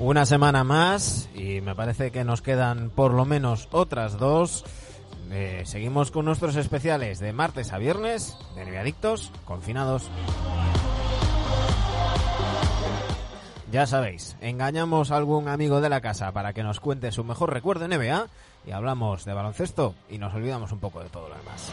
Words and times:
Una 0.00 0.24
semana 0.24 0.64
más 0.64 1.28
y 1.34 1.60
me 1.60 1.74
parece 1.74 2.10
que 2.10 2.24
nos 2.24 2.40
quedan 2.40 2.88
por 2.88 3.12
lo 3.12 3.26
menos 3.26 3.68
otras 3.70 4.18
dos. 4.18 4.64
Eh, 5.30 5.62
seguimos 5.66 6.10
con 6.10 6.24
nuestros 6.24 6.56
especiales 6.56 7.18
de 7.18 7.34
martes 7.34 7.70
a 7.74 7.78
viernes 7.78 8.34
de 8.56 8.64
Neviadictos 8.64 9.30
confinados. 9.44 10.10
Ya 13.70 13.86
sabéis, 13.86 14.38
engañamos 14.40 15.10
a 15.10 15.18
algún 15.18 15.48
amigo 15.48 15.82
de 15.82 15.90
la 15.90 16.00
casa 16.00 16.32
para 16.32 16.54
que 16.54 16.62
nos 16.62 16.80
cuente 16.80 17.12
su 17.12 17.22
mejor 17.22 17.52
recuerdo 17.52 17.84
en 17.84 17.90
NBA 17.90 18.26
y 18.66 18.70
hablamos 18.70 19.26
de 19.26 19.34
baloncesto 19.34 19.94
y 20.08 20.16
nos 20.16 20.34
olvidamos 20.34 20.72
un 20.72 20.80
poco 20.80 21.02
de 21.02 21.10
todo 21.10 21.28
lo 21.28 21.36
demás. 21.36 21.70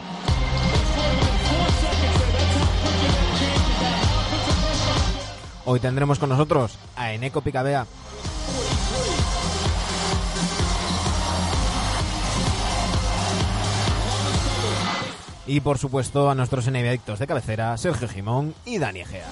Hoy 5.70 5.80
tendremos 5.80 6.18
con 6.18 6.30
nosotros 6.30 6.78
a 6.96 7.12
Eneco 7.12 7.42
Picabea. 7.42 7.86
Y 15.46 15.60
por 15.60 15.76
supuesto 15.76 16.30
a 16.30 16.34
nuestros 16.34 16.66
enemigos 16.68 17.18
de 17.18 17.26
cabecera, 17.26 17.76
Sergio 17.76 18.08
Jimón 18.08 18.54
y 18.64 18.78
Dani 18.78 19.00
Egea. 19.00 19.26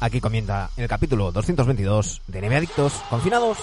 Aquí 0.00 0.22
comienza 0.22 0.70
el 0.78 0.88
capítulo 0.88 1.32
222 1.32 2.22
de 2.28 2.40
NBA 2.40 2.56
Adictos 2.56 2.94
Confinados. 3.10 3.58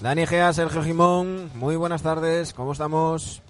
Dani 0.00 0.26
Gea, 0.26 0.52
Sergio 0.52 0.82
Jimón, 0.82 1.50
muy 1.54 1.76
buenas 1.76 2.02
tardes, 2.02 2.54
¿cómo 2.54 2.72
estamos? 2.72 3.42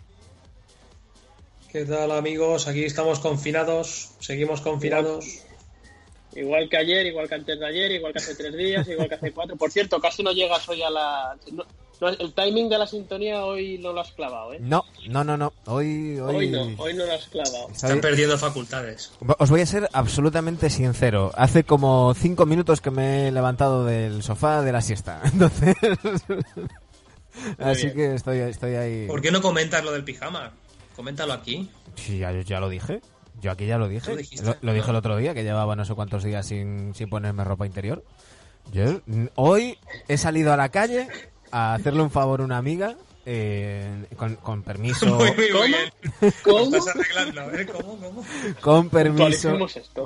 ¿Qué 1.71 1.85
tal 1.85 2.11
amigos? 2.11 2.67
Aquí 2.67 2.85
estamos 2.85 3.21
confinados, 3.21 4.11
seguimos 4.19 4.61
confinados. 4.61 5.25
Igual 6.35 6.69
que 6.69 6.77
ayer, 6.77 7.07
igual 7.07 7.29
que 7.29 7.35
antes 7.37 7.59
de 7.59 7.67
ayer, 7.67 7.93
igual 7.93 8.13
que 8.13 8.19
hace 8.19 8.35
tres 8.35 8.57
días, 8.57 8.87
igual 8.89 9.09
que 9.09 9.15
hace 9.15 9.33
cuatro. 9.33 9.57
Por 9.57 9.71
cierto, 9.71 10.01
casi 10.01 10.23
no 10.25 10.33
llegas 10.33 10.69
hoy 10.69 10.83
a 10.83 10.91
la... 10.91 11.37
no- 11.53 11.65
no, 12.01 12.09
el 12.09 12.33
timing 12.33 12.69
de 12.69 12.79
la 12.79 12.87
sintonía 12.87 13.45
hoy 13.45 13.79
no 13.79 13.93
lo 13.93 14.01
has 14.01 14.13
clavado, 14.13 14.55
¿eh? 14.55 14.59
No, 14.61 14.85
no, 15.09 15.23
no, 15.23 15.37
no, 15.37 15.53
hoy... 15.67 16.19
Hoy, 16.19 16.37
Hoy 16.37 16.49
no, 16.51 16.83
hoy 16.83 16.95
no 16.95 17.05
lo 17.05 17.13
has 17.13 17.27
clavado. 17.29 17.69
Están 17.71 18.01
perdiendo 18.01 18.39
facultades. 18.39 19.13
Os 19.39 19.51
voy 19.51 19.61
a 19.61 19.67
ser 19.67 19.89
absolutamente 19.93 20.71
sincero. 20.71 21.31
Hace 21.37 21.65
como 21.65 22.15
cinco 22.15 22.47
minutos 22.47 22.81
que 22.81 22.91
me 22.91 23.29
he 23.29 23.33
levantado 23.33 23.85
del 23.85 24.23
sofá 24.23 24.63
de 24.63 24.73
la 24.73 24.81
siesta. 24.81 25.21
Entonces... 25.33 25.77
Así 27.59 27.85
bien. 27.87 27.97
que 27.97 28.15
estoy, 28.15 28.39
estoy 28.39 28.75
ahí... 28.75 29.07
¿Por 29.07 29.21
qué 29.21 29.31
no 29.31 29.41
comentas 29.41 29.85
lo 29.85 29.93
del 29.93 30.05
pijama? 30.05 30.53
Coméntalo 30.97 31.33
aquí. 31.33 31.71
Sí, 31.97 32.19
ya, 32.19 32.33
ya 32.41 32.61
lo 32.61 32.69
dije. 32.69 33.01
Yo 33.41 33.51
aquí 33.51 33.67
ya 33.67 33.79
lo 33.79 33.89
dije. 33.89 34.11
¿Lo? 34.43 34.51
Lo, 34.51 34.57
lo 34.61 34.73
dije 34.73 34.87
No. 34.87 34.91
el 34.91 34.97
otro 34.97 35.17
día, 35.17 35.35
que 35.35 35.43
llevaba 35.45 35.77
no 35.77 35.85
sé 35.85 35.95
cuántos 35.95 36.25
días 36.25 36.47
sin, 36.47 36.95
sin 36.95 37.09
ponerme 37.09 37.45
ropa 37.45 37.67
interior. 37.67 38.05
Yo 38.73 39.01
hoy 39.35 39.79
he 40.09 40.17
salido 40.19 40.53
a 40.53 40.57
la 40.57 40.69
calle 40.69 41.09
a 41.51 41.75
hacerle 41.75 42.03
un 42.03 42.11
favor 42.11 42.41
a 42.41 42.45
una 42.45 42.59
amiga 42.59 42.97
eh, 43.27 44.07
con, 44.17 44.37
con 44.37 44.63
permiso, 44.63 45.07
Muy, 45.17 45.31
muy, 45.33 45.51
¿Cómo? 45.51 45.65
bien. 45.65 46.33
¿Cómo? 46.43 46.77
Estás 46.77 46.97
arreglando, 46.97 47.53
¿eh? 47.59 47.67
¿Cómo? 47.67 47.97
¿Cómo? 47.99 48.25
con 48.63 48.89
permiso, 48.89 49.57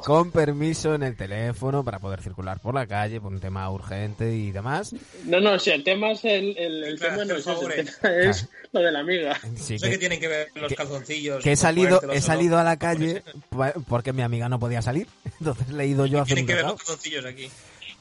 con 0.05 0.31
permiso 0.32 0.94
en 0.94 1.05
el 1.05 1.16
teléfono 1.16 1.84
para 1.84 2.00
poder 2.00 2.21
circular 2.22 2.60
por 2.60 2.75
la 2.75 2.87
calle 2.87 3.21
por 3.21 3.32
un 3.32 3.41
tema 3.41 3.71
urgente 3.71 4.34
y 4.34 4.50
demás. 4.50 4.94
No, 5.25 5.41
no, 5.41 5.59
si 5.60 5.71
el 5.71 5.84
tema 5.84 6.10
es 6.10 6.25
el, 6.25 6.56
el, 6.59 6.99
tema 6.99 7.25
no 7.25 7.37
es 7.37 7.47
el 7.47 7.55
tema 7.65 8.11
es 8.16 8.49
lo 8.72 8.81
de 8.81 8.91
la 8.93 8.99
amiga. 8.99 9.38
Sí, 9.56 9.78
sé 9.78 9.91
que, 9.91 9.99
tienen 9.99 10.19
que 10.21 10.28
ver 10.28 10.49
los 10.56 10.69
que- 10.69 10.75
calzoncillos. 10.75 11.43
que 11.43 11.53
he 11.53 11.56
salido, 11.56 12.03
he 12.12 12.21
salido 12.21 12.59
a 12.59 12.65
la 12.65 12.78
calle 12.78 13.22
porque 13.88 14.12
mi 14.12 14.22
amiga 14.22 14.49
no 14.49 14.59
podía 14.59 14.82
salir. 14.82 15.06
Entonces 15.38 15.69
le 15.69 15.84
he 15.84 15.87
ido 15.87 16.05
yo 16.06 16.19
a 16.19 16.22
hacer 16.22 16.34
Tienen 16.34 16.44
un 16.44 16.49
que 16.49 16.55
ver 16.55 16.65
los 16.65 16.75
calzoncillos 16.82 17.25
aquí. 17.25 17.49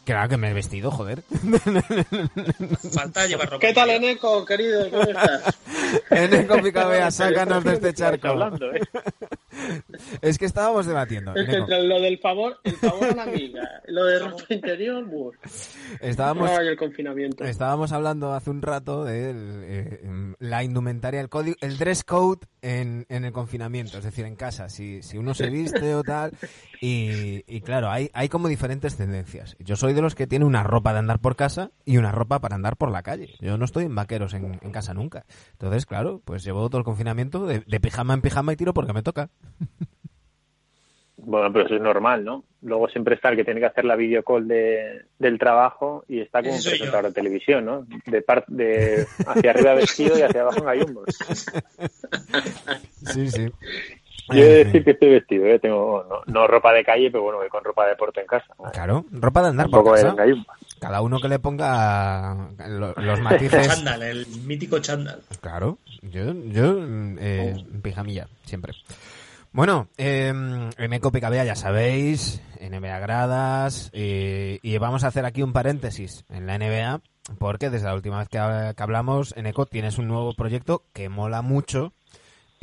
Claro 0.05 0.27
que 0.29 0.37
me 0.37 0.49
he 0.49 0.53
vestido, 0.53 0.91
joder. 0.91 1.23
Falta 2.93 3.25
llevar 3.25 3.49
ropa. 3.49 3.59
¿Qué 3.67 3.73
tal. 3.73 3.89
Eneco, 3.89 4.43
querido? 4.45 4.89
¿Cómo 4.89 5.03
estás? 5.07 5.57
Eneco 6.09 6.61
Picabea, 6.61 7.09
sácanos 7.11 7.63
de 7.63 7.73
este 7.73 7.93
charco. 7.93 8.27
hablando, 8.27 8.73
¿eh? 8.73 8.81
Es 10.21 10.37
que 10.37 10.45
estábamos 10.45 10.85
debatiendo. 10.87 11.31
Es 11.35 11.45
que 11.45 11.51
Eneco. 11.55 11.71
entre 11.71 11.83
lo 11.87 12.01
del 12.01 12.17
favor, 12.19 12.59
el 12.63 12.73
favor 12.75 13.05
a 13.11 13.15
la 13.15 13.23
amiga, 13.23 13.81
lo 13.87 14.03
de 14.05 14.19
ropa 14.19 14.43
interior, 14.49 15.05
buf. 15.05 15.35
Estábamos, 16.01 16.49
Ay, 16.49 16.67
el 16.67 16.77
confinamiento. 16.77 17.43
estábamos 17.45 17.91
hablando 17.91 18.33
hace 18.33 18.49
un 18.49 18.61
rato 18.61 19.05
de 19.05 19.29
el, 19.29 19.61
eh, 19.65 20.33
la 20.39 20.63
indumentaria, 20.63 21.21
el 21.21 21.29
código, 21.29 21.55
el 21.61 21.77
dress 21.77 22.03
code 22.03 22.41
en, 22.61 23.05
en 23.09 23.25
el 23.25 23.31
confinamiento, 23.31 23.99
es 23.99 24.03
decir, 24.03 24.25
en 24.25 24.35
casa, 24.35 24.67
si, 24.69 25.01
si 25.01 25.17
uno 25.17 25.33
se 25.33 25.49
viste 25.49 25.95
o 25.95 26.03
tal. 26.03 26.31
Y, 26.81 27.43
y 27.47 27.61
claro, 27.61 27.89
hay, 27.89 28.09
hay 28.13 28.27
como 28.27 28.47
diferentes 28.49 28.97
tendencias. 28.97 29.55
Yo 29.59 29.75
soy 29.77 29.92
de 29.93 30.01
los 30.01 30.15
que 30.15 30.27
tiene 30.27 30.45
una 30.45 30.63
ropa 30.63 30.93
de 30.93 30.99
andar 30.99 31.19
por 31.19 31.35
casa 31.35 31.71
y 31.85 31.97
una 31.97 32.11
ropa 32.11 32.39
para 32.39 32.55
andar 32.55 32.77
por 32.77 32.91
la 32.91 33.03
calle. 33.03 33.35
Yo 33.39 33.57
no 33.57 33.65
estoy 33.65 33.85
en 33.85 33.95
vaqueros 33.95 34.33
en, 34.33 34.59
en 34.61 34.71
casa 34.71 34.93
nunca. 34.93 35.25
Entonces, 35.53 35.85
claro, 35.85 36.21
pues 36.25 36.43
llevo 36.43 36.67
todo 36.69 36.79
el 36.79 36.85
confinamiento 36.85 37.45
de, 37.45 37.59
de 37.65 37.79
pijama 37.79 38.13
en 38.13 38.21
pijama 38.21 38.53
y 38.53 38.55
tiro 38.55 38.73
porque 38.73 38.93
me 38.93 39.03
toca. 39.03 39.29
Bueno, 41.15 41.53
pero 41.53 41.65
eso 41.67 41.75
es 41.75 41.81
normal, 41.81 42.25
¿no? 42.25 42.43
Luego 42.63 42.89
siempre 42.89 43.15
está 43.15 43.29
el 43.29 43.37
que 43.37 43.45
tiene 43.45 43.59
que 43.59 43.67
hacer 43.67 43.85
la 43.85 43.95
videocall 43.95 44.45
de, 44.47 45.05
del 45.19 45.37
trabajo 45.39 46.03
y 46.07 46.19
está 46.19 46.39
como 46.41 46.53
un 46.53 46.57
Ese 46.59 46.69
soy 46.71 46.79
yo. 46.79 46.85
presentador 46.85 47.05
de 47.13 47.13
televisión, 47.21 47.65
¿no? 47.65 47.85
De, 48.07 48.21
par- 48.21 48.45
de 48.47 49.05
hacia 49.27 49.51
arriba 49.51 49.73
vestido 49.75 50.17
y 50.17 50.21
hacia 50.23 50.41
abajo 50.41 50.59
en 50.59 50.65
gallumbos. 50.65 51.05
Sí, 53.05 53.29
sí. 53.29 53.47
Yo 54.29 54.39
he 54.41 54.45
de 54.47 54.63
decir 54.65 54.83
que 54.85 54.91
estoy 54.91 55.09
vestido, 55.09 55.45
¿eh? 55.47 55.59
Tengo, 55.59 56.05
no, 56.09 56.21
no 56.33 56.47
ropa 56.47 56.71
de 56.73 56.83
calle, 56.83 57.11
pero 57.11 57.23
bueno, 57.23 57.39
voy 57.39 57.49
con 57.49 57.63
ropa 57.63 57.83
de 57.83 57.89
deporte 57.91 58.21
en 58.21 58.27
casa. 58.27 58.45
Claro, 58.71 59.05
ropa 59.11 59.41
de 59.41 59.47
andar 59.49 59.69
por 59.69 59.83
casa. 59.95 60.15
Cada 60.79 61.01
uno 61.01 61.19
que 61.19 61.27
le 61.29 61.39
ponga 61.39 62.49
lo- 62.67 62.93
los 62.93 63.19
matices. 63.21 63.67
Chándal, 63.67 64.01
el 64.01 64.25
mítico 64.45 64.79
chándal. 64.79 65.21
Claro, 65.41 65.77
yo, 66.01 66.33
yo 66.45 66.77
eh, 67.19 67.53
en 67.73 67.81
pijamilla, 67.81 68.27
siempre. 68.45 68.73
Bueno, 69.51 69.87
eh, 69.97 70.29
en 70.77 70.93
Eco 70.93 71.11
Picabea 71.11 71.43
ya 71.43 71.55
sabéis, 71.55 72.41
NBA 72.59 72.99
gradas, 72.99 73.91
eh, 73.93 74.59
y 74.63 74.77
vamos 74.79 75.03
a 75.03 75.07
hacer 75.07 75.25
aquí 75.25 75.43
un 75.43 75.53
paréntesis 75.53 76.25
en 76.29 76.47
la 76.47 76.57
NBA, 76.57 77.01
porque 77.37 77.69
desde 77.69 77.85
la 77.85 77.93
última 77.93 78.17
vez 78.19 78.29
que 78.29 78.39
hablamos, 78.39 79.33
en 79.37 79.45
Eco 79.45 79.65
tienes 79.67 79.97
un 79.99 80.07
nuevo 80.07 80.33
proyecto 80.33 80.81
que 80.91 81.07
mola 81.07 81.41
mucho 81.43 81.93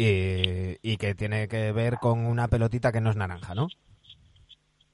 y, 0.02 0.78
y 0.82 0.96
que 0.96 1.14
tiene 1.14 1.46
que 1.48 1.72
ver 1.72 1.98
con 1.98 2.26
una 2.26 2.48
pelotita 2.48 2.92
que 2.92 3.00
no 3.00 3.10
es 3.10 3.16
naranja, 3.16 3.54
¿no? 3.54 3.68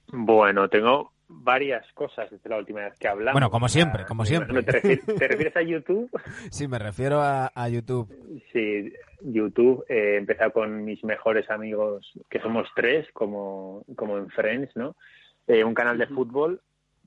Bueno, 0.08 0.68
tengo 0.68 1.12
varias 1.28 1.84
cosas 1.94 2.30
desde 2.30 2.48
la 2.48 2.58
última 2.58 2.80
vez 2.80 2.94
que 2.98 3.08
hablamos. 3.08 3.34
Bueno, 3.34 3.50
como 3.50 3.68
siempre, 3.68 4.04
como 4.04 4.24
siempre. 4.24 4.52
¿no 4.54 4.62
¿Te 4.62 4.72
refieres, 4.72 5.04
te 5.04 5.28
refieres 5.28 5.56
a 5.56 5.62
YouTube? 5.62 6.10
Sí, 6.50 6.68
me 6.68 6.78
refiero 6.78 7.20
a, 7.20 7.50
a 7.54 7.68
YouTube. 7.68 8.08
Sí, 8.52 8.92
YouTube. 9.22 9.84
eh, 9.88 10.14
He 10.14 10.16
empezado 10.18 10.52
con 10.52 10.84
mis 10.84 11.02
mejores 11.04 11.50
amigos, 11.50 12.12
que 12.30 12.40
somos 12.40 12.68
tres, 12.76 13.06
como, 13.12 13.82
como 13.96 14.18
en 14.18 14.28
Friends, 14.30 14.70
¿no? 14.76 14.96
Eh, 15.48 15.64
un 15.64 15.74
canal 15.74 15.98
de 15.98 16.06
fútbol, 16.08 16.60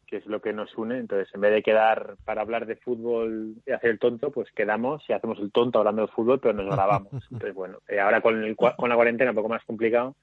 que 0.09 0.17
es 0.17 0.25
lo 0.25 0.41
que 0.41 0.53
nos 0.53 0.75
une. 0.77 0.97
Entonces, 0.97 1.33
en 1.35 1.41
vez 1.41 1.53
de 1.53 1.61
quedar 1.61 2.15
para 2.25 2.41
hablar 2.41 2.65
de 2.65 2.75
fútbol 2.77 3.53
y 3.65 3.71
hacer 3.71 3.91
el 3.91 3.99
tonto, 3.99 4.31
pues 4.31 4.51
quedamos 4.51 5.03
y 5.07 5.13
hacemos 5.13 5.39
el 5.39 5.51
tonto 5.51 5.79
hablando 5.79 6.01
de 6.01 6.07
fútbol, 6.07 6.39
pero 6.39 6.53
nos 6.53 6.65
grabamos. 6.75 7.13
Entonces, 7.31 7.53
bueno, 7.53 7.79
eh, 7.87 7.99
ahora 7.99 8.21
con, 8.21 8.43
el, 8.43 8.55
con 8.55 8.89
la 8.89 8.95
cuarentena 8.95 9.31
un 9.31 9.35
poco 9.35 9.49
más 9.49 9.63
complicado. 9.65 10.15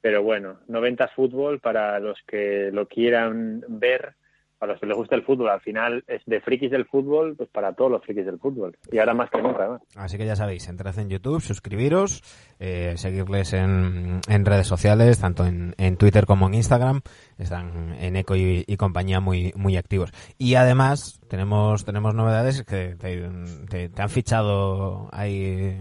Pero 0.00 0.22
bueno, 0.22 0.58
90 0.68 1.08
fútbol 1.08 1.60
para 1.60 1.98
los 2.00 2.20
que 2.26 2.70
lo 2.72 2.86
quieran 2.86 3.64
ver 3.68 4.14
a 4.60 4.66
los 4.66 4.80
que 4.80 4.86
les 4.86 4.96
gusta 4.96 5.14
el 5.14 5.22
fútbol. 5.22 5.50
Al 5.50 5.60
final 5.60 6.04
es 6.06 6.22
de 6.26 6.40
frikis 6.40 6.70
del 6.70 6.86
fútbol, 6.86 7.34
pues 7.36 7.48
para 7.50 7.74
todos 7.74 7.90
los 7.90 8.02
frikis 8.02 8.26
del 8.26 8.38
fútbol. 8.38 8.76
Y 8.90 8.98
ahora 8.98 9.14
más 9.14 9.30
que 9.30 9.42
nunca. 9.42 9.66
¿no? 9.66 9.80
Así 9.96 10.16
que 10.16 10.26
ya 10.26 10.36
sabéis, 10.36 10.68
entrad 10.68 10.98
en 10.98 11.10
YouTube, 11.10 11.40
suscribiros, 11.40 12.22
eh, 12.58 12.94
seguirles 12.96 13.52
en, 13.52 14.20
en, 14.28 14.44
redes 14.44 14.66
sociales, 14.66 15.20
tanto 15.20 15.44
en, 15.44 15.74
en, 15.76 15.96
Twitter 15.96 16.26
como 16.26 16.46
en 16.46 16.54
Instagram. 16.54 17.02
Están 17.38 17.94
en 18.00 18.16
Eco 18.16 18.36
y, 18.36 18.64
y, 18.66 18.76
compañía 18.76 19.20
muy, 19.20 19.52
muy 19.56 19.76
activos. 19.76 20.10
Y 20.38 20.54
además 20.54 21.20
tenemos, 21.28 21.84
tenemos 21.84 22.14
novedades 22.14 22.62
que 22.64 22.96
te, 22.96 23.28
te, 23.68 23.88
te 23.88 24.02
han 24.02 24.10
fichado 24.10 25.08
ahí 25.12 25.76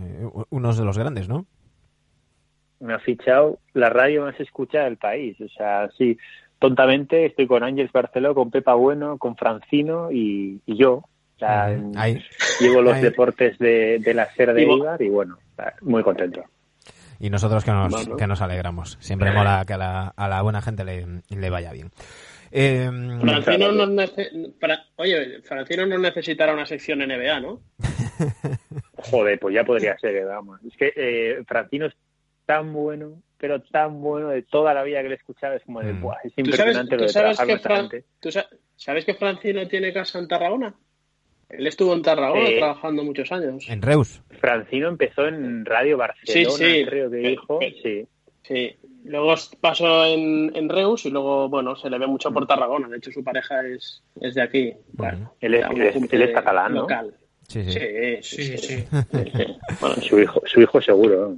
unos 0.50 0.78
de 0.78 0.86
los 0.86 0.98
grandes, 0.98 1.30
¿no? 1.30 1.45
Me 2.80 2.94
ha 2.94 3.00
fichado 3.00 3.60
la 3.74 3.89
radio 3.89 4.24
más 4.24 4.38
escuchada 4.39 4.86
del 4.86 4.98
país. 4.98 5.39
O 5.39 5.48
sea, 5.50 5.89
sí, 5.98 6.18
tontamente 6.65 7.25
estoy 7.25 7.45
con 7.47 7.63
Ángeles 7.63 7.91
Barceló, 7.91 8.33
con 8.33 8.50
Pepa 8.50 8.73
Bueno, 8.73 9.17
con 9.17 9.35
Francino 9.35 10.12
y, 10.12 10.62
y 10.65 10.77
yo. 10.77 10.94
O 10.95 11.38
sea, 11.39 11.65
Ahí. 11.95 12.23
llevo 12.59 12.81
los 12.81 12.94
Ahí. 12.95 13.01
deportes 13.03 13.57
de, 13.59 14.00
de 14.00 14.13
la 14.13 14.25
SER 14.33 14.53
de 14.53 14.63
Ibar 14.63 15.01
y 15.01 15.09
bueno, 15.09 15.38
muy 15.81 16.01
contento. 16.01 16.44
Y 17.19 17.29
nosotros 17.29 17.63
que 17.63 17.71
nos, 17.71 17.91
Bueno. 17.91 18.15
que 18.17 18.27
nos 18.27 18.41
alegramos. 18.41 18.97
Siempre 19.00 19.31
mola 19.31 19.63
que 19.67 19.73
a 19.73 19.77
la, 19.77 20.07
a 20.15 20.27
la 20.27 20.41
buena 20.41 20.62
gente 20.62 20.83
le, 20.83 21.06
le 21.29 21.50
vaya 21.50 21.71
bien. 21.71 21.91
Eh, 22.51 22.89
Francino 23.21 23.71
no 23.71 23.85
nece- 23.88 24.53
Oye, 24.95 25.41
Francino 25.44 25.85
no 25.85 25.97
necesitará 25.97 26.53
una 26.53 26.65
sección 26.65 27.00
NBA, 27.00 27.39
¿no? 27.41 27.59
Joder, 29.11 29.39
pues 29.39 29.53
ya 29.56 29.63
podría 29.63 29.97
ser, 29.97 30.15
eh, 30.15 30.23
vamos. 30.25 30.59
Es 30.65 30.75
que 30.77 30.91
eh, 30.95 31.44
Francino 31.45 31.85
es 31.88 31.94
tan 32.45 32.74
bueno, 32.74 33.21
pero 33.38 33.62
tan 33.62 34.01
bueno 34.01 34.30
de 34.30 34.42
toda 34.44 34.74
la 34.74 34.83
vida 34.83 35.01
que 35.01 35.09
le 35.09 35.15
he 35.15 35.18
escuchado, 35.18 35.56
es 35.56 35.63
como 35.63 35.81
de, 35.81 35.94
Mm. 35.94 36.01
"Buah, 36.01 36.18
es 36.24 36.33
¿Tú 36.36 36.45
sabes, 36.45 36.47
impresionante 36.47 36.97
lo 36.97 37.03
tú 37.06 37.09
sabes 37.09 37.38
trabajar 37.38 37.45
que 37.45 37.51
con 37.51 37.57
esta 37.57 37.69
Fran- 37.69 37.89
gente. 37.92 38.06
tú 38.19 38.31
sa- 38.31 38.47
sabes 38.75 39.06
que 39.06 39.13
Francino 39.15 39.68
tiene 39.68 39.94
casa 39.94 40.19
en 40.19 40.27
Tarragona? 40.27 40.74
Él 41.50 41.68
estuvo 41.68 41.94
en 41.94 42.01
Tarragona 42.01 42.50
Eh, 42.50 42.57
trabajando 42.57 43.03
muchos 43.03 43.31
años. 43.31 43.65
en 43.69 43.81
Reus. 43.81 44.21
Francino 44.39 44.88
empezó 44.89 45.27
en 45.27 45.63
Radio 45.65 45.97
Barcelona, 45.97 46.50
Sí, 46.50 46.63
sí. 46.63 46.86
creo 46.86 47.09
que 47.12 47.21
Pe- 47.21 47.30
dijo. 47.30 47.59
pe- 47.59 47.75
Sí. 47.83 48.07
Sí. 48.44 48.75
Luego 49.06 49.33
pasó 49.62 50.06
en, 50.06 50.51
en 50.56 50.68
Reus 50.69 51.06
y 51.06 51.12
luego, 51.12 51.47
bueno, 51.50 51.75
se 51.75 51.89
le 51.92 52.00
ve 52.00 52.07
mucho 52.07 52.31
Mm. 52.31 52.33
por 52.33 52.47
Tarragona. 52.47 52.88
De 52.89 52.97
hecho, 52.97 53.12
su 53.12 53.24
pareja 53.24 53.65
es, 53.68 54.03
es 54.19 54.33
de 54.36 54.42
aquí. 54.42 54.74
Bueno, 54.94 55.33
Él 55.39 55.53
es- 55.56 55.65
él 56.12 56.21
es- 56.24 56.31
catalán, 56.31 56.74
¿no? 56.74 56.81
Local. 56.81 57.13
Sí, 57.47 57.63
sí. 57.63 57.80
Sí, 58.21 58.57
Sí, 58.57 58.57
sí. 58.57 58.86
Bueno, 59.80 59.95
su 60.01 60.19
hijo, 60.19 60.42
su 60.45 60.62
hijo 60.62 60.81
seguro. 60.81 61.36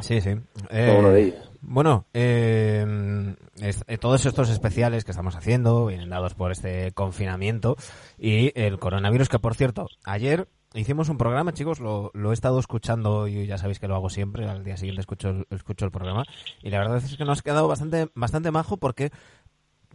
Sí, 0.00 0.20
sí. 0.20 0.30
Fue 0.68 0.98
uno 0.98 1.10
de 1.10 1.22
ellos. 1.22 1.50
Bueno, 1.60 2.06
eh, 2.14 3.34
es- 3.60 3.82
eh, 3.88 3.98
todos 3.98 4.24
estos 4.26 4.48
especiales 4.48 5.04
que 5.04 5.10
estamos 5.10 5.34
haciendo 5.34 5.86
vienen 5.86 6.08
dados 6.08 6.34
por 6.34 6.52
este 6.52 6.92
confinamiento 6.92 7.76
y 8.16 8.52
el 8.58 8.78
coronavirus, 8.78 9.28
que 9.28 9.38
por 9.40 9.54
cierto, 9.56 9.88
ayer 10.04 10.48
hicimos 10.74 11.08
un 11.08 11.18
programa, 11.18 11.52
chicos, 11.52 11.80
lo, 11.80 12.10
lo 12.14 12.30
he 12.30 12.34
estado 12.34 12.60
escuchando 12.60 13.26
y 13.26 13.46
ya 13.46 13.58
sabéis 13.58 13.80
que 13.80 13.88
lo 13.88 13.96
hago 13.96 14.08
siempre, 14.08 14.48
al 14.48 14.62
día 14.64 14.76
siguiente 14.76 15.00
escucho, 15.00 15.30
el- 15.30 15.46
escucho 15.50 15.84
el 15.84 15.90
programa 15.90 16.24
y 16.62 16.70
la 16.70 16.78
verdad 16.78 16.98
es 16.98 17.16
que 17.16 17.24
nos 17.24 17.40
ha 17.40 17.42
quedado 17.42 17.66
bastante, 17.66 18.08
bastante 18.14 18.50
majo 18.52 18.76
porque 18.76 19.10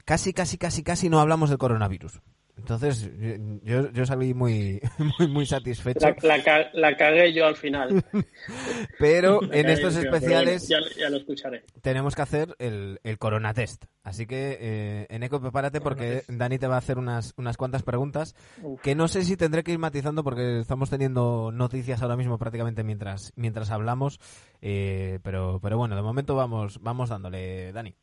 casi, 0.04 0.34
casi, 0.34 0.58
casi, 0.58 0.84
casi 0.84 1.10
no 1.10 1.22
hablamos 1.22 1.50
del 1.50 1.60
coronavirus. 1.60 2.20
Entonces, 2.56 3.10
yo, 3.64 3.92
yo 3.92 4.06
salí 4.06 4.34
muy, 4.34 4.80
muy, 5.20 5.28
muy 5.28 5.46
satisfecho. 5.46 6.00
La, 6.08 6.16
la 6.38 6.44
ca- 6.44 6.70
la 6.74 6.96
cagué 6.96 7.34
yo 7.34 7.46
al 7.46 7.56
final. 7.56 8.04
Pero 9.00 9.42
La 9.42 9.58
en 9.58 9.70
estos 9.70 9.96
yo, 9.96 10.02
especiales 10.02 10.68
ya, 10.68 10.78
ya 10.98 11.10
lo 11.10 11.18
escucharé. 11.18 11.64
tenemos 11.82 12.16
que 12.16 12.22
hacer 12.22 12.56
el, 12.60 13.00
el 13.04 13.18
corona 13.18 13.54
test. 13.54 13.86
Así 14.04 14.26
que, 14.28 14.58
eh, 14.60 15.08
Eneco, 15.10 15.42
prepárate 15.42 15.82
porque 15.82 16.24
Dani 16.28 16.60
te 16.60 16.68
va 16.68 16.76
a 16.76 16.80
hacer 16.80 16.98
unas, 16.98 17.34
unas 17.38 17.58
cuantas 17.58 17.84
preguntas 17.84 18.36
que 18.82 18.96
no 18.96 19.08
sé 19.08 19.24
si 19.24 19.38
tendré 19.38 19.64
que 19.64 19.72
ir 19.72 19.80
matizando 19.80 20.24
porque 20.24 20.60
estamos 20.60 20.90
teniendo 20.90 21.52
noticias 21.52 22.02
ahora 22.02 22.18
mismo 22.18 22.38
prácticamente 22.38 22.84
mientras, 22.84 23.32
mientras 23.36 23.72
hablamos. 23.72 24.20
Eh, 24.62 25.20
pero, 25.24 25.60
pero 25.62 25.78
bueno, 25.78 25.96
de 25.96 26.02
momento 26.02 26.36
vamos, 26.36 26.80
vamos 26.82 27.10
dándole, 27.10 27.72
Dani. 27.72 27.96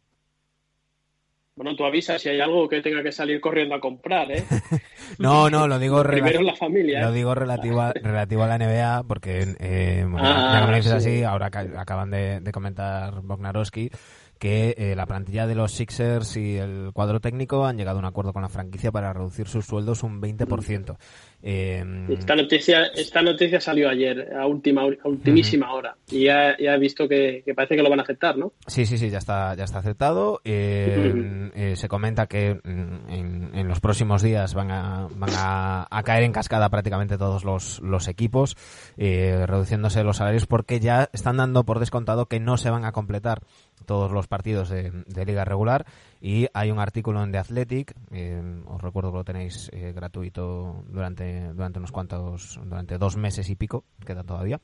Bueno, 1.57 1.77
tú 1.77 1.85
avisas 1.85 2.23
si 2.23 2.29
hay 2.31 2.41
algo 2.41 2.69
que 2.69 2.81
tenga 2.81 3.03
que 3.03 3.13
salir 3.13 3.41
corriendo 3.41 3.75
a 3.75 3.81
comprar, 3.81 4.31
¿eh? 4.31 4.43
No, 5.19 5.51
no, 5.51 5.67
lo 5.69 5.79
digo 5.79 6.03
Primero 6.03 6.41
la 6.43 6.55
familia. 6.57 7.01
Lo 7.01 7.09
¿eh? 7.11 7.13
digo 7.13 7.35
relativo 7.35 7.81
a, 7.81 7.93
relativo 8.03 8.43
a 8.45 8.47
la 8.47 8.55
NBA 8.59 9.03
porque, 9.07 9.57
eh, 9.59 10.07
bueno, 10.09 10.27
Ah, 10.27 10.51
ya 10.53 10.61
que 10.61 10.67
me 10.67 10.71
lo 10.73 10.77
dices 10.77 11.03
sí. 11.03 11.11
así, 11.11 11.23
ahora 11.25 11.51
ca- 11.51 11.67
acaban 11.81 12.11
de, 12.11 12.41
de 12.41 12.53
comentar 12.53 13.21
Bognarowski 13.23 13.91
que 14.41 14.75
eh, 14.79 14.97
la 14.97 15.05
plantilla 15.07 15.47
de 15.47 15.55
los 15.55 15.71
Sixers 15.73 16.37
y 16.39 16.57
el 16.57 16.91
cuadro 16.95 17.21
técnico 17.21 17.67
han 17.67 17.77
llegado 17.77 17.99
a 17.99 18.01
un 18.01 18.07
acuerdo 18.07 18.33
con 18.33 18.41
la 18.41 18.49
franquicia 18.49 18.91
para 18.91 19.13
reducir 19.13 19.47
sus 19.47 19.67
sueldos 19.67 20.03
un 20.03 20.21
20%. 20.21 20.97
Eh, 21.43 22.07
Esta 22.09 22.35
noticia, 22.35 22.87
esta 22.95 23.23
noticia 23.23 23.61
salió 23.61 23.89
ayer, 23.89 24.33
a 24.35 24.47
última 24.47 24.83
a 24.83 25.09
ultimísima 25.09 25.73
hora. 25.73 25.95
Y 26.11 26.25
ya, 26.25 26.57
ya 26.59 26.75
he 26.75 26.79
visto 26.79 27.07
que, 27.07 27.43
que 27.45 27.55
parece 27.55 27.77
que 27.77 27.83
lo 27.83 27.91
van 27.91 28.01
a 28.01 28.03
aceptar, 28.03 28.37
¿no? 28.39 28.53
Sí, 28.67 28.87
sí, 28.87 28.97
sí, 28.99 29.11
ya 29.11 29.19
está, 29.19 29.55
ya 29.55 29.65
está 29.65 29.79
aceptado. 29.81 30.41
Eh, 30.45 31.51
eh, 31.55 31.77
se 31.77 31.89
comenta 31.89 32.27
que 32.27 32.55
mm, 32.55 33.11
en, 33.11 33.51
en 33.55 33.69
los 33.69 33.81
próximos 33.81 34.23
días 34.23 34.55
van 34.55 34.71
a, 34.71 35.07
van 35.17 35.31
a, 35.35 35.87
a 35.91 36.03
caer 36.03 36.25
en 36.25 36.33
cascada 36.33 36.69
prácticamente 36.71 37.19
todos 37.19 37.45
los, 37.45 37.81
los 37.81 38.09
equipos, 38.09 38.57
eh, 38.97 39.45
reduciéndose 39.47 40.03
los 40.03 40.17
salarios 40.17 40.47
porque 40.47 40.81
ya 40.81 41.11
están 41.13 41.37
dando 41.37 41.65
por 41.65 41.79
descontado 41.79 42.27
que 42.27 42.41
no 42.41 42.57
se 42.57 42.71
van 42.71 42.85
a 42.87 42.93
completar 42.93 43.43
todos 43.87 44.11
los 44.11 44.27
partidos 44.27 44.69
de, 44.69 45.25
liga 45.25 45.45
regular. 45.45 45.87
Y 46.21 46.49
hay 46.55 46.71
un 46.71 46.79
artículo 46.79 47.23
en 47.23 47.33
The 47.33 47.39
Athletic, 47.39 47.95
eh, 48.11 48.63
os 48.67 48.81
recuerdo 48.81 49.11
que 49.13 49.19
lo 49.19 49.25
tenéis 49.25 49.71
eh, 49.73 49.93
gratuito 49.93 50.85
durante, 50.89 51.53
durante 51.53 51.79
unos 51.79 51.93
cuantos, 51.93 52.61
durante 52.65 52.99
dos 52.99 53.17
meses 53.17 53.49
y 53.51 53.57
pico, 53.57 53.85
queda 54.05 54.23
todavía, 54.23 54.61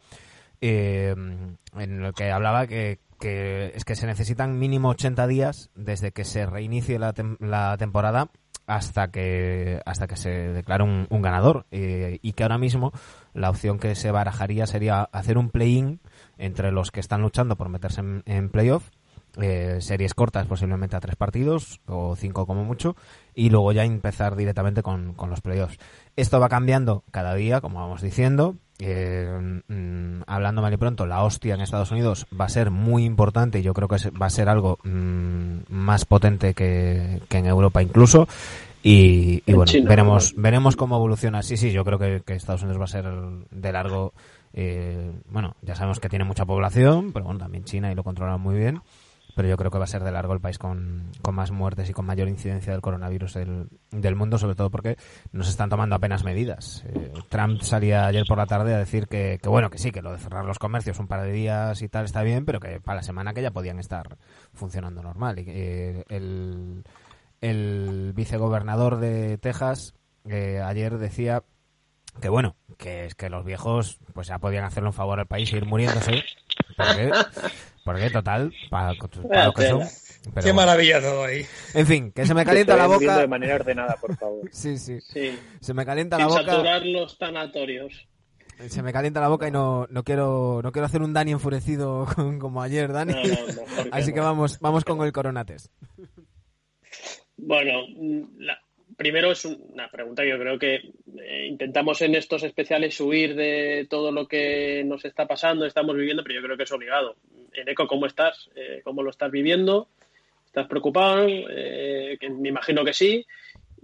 eh, 0.61 1.15
en 1.77 2.05
el 2.05 2.15
que 2.15 2.31
hablaba 2.31 2.67
que, 2.67 3.01
que 3.21 3.73
es 3.75 3.85
que 3.85 3.95
se 3.95 4.07
necesitan 4.07 4.59
mínimo 4.59 4.91
80 4.91 5.27
días 5.27 5.71
desde 5.75 6.13
que 6.13 6.25
se 6.25 6.47
reinicie 6.47 6.99
la, 6.99 7.15
la 7.41 7.77
temporada 7.79 8.31
hasta 8.67 9.11
que 9.11 9.81
hasta 9.87 10.07
que 10.07 10.17
se 10.17 10.31
declare 10.31 10.83
un, 10.83 11.07
un 11.11 11.23
ganador. 11.23 11.67
Eh, 11.71 12.19
y 12.23 12.33
que 12.33 12.43
ahora 12.43 12.59
mismo 12.59 12.93
la 13.33 13.51
opción 13.51 13.79
que 13.79 13.95
se 13.95 14.11
barajaría 14.11 14.67
sería 14.67 15.03
hacer 15.03 15.39
un 15.39 15.51
play-in 15.51 16.01
entre 16.39 16.73
los 16.73 16.91
que 16.91 17.01
están 17.01 17.23
luchando 17.23 17.57
por 17.57 17.69
meterse 17.69 18.01
en, 18.01 18.23
en 18.27 18.51
playoff 18.51 18.91
eh, 19.41 19.79
series 19.81 20.15
cortas 20.15 20.47
posiblemente 20.47 20.97
a 20.97 21.01
tres 21.01 21.17
partidos 21.17 21.81
o 21.87 22.17
cinco 22.17 22.47
como 22.47 22.65
mucho 22.65 22.97
y 23.35 23.51
luego 23.51 23.73
ya 23.73 23.85
empezar 23.85 24.37
directamente 24.37 24.83
con, 24.83 25.13
con 25.15 25.31
los 25.31 25.41
playoffs. 25.41 25.79
Esto 26.17 26.41
va 26.41 26.49
cambiando 26.49 27.05
cada 27.11 27.35
día, 27.35 27.61
como 27.61 27.81
vamos 27.81 28.01
diciendo. 28.03 28.57
Eh, 28.79 29.63
mm, 29.69 30.23
hablando 30.27 30.61
mal 30.63 30.73
y 30.73 30.77
pronto, 30.77 31.07
la 31.07 31.23
hostia 31.23 31.55
en 31.55 31.61
Estados 31.61 31.91
Unidos 31.91 32.27
va 32.39 32.47
a 32.47 32.51
ser 32.51 32.71
muy 32.71 33.05
importante 33.05 33.59
y 33.59 33.63
yo 33.63 33.73
creo 33.75 33.89
que 33.89 33.97
va 34.11 34.27
a 34.27 34.31
ser 34.31 34.49
algo 34.49 34.79
mm, 34.85 35.59
más 35.69 36.05
potente 36.05 36.55
que, 36.55 37.21
que 37.29 37.39
en 37.39 37.47
Europa 37.47 37.83
incluso. 37.83 38.29
Y, 38.83 39.43
y 39.47 39.53
En 39.53 39.57
bueno, 39.57 39.71
China, 39.73 39.89
veremos, 39.89 40.35
veremos 40.37 40.77
cómo 40.77 40.97
evoluciona. 40.97 41.43
Sí, 41.43 41.57
sí, 41.57 41.73
yo 41.73 41.85
creo 41.85 41.99
que, 41.99 42.23
que 42.25 42.35
Estados 42.35 42.63
Unidos 42.63 42.81
va 42.81 42.85
a 42.85 42.89
ser 42.89 43.05
de 43.51 43.73
largo. 43.73 44.13
eh, 44.53 45.11
bueno, 45.29 45.57
ya 45.63 45.75
sabemos 45.75 45.99
que 45.99 46.09
tiene 46.09 46.25
mucha 46.25 46.45
población, 46.45 47.13
pero 47.13 47.25
bueno, 47.25 47.41
también 47.41 47.65
China 47.65 47.91
y 47.91 47.95
lo 47.95 48.05
controlan 48.05 48.41
muy 48.41 48.57
bien 48.57 48.81
pero 49.37 49.49
yo 49.49 49.59
creo 49.59 49.71
que 49.71 49.77
va 49.77 49.85
a 49.85 49.87
ser 49.87 50.03
de 50.03 50.11
largo 50.11 50.33
el 50.33 50.41
país 50.41 50.57
con, 50.57 51.13
con 51.21 51.35
más 51.35 51.51
muertes 51.51 51.91
y 51.91 51.93
con 51.93 52.07
mayor 52.07 52.27
incidencia 52.27 52.73
del 52.73 52.81
coronavirus 52.81 53.35
del, 53.35 53.69
del 53.91 54.17
mundo, 54.17 54.39
sobre 54.39 54.55
todo 54.55 54.71
porque 54.71 54.97
no 55.31 55.45
se 55.45 55.51
están 55.51 55.69
tomando 55.69 55.95
apenas 55.95 56.25
medidas. 56.25 56.83
Eh, 56.87 57.13
Trump 57.29 57.61
salía 57.61 58.07
ayer 58.07 58.25
por 58.27 58.39
la 58.39 58.47
tarde 58.47 58.75
a 58.75 58.79
decir 58.79 59.09
que, 59.09 59.39
que, 59.43 59.49
bueno, 59.51 59.69
que 59.69 59.77
sí, 59.77 59.93
que 59.93 60.01
lo 60.01 60.11
de 60.11 60.19
cerrar 60.19 60.47
los 60.47 60.59
comercios 60.59 60.99
un 61.01 61.07
par 61.07 61.21
de 61.23 61.33
días 61.33 61.83
y 61.83 61.89
tal 61.91 62.07
está 62.07 62.23
bien, 62.23 62.47
pero 62.47 62.61
que 62.61 62.81
para 62.81 62.97
la 62.97 63.03
semana 63.03 63.35
que 63.35 63.43
ya 63.43 63.51
podían 63.51 63.79
estar 63.79 64.17
funcionando 64.55 65.03
normal. 65.03 65.39
Y 65.39 65.45
eh, 65.49 66.05
el, 66.09 66.83
el 67.43 68.15
vicegobernador 68.15 68.97
de 68.97 69.37
Texas 69.37 69.93
eh, 70.25 70.63
ayer 70.65 70.97
decía 70.97 71.43
que 72.23 72.31
bueno, 72.31 72.57
que 72.79 73.05
es 73.05 73.15
que 73.15 73.29
los 73.29 73.45
viejos 73.45 73.99
pues 74.15 74.29
ya 74.29 74.39
podían 74.39 74.65
hacerle 74.65 74.89
un 74.89 74.95
favor 74.95 75.21
al 75.21 75.27
país 75.27 75.53
e 75.53 75.59
ir 75.59 75.67
muriéndose. 75.67 76.25
Porque, 76.75 77.13
porque 77.87 78.11
total, 78.11 78.53
para, 78.69 78.93
para 79.29 79.47
lo 79.47 79.53
que 79.55 79.67
son. 79.69 79.81
Pero 79.81 80.35
Qué 80.35 80.41
bueno. 80.53 80.55
maravilla 80.57 81.01
todo 81.01 81.25
ahí. 81.25 81.47
En 81.73 81.87
fin, 81.87 82.13
que 82.13 82.27
se 82.27 82.35
me 82.35 82.41
Que 82.43 82.47
calienta 82.47 82.77
la 82.77 82.87
boca. 82.89 83.17
de 83.19 83.29
manera 83.29 83.55
ordenada, 83.55 83.97
por 84.01 84.15
favor. 84.17 84.49
Sí, 84.53 84.77
sí. 84.77 85.01
Sí. 85.01 85.39
Se 85.61 85.73
me 85.73 85.87
calienta 85.87 86.19
la 86.19 86.27
boca. 86.27 86.45
saturar 86.45 86.85
los 86.85 87.17
tanatorios. 87.17 88.09
Se 88.69 88.83
me 88.83 88.93
calienta 88.93 89.21
la 89.21 89.29
boca 89.29 89.47
y 89.49 89.51
no, 89.51 89.87
no 89.91 90.03
quiero 90.03 90.61
no 90.63 90.73
quiero 90.73 90.87
hacer 90.87 91.03
un 91.03 91.13
Dani 91.13 91.31
enfurecido 91.33 92.07
con- 92.17 92.39
como 92.39 92.61
ayer, 92.63 92.93
Dani. 92.93 93.13
No, 93.15 93.21
no, 93.23 93.83
que 93.85 93.89
Así 93.93 94.13
que 94.13 94.19
no. 94.21 94.25
vamos 94.25 94.59
vamos 94.61 94.85
con 94.85 95.01
el 95.07 95.13
coronates. 95.13 95.71
Bueno, 97.37 97.73
la- 98.39 98.59
primero 98.97 99.31
es 99.31 99.45
una 99.45 99.91
pregunta 99.91 100.23
que 100.23 100.31
yo 100.31 100.39
creo 100.39 100.59
que 100.59 100.75
eh, 101.21 101.47
intentamos 101.49 102.01
en 102.03 102.15
estos 102.15 102.43
especiales 102.43 103.01
huir 103.01 103.35
de 103.35 103.87
todo 103.89 104.11
lo 104.11 104.27
que 104.27 104.83
nos 104.85 105.05
está 105.05 105.27
pasando, 105.27 105.67
estamos 105.67 105.97
viviendo, 105.97 106.23
pero 106.23 106.37
yo 106.37 106.43
creo 106.43 106.57
que 106.57 106.65
es 106.65 106.73
obligado. 106.73 107.17
Eneco, 107.53 107.87
¿cómo 107.87 108.07
estás? 108.07 108.51
Eh, 108.55 108.81
¿Cómo 108.83 109.03
lo 109.03 109.11
estás 109.11 109.31
viviendo? 109.31 109.89
¿Estás 110.47 110.67
preocupado? 110.67 111.27
Eh, 111.29 112.17
que 112.19 112.31
me 112.31 112.49
imagino 112.49 112.85
que 112.85 112.95
sí. 112.95 113.27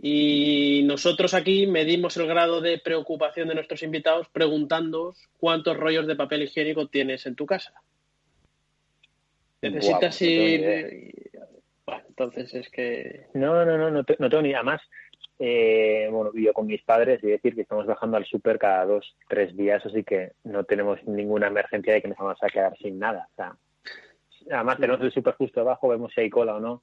Y 0.00 0.82
nosotros 0.84 1.32
aquí 1.34 1.66
medimos 1.66 2.16
el 2.16 2.26
grado 2.26 2.60
de 2.60 2.78
preocupación 2.78 3.48
de 3.48 3.54
nuestros 3.54 3.82
invitados 3.82 4.28
preguntándoos 4.32 5.28
cuántos 5.38 5.76
rollos 5.76 6.06
de 6.06 6.16
papel 6.16 6.42
higiénico 6.42 6.88
tienes 6.88 7.24
en 7.26 7.36
tu 7.36 7.46
casa. 7.46 7.74
Necesitas 9.60 10.20
ir. 10.22 11.22
Entonces 12.08 12.52
es 12.54 12.68
que. 12.70 13.26
No, 13.34 13.64
no, 13.64 13.78
no, 13.78 13.90
no, 13.90 14.04
no 14.18 14.30
tengo 14.30 14.42
ni 14.42 14.54
Además, 14.54 14.80
eh, 15.38 16.08
bueno, 16.10 16.30
vivo 16.32 16.52
con 16.52 16.66
mis 16.66 16.82
padres 16.82 17.22
y 17.22 17.28
decir 17.28 17.54
que 17.54 17.62
estamos 17.62 17.86
bajando 17.86 18.16
al 18.16 18.26
súper 18.26 18.58
cada 18.58 18.84
dos, 18.84 19.16
tres 19.28 19.56
días, 19.56 19.84
así 19.84 20.04
que 20.04 20.32
no 20.44 20.64
tenemos 20.64 21.02
ninguna 21.04 21.48
emergencia 21.48 21.94
de 21.94 22.02
que 22.02 22.08
nos 22.08 22.18
vamos 22.18 22.38
a 22.42 22.48
quedar 22.48 22.76
sin 22.78 22.98
nada. 22.98 23.28
O 23.32 23.34
sea, 23.34 23.56
además, 24.50 24.78
tenemos 24.78 25.00
el 25.00 25.12
súper 25.12 25.34
justo 25.34 25.60
abajo, 25.60 25.88
vemos 25.88 26.12
si 26.14 26.20
hay 26.20 26.30
cola 26.30 26.56
o 26.56 26.60
no 26.60 26.82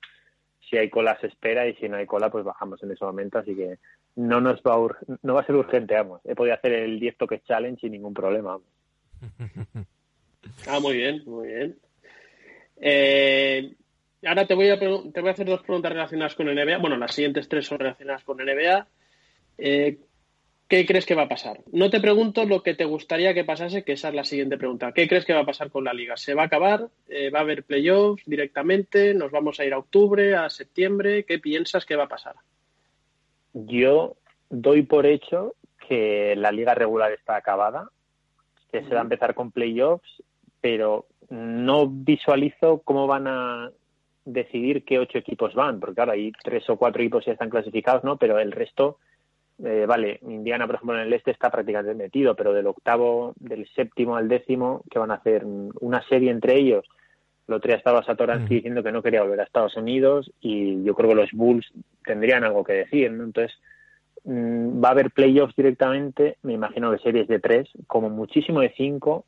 si 0.70 0.78
hay 0.78 0.90
cola 0.90 1.18
se 1.20 1.28
espera 1.28 1.68
y 1.68 1.76
si 1.76 1.90
no 1.90 1.98
hay 1.98 2.06
cola 2.06 2.30
pues 2.30 2.46
bajamos 2.46 2.82
en 2.84 2.92
ese 2.92 3.04
momento, 3.04 3.40
así 3.40 3.56
que 3.56 3.80
no 4.16 4.40
nos 4.42 4.62
va 4.62 4.76
a 4.76 5.18
no 5.24 5.34
va 5.34 5.42
a 5.42 5.46
ser 5.46 5.56
urgente, 5.56 5.96
vamos. 5.96 6.22
He 6.26 6.36
podido 6.36 6.56
hacer 6.56 6.74
el 6.74 7.00
10 7.00 7.18
toques 7.18 7.44
challenge 7.46 7.82
sin 7.82 7.92
ningún 7.92 8.14
problema. 8.14 8.60
ah, 10.68 10.80
muy 10.80 10.98
bien, 10.98 11.24
muy 11.26 11.48
bien. 11.48 11.78
Eh, 12.78 13.74
ahora 14.26 14.46
te 14.46 14.54
voy, 14.54 14.70
a 14.70 14.80
te 14.80 14.88
voy 14.88 15.30
a 15.30 15.32
hacer 15.32 15.48
dos 15.48 15.62
preguntas 15.62 15.92
relacionadas 15.92 16.36
con 16.36 16.48
NBA. 16.48 16.78
Bueno, 16.78 16.98
las 16.98 17.14
siguientes 17.14 17.48
tres 17.48 17.66
son 17.66 17.80
relacionadas 17.80 18.24
con 18.24 18.38
NBA. 18.38 18.88
Eh, 19.58 19.98
¿qué 20.68 20.86
crees 20.86 21.06
que 21.06 21.16
va 21.16 21.24
a 21.24 21.28
pasar? 21.28 21.60
No 21.72 21.90
te 21.90 22.00
pregunto 22.00 22.46
lo 22.46 22.64
que 22.64 22.76
te 22.76 22.86
gustaría 22.86 23.34
que 23.34 23.44
pasase, 23.44 23.84
que 23.84 23.94
esa 23.94 24.10
es 24.10 24.16
la 24.16 24.24
siguiente 24.24 24.58
pregunta. 24.58 24.92
¿Qué 24.94 25.08
crees 25.08 25.26
que 25.26 25.34
va 25.34 25.42
a 25.42 25.46
pasar 25.46 25.72
con 25.72 25.84
la 25.84 25.94
liga? 25.94 26.16
¿Se 26.16 26.34
va 26.34 26.44
a 26.44 26.46
acabar? 26.46 26.88
Eh, 27.10 27.30
¿Va 27.32 27.40
a 27.40 27.42
haber 27.42 27.64
playoffs 27.64 28.24
directamente? 28.26 29.14
¿Nos 29.14 29.32
vamos 29.32 29.60
a 29.60 29.66
ir 29.66 29.74
a 29.74 29.80
octubre, 29.80 30.36
a 30.36 30.50
septiembre? 30.50 31.26
¿Qué 31.26 31.40
piensas 31.40 31.86
que 31.86 31.96
va 31.96 32.04
a 32.04 32.10
pasar? 32.10 32.36
Yo 33.54 34.16
doy 34.50 34.84
por 34.84 35.06
hecho 35.06 35.56
que 35.88 36.36
la 36.38 36.52
liga 36.52 36.76
regular 36.76 37.12
está 37.12 37.36
acabada, 37.36 37.90
que 38.72 38.84
se 38.84 38.94
va 38.94 39.00
a 39.00 39.04
empezar 39.04 39.34
con 39.34 39.52
playoffs, 39.52 40.24
pero 40.62 41.08
no 41.30 41.88
visualizo 41.88 42.82
cómo 42.84 43.08
van 43.08 43.28
a 43.28 43.72
decidir 44.34 44.84
qué 44.86 45.00
ocho 45.00 45.18
equipos 45.18 45.54
van, 45.54 45.80
porque 45.80 45.96
claro, 45.96 46.12
hay 46.12 46.32
tres 46.44 46.70
o 46.70 46.78
cuatro 46.78 47.02
equipos 47.02 47.26
ya 47.26 47.34
están 47.34 47.50
clasificados, 47.50 48.04
¿no? 48.04 48.18
Pero 48.18 48.40
el 48.40 48.52
resto 48.52 48.98
eh, 49.64 49.86
vale, 49.86 50.20
Indiana, 50.22 50.66
por 50.66 50.76
ejemplo, 50.76 50.96
en 50.96 51.08
el 51.08 51.14
este 51.14 51.32
está 51.32 51.50
prácticamente 51.50 51.94
metido, 51.94 52.36
pero 52.36 52.54
del 52.54 52.68
octavo, 52.68 53.34
del 53.40 53.68
séptimo 53.76 54.16
al 54.16 54.30
décimo, 54.30 54.84
que 54.90 55.00
van 55.00 55.12
a 55.12 55.16
hacer 55.16 55.46
una 55.46 56.02
serie 56.08 56.32
entre 56.32 56.58
ellos. 56.58 56.86
El 57.48 57.56
otro 57.56 57.68
día 57.68 57.78
estaba 57.78 58.04
Satoransky 58.04 58.56
diciendo 58.56 58.84
que 58.84 58.92
no 58.92 59.02
quería 59.02 59.24
volver 59.24 59.42
a 59.42 59.44
Estados 59.44 59.76
Unidos 59.76 60.32
y 60.40 60.84
yo 60.84 60.94
creo 60.94 61.10
que 61.10 61.16
los 61.16 61.32
Bulls 61.32 61.72
tendrían 62.06 62.44
algo 62.44 62.64
que 62.64 62.74
decir, 62.74 63.12
¿no? 63.12 63.24
Entonces, 63.24 63.58
mm, 64.24 64.82
va 64.84 64.90
a 64.90 64.92
haber 64.92 65.12
playoffs 65.12 65.56
directamente, 65.56 66.38
me 66.44 66.54
imagino 66.54 66.92
que 66.92 67.00
series 67.00 67.28
de 67.28 67.40
tres, 67.40 67.68
como 67.88 68.10
muchísimo 68.10 68.62
de 68.62 68.74
cinco, 68.78 69.26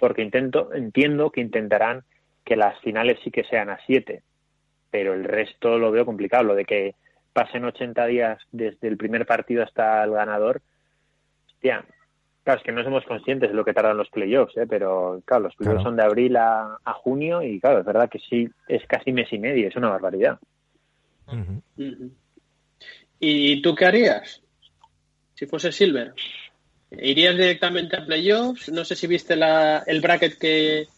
porque 0.00 0.22
intento, 0.22 0.72
entiendo 0.72 1.30
que 1.30 1.40
intentarán 1.40 2.02
que 2.44 2.56
las 2.56 2.78
finales 2.80 3.18
sí 3.22 3.30
que 3.30 3.44
sean 3.44 3.68
a 3.68 3.78
siete, 3.86 4.22
pero 4.90 5.14
el 5.14 5.24
resto 5.24 5.78
lo 5.78 5.90
veo 5.90 6.06
complicado, 6.06 6.44
lo 6.44 6.54
de 6.54 6.64
que 6.64 6.94
pasen 7.32 7.64
80 7.64 8.06
días 8.06 8.38
desde 8.52 8.88
el 8.88 8.96
primer 8.96 9.26
partido 9.26 9.62
hasta 9.62 10.02
el 10.04 10.12
ganador, 10.12 10.60
hostia, 11.46 11.84
claro, 12.42 12.60
es 12.60 12.64
que 12.64 12.72
no 12.72 12.82
somos 12.82 13.04
conscientes 13.04 13.50
de 13.50 13.54
lo 13.54 13.64
que 13.64 13.74
tardan 13.74 13.96
los 13.96 14.10
playoffs, 14.10 14.56
¿eh? 14.56 14.66
pero 14.68 15.22
claro, 15.24 15.44
los 15.44 15.56
playoffs 15.56 15.82
son 15.82 15.96
de 15.96 16.02
abril 16.02 16.36
a, 16.36 16.78
junio 17.02 17.42
y 17.42 17.60
claro, 17.60 17.80
es 17.80 17.86
verdad 17.86 18.08
que 18.08 18.18
sí, 18.18 18.48
es 18.66 18.84
casi 18.86 19.12
mes 19.12 19.32
y 19.32 19.38
medio, 19.38 19.68
es 19.68 19.76
una 19.76 19.90
barbaridad. 19.90 20.38
¿Y 23.20 23.62
tú 23.62 23.74
qué 23.74 23.84
harías 23.84 24.42
si 25.34 25.46
fuese 25.46 25.72
Silver? 25.72 26.14
¿Irías 26.90 27.36
directamente 27.36 27.96
a 27.96 28.04
playoffs? 28.04 28.70
No 28.70 28.84
sé 28.84 28.96
si 28.96 29.06
viste 29.06 29.36
la, 29.36 29.84
el 29.86 30.00
bracket 30.00 30.38
que, 30.38 30.88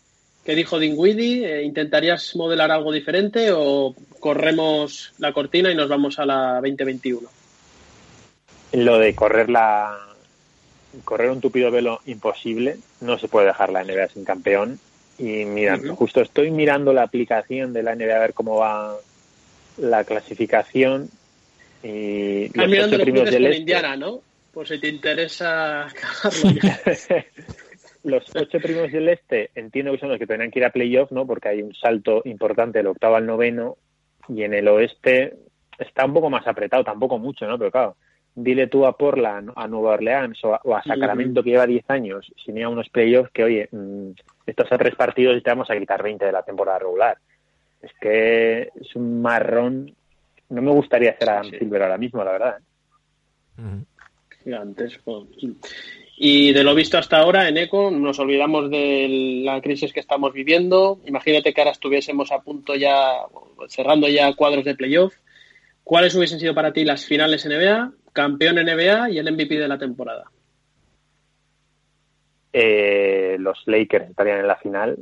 que 0.50 0.56
dijo 0.56 0.80
Dingwiddie? 0.80 1.46
Eh, 1.46 1.62
¿Intentarías 1.62 2.34
modelar 2.34 2.72
algo 2.72 2.90
diferente 2.90 3.52
o 3.52 3.94
corremos 4.18 5.12
la 5.18 5.32
cortina 5.32 5.70
y 5.70 5.76
nos 5.76 5.88
vamos 5.88 6.18
a 6.18 6.26
la 6.26 6.54
2021? 6.54 7.28
Lo 8.72 8.98
de 8.98 9.14
correr 9.14 9.48
la 9.48 9.96
correr 11.04 11.30
un 11.30 11.40
tupido 11.40 11.70
velo 11.70 12.00
imposible, 12.06 12.78
no 13.00 13.16
se 13.16 13.28
puede 13.28 13.46
dejar 13.46 13.70
la 13.70 13.84
NBA 13.84 14.08
sin 14.08 14.24
campeón. 14.24 14.80
Y 15.20 15.44
mira, 15.44 15.78
justo 15.94 16.20
estoy 16.20 16.50
mirando 16.50 16.92
la 16.92 17.04
aplicación 17.04 17.72
de 17.72 17.84
la 17.84 17.94
NBA 17.94 18.16
a 18.16 18.18
ver 18.18 18.34
cómo 18.34 18.56
va 18.56 18.96
la 19.76 20.02
clasificación. 20.02 21.10
Y 21.84 22.46
Estás 22.46 22.68
mirando 22.68 22.98
los 22.98 23.06
con 23.06 23.16
este. 23.18 23.56
Indiana, 23.56 23.96
¿no? 23.96 24.20
Por 24.52 24.66
si 24.66 24.80
te 24.80 24.88
interesa 24.88 25.86
los 28.02 28.24
ocho 28.34 28.58
primos 28.60 28.90
del 28.92 29.08
este 29.08 29.50
entiendo 29.54 29.92
que 29.92 29.98
son 29.98 30.08
los 30.08 30.18
que 30.18 30.26
tendrán 30.26 30.50
que 30.50 30.58
ir 30.58 30.64
a 30.64 30.70
playoff, 30.70 31.10
¿no? 31.10 31.26
Porque 31.26 31.48
hay 31.48 31.62
un 31.62 31.74
salto 31.74 32.22
importante 32.24 32.78
del 32.78 32.88
octavo 32.88 33.16
al 33.16 33.26
noveno 33.26 33.76
y 34.28 34.42
en 34.42 34.54
el 34.54 34.68
oeste 34.68 35.36
está 35.78 36.04
un 36.04 36.14
poco 36.14 36.30
más 36.30 36.46
apretado, 36.46 36.84
tampoco 36.84 37.18
mucho, 37.18 37.46
¿no? 37.46 37.58
Pero 37.58 37.70
claro, 37.70 37.96
dile 38.34 38.66
tú 38.66 38.86
a 38.86 38.96
Portland, 38.96 39.52
a 39.54 39.66
Nueva 39.66 39.92
Orleans 39.92 40.38
o 40.44 40.74
a, 40.74 40.82
Sacramento 40.82 41.42
que 41.42 41.50
lleva 41.50 41.66
10 41.66 41.90
años 41.90 42.32
sin 42.44 42.58
ir 42.58 42.64
a 42.64 42.68
unos 42.68 42.88
playoffs 42.88 43.30
que, 43.32 43.44
oye, 43.44 43.68
mm, 43.70 44.10
estos 44.46 44.70
a 44.72 44.78
tres 44.78 44.94
partidos 44.94 45.36
y 45.36 45.42
te 45.42 45.50
vamos 45.50 45.70
a 45.70 45.78
quitar 45.78 46.02
20 46.02 46.24
de 46.24 46.32
la 46.32 46.42
temporada 46.42 46.78
regular. 46.78 47.18
Es 47.82 47.92
que 48.00 48.70
es 48.74 48.94
un 48.94 49.22
marrón. 49.22 49.94
No 50.50 50.62
me 50.62 50.70
gustaría 50.70 51.10
hacer 51.12 51.30
a 51.30 51.44
Silver 51.44 51.82
ahora 51.82 51.98
mismo, 51.98 52.22
la 52.22 52.32
verdad. 52.32 52.58
¿eh? 53.58 53.84
Gigantes. 54.42 55.00
Y 56.22 56.52
de 56.52 56.64
lo 56.64 56.74
visto 56.74 56.98
hasta 56.98 57.16
ahora 57.16 57.48
en 57.48 57.56
ECO, 57.56 57.90
nos 57.90 58.18
olvidamos 58.18 58.68
de 58.68 59.40
la 59.42 59.58
crisis 59.62 59.90
que 59.90 60.00
estamos 60.00 60.34
viviendo. 60.34 61.00
Imagínate 61.06 61.54
que 61.54 61.62
ahora 61.62 61.70
estuviésemos 61.70 62.30
a 62.30 62.42
punto 62.42 62.74
ya, 62.74 63.22
cerrando 63.68 64.06
ya 64.06 64.34
cuadros 64.34 64.66
de 64.66 64.74
playoff. 64.74 65.14
¿Cuáles 65.82 66.14
hubiesen 66.14 66.38
sido 66.38 66.54
para 66.54 66.74
ti 66.74 66.84
las 66.84 67.06
finales 67.06 67.46
NBA, 67.46 67.92
campeón 68.12 68.56
NBA 68.56 69.12
y 69.12 69.18
el 69.18 69.32
MVP 69.32 69.58
de 69.58 69.66
la 69.66 69.78
temporada? 69.78 70.30
Eh, 72.52 73.38
los 73.40 73.56
Lakers 73.64 74.10
estarían 74.10 74.40
en 74.40 74.46
la 74.46 74.56
final. 74.56 74.98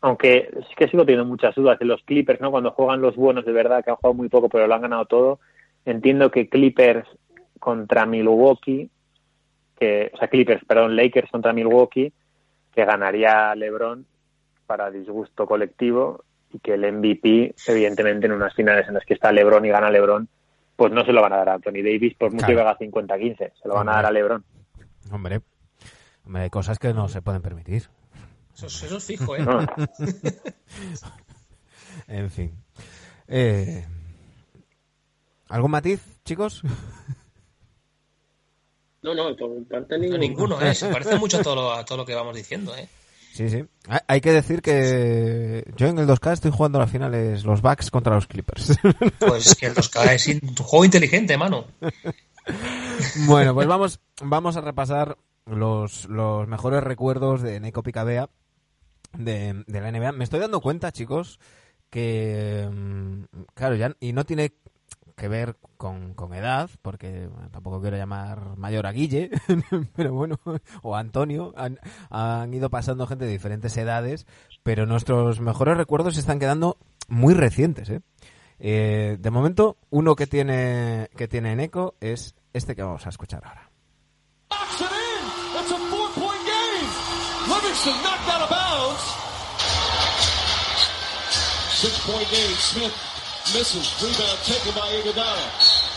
Aunque 0.00 0.48
sí 0.68 0.74
que 0.76 0.86
sigo 0.86 1.04
teniendo 1.04 1.24
muchas 1.24 1.56
dudas 1.56 1.76
de 1.80 1.86
los 1.86 2.04
Clippers, 2.04 2.40
¿no? 2.40 2.52
Cuando 2.52 2.70
juegan 2.70 3.00
los 3.00 3.16
buenos 3.16 3.44
de 3.44 3.52
verdad, 3.52 3.84
que 3.84 3.90
han 3.90 3.96
jugado 3.96 4.14
muy 4.14 4.28
poco, 4.28 4.48
pero 4.48 4.68
lo 4.68 4.74
han 4.76 4.82
ganado 4.82 5.06
todo. 5.06 5.40
Entiendo 5.84 6.30
que 6.30 6.48
Clippers 6.48 7.08
contra 7.58 8.06
Milwaukee 8.06 8.90
que, 9.78 10.10
o 10.12 10.16
sea, 10.16 10.28
Clippers, 10.28 10.64
perdón, 10.64 10.96
Lakers 10.96 11.30
contra 11.30 11.52
Milwaukee, 11.52 12.12
que 12.74 12.84
ganaría 12.84 13.54
LeBron 13.54 14.06
para 14.66 14.90
disgusto 14.90 15.46
colectivo 15.46 16.24
y 16.52 16.58
que 16.58 16.74
el 16.74 16.92
MVP, 16.92 17.54
evidentemente, 17.66 18.26
en 18.26 18.32
unas 18.32 18.54
finales 18.54 18.86
en 18.88 18.94
las 18.94 19.04
que 19.04 19.14
está 19.14 19.32
LeBron 19.32 19.64
y 19.64 19.70
gana 19.70 19.90
LeBron, 19.90 20.28
pues 20.76 20.92
no 20.92 21.04
se 21.04 21.12
lo 21.12 21.22
van 21.22 21.32
a 21.32 21.36
dar 21.38 21.48
a 21.50 21.54
Anthony 21.54 21.82
Davis 21.82 22.14
por 22.14 22.32
mucho 22.32 22.46
que 22.46 22.60
haga 22.60 22.78
50-15, 22.78 23.36
se 23.36 23.68
lo 23.68 23.74
van 23.74 23.88
a 23.88 23.92
dar 23.92 24.06
a 24.06 24.10
LeBron. 24.10 24.44
Hombre, 25.10 25.40
hombre, 26.24 26.42
hay 26.42 26.50
cosas 26.50 26.78
que 26.78 26.92
no 26.92 27.08
se 27.08 27.22
pueden 27.22 27.42
permitir. 27.42 27.84
Eso, 28.54 28.96
es 28.96 29.04
fijo, 29.04 29.36
¿eh? 29.36 29.44
en 32.08 32.30
fin. 32.30 32.52
Eh, 33.26 33.84
¿Algún 35.48 35.72
matiz, 35.72 36.20
chicos? 36.24 36.62
No, 39.04 39.14
no, 39.14 39.36
por 39.36 39.62
parte 39.66 39.98
ninguno. 39.98 40.18
ninguno, 40.18 40.60
¿eh? 40.62 40.74
Se 40.74 40.88
parece 40.88 41.18
mucho 41.18 41.36
a 41.36 41.42
todo, 41.42 41.54
lo, 41.54 41.72
a 41.74 41.84
todo 41.84 41.98
lo 41.98 42.06
que 42.06 42.14
vamos 42.14 42.34
diciendo, 42.34 42.74
¿eh? 42.74 42.88
Sí, 43.34 43.50
sí. 43.50 43.62
Hay 44.06 44.22
que 44.22 44.32
decir 44.32 44.62
que 44.62 45.70
yo 45.76 45.88
en 45.88 45.98
el 45.98 46.06
2K 46.06 46.32
estoy 46.32 46.50
jugando 46.50 46.78
a 46.78 46.82
las 46.82 46.90
finales 46.90 47.44
los 47.44 47.60
Bucks 47.60 47.90
contra 47.90 48.14
los 48.14 48.26
Clippers. 48.26 48.78
Pues 49.18 49.46
es 49.48 49.54
que 49.56 49.66
el 49.66 49.74
2K 49.74 50.14
es 50.14 50.26
un 50.28 50.56
juego 50.56 50.86
inteligente, 50.86 51.36
mano. 51.36 51.66
Bueno, 53.26 53.52
pues 53.52 53.66
vamos, 53.66 54.00
vamos 54.22 54.56
a 54.56 54.62
repasar 54.62 55.18
los, 55.44 56.06
los 56.06 56.48
mejores 56.48 56.82
recuerdos 56.82 57.42
de 57.42 57.60
Neko 57.60 57.82
Picabea 57.82 58.30
de, 59.12 59.64
de 59.66 59.80
la 59.82 59.92
NBA. 59.92 60.12
Me 60.12 60.24
estoy 60.24 60.40
dando 60.40 60.62
cuenta, 60.62 60.92
chicos, 60.92 61.40
que 61.90 62.66
mm, 62.72 63.24
claro, 63.52 63.74
ya 63.74 63.94
y 64.00 64.14
no 64.14 64.24
tiene 64.24 64.54
que 65.16 65.28
ver 65.28 65.56
con, 65.76 66.14
con 66.14 66.34
edad, 66.34 66.70
porque 66.82 67.28
tampoco 67.52 67.80
quiero 67.80 67.96
llamar 67.96 68.56
mayor 68.56 68.86
a 68.86 68.92
Guille, 68.92 69.30
pero 69.96 70.12
bueno, 70.12 70.40
o 70.82 70.96
Antonio, 70.96 71.52
han, 71.56 71.78
han, 72.10 72.52
ido 72.52 72.70
pasando 72.70 73.06
gente 73.06 73.24
de 73.24 73.30
diferentes 73.30 73.76
edades, 73.76 74.26
pero 74.62 74.86
nuestros 74.86 75.40
mejores 75.40 75.76
recuerdos 75.76 76.14
se 76.14 76.20
están 76.20 76.40
quedando 76.40 76.78
muy 77.08 77.34
recientes. 77.34 77.90
¿eh? 77.90 78.00
Eh, 78.58 79.16
de 79.20 79.30
momento, 79.30 79.76
uno 79.90 80.16
que 80.16 80.26
tiene, 80.26 81.10
que 81.16 81.28
tiene 81.28 81.52
en 81.52 81.60
eco 81.60 81.94
es 82.00 82.34
este 82.52 82.74
que 82.74 82.82
vamos 82.82 83.06
a 83.06 83.10
escuchar 83.10 83.44
ahora. 83.44 83.70
Six 91.84 92.00
point 92.06 92.30
game. 92.30 92.54
Smith 92.56 93.13
misses. 93.52 93.92
Rebound 94.00 94.38
taken 94.48 94.72
by 94.72 94.88
Iguodala. 95.02 95.48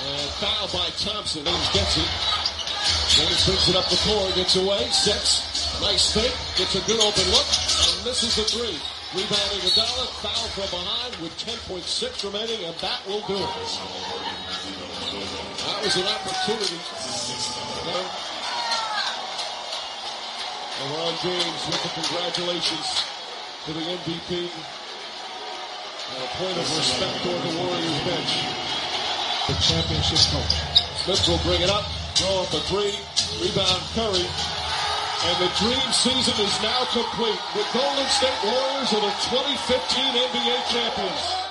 And 0.03 0.29
foul 0.41 0.67
by 0.75 0.89
Thompson. 0.99 1.45
James 1.45 1.69
gets 1.71 1.97
it. 1.97 2.09
James 3.07 3.45
brings 3.45 3.69
it 3.69 3.75
up 3.75 3.87
the 3.89 3.97
floor, 4.03 4.31
gets 4.35 4.55
away, 4.55 4.83
sets. 4.91 5.79
Nice 5.81 6.13
fake, 6.13 6.35
gets 6.57 6.75
a 6.75 6.81
good 6.87 6.99
open 6.99 7.27
look, 7.31 7.47
and 7.47 8.05
misses 8.05 8.35
the 8.35 8.43
three. 8.43 8.77
Rebounding 9.15 9.63
Adala, 9.63 10.07
foul 10.19 10.47
from 10.51 10.69
behind 10.69 11.15
with 11.23 11.31
10.6 11.39 11.81
remaining, 12.27 12.65
and 12.65 12.75
that 12.83 12.99
will 13.07 13.23
do 13.25 13.35
it. 13.35 13.53
That 15.63 15.79
was 15.83 15.95
an 15.95 16.07
opportunity. 16.07 16.79
LeBron 20.77 21.15
James 21.23 21.61
with 21.65 21.81
the 21.81 21.89
congratulations 21.89 23.03
to 23.65 23.73
the 23.73 23.79
MVP. 23.79 24.76
And 26.07 26.23
a 26.23 26.29
point 26.39 26.57
of 26.57 26.67
respect 26.77 27.15
toward 27.23 27.41
the 27.43 27.53
Warriors 27.59 27.99
bench. 28.07 28.31
The 29.47 29.55
championship 29.59 30.23
coach. 30.31 30.55
Smith 31.03 31.23
will 31.27 31.43
bring 31.43 31.61
it 31.61 31.69
up, 31.69 31.83
throw 32.15 32.43
up 32.43 32.51
a 32.53 32.61
three, 32.67 32.95
rebound 33.43 33.83
Curry. 33.95 34.23
And 35.27 35.37
the 35.43 35.51
dream 35.59 35.87
season 35.91 36.37
is 36.45 36.55
now 36.61 36.85
complete. 36.93 37.39
The 37.53 37.65
Golden 37.73 38.07
State 38.07 38.39
Warriors 38.43 38.89
are 38.93 39.03
the 39.03 39.13
2015 39.31 40.15
NBA 40.31 40.57
champions. 40.71 41.47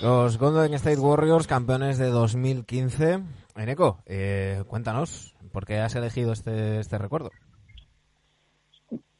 Los 0.00 0.38
Golden 0.38 0.74
State 0.74 1.00
Warriors, 1.00 1.46
campeones 1.46 1.98
de 1.98 2.06
2015. 2.06 3.20
Eneco, 3.56 4.02
eh, 4.06 4.62
cuéntanos, 4.68 5.34
¿por 5.52 5.66
qué 5.66 5.78
has 5.78 5.94
elegido 5.96 6.32
este, 6.32 6.78
este 6.78 6.98
recuerdo? 6.98 7.30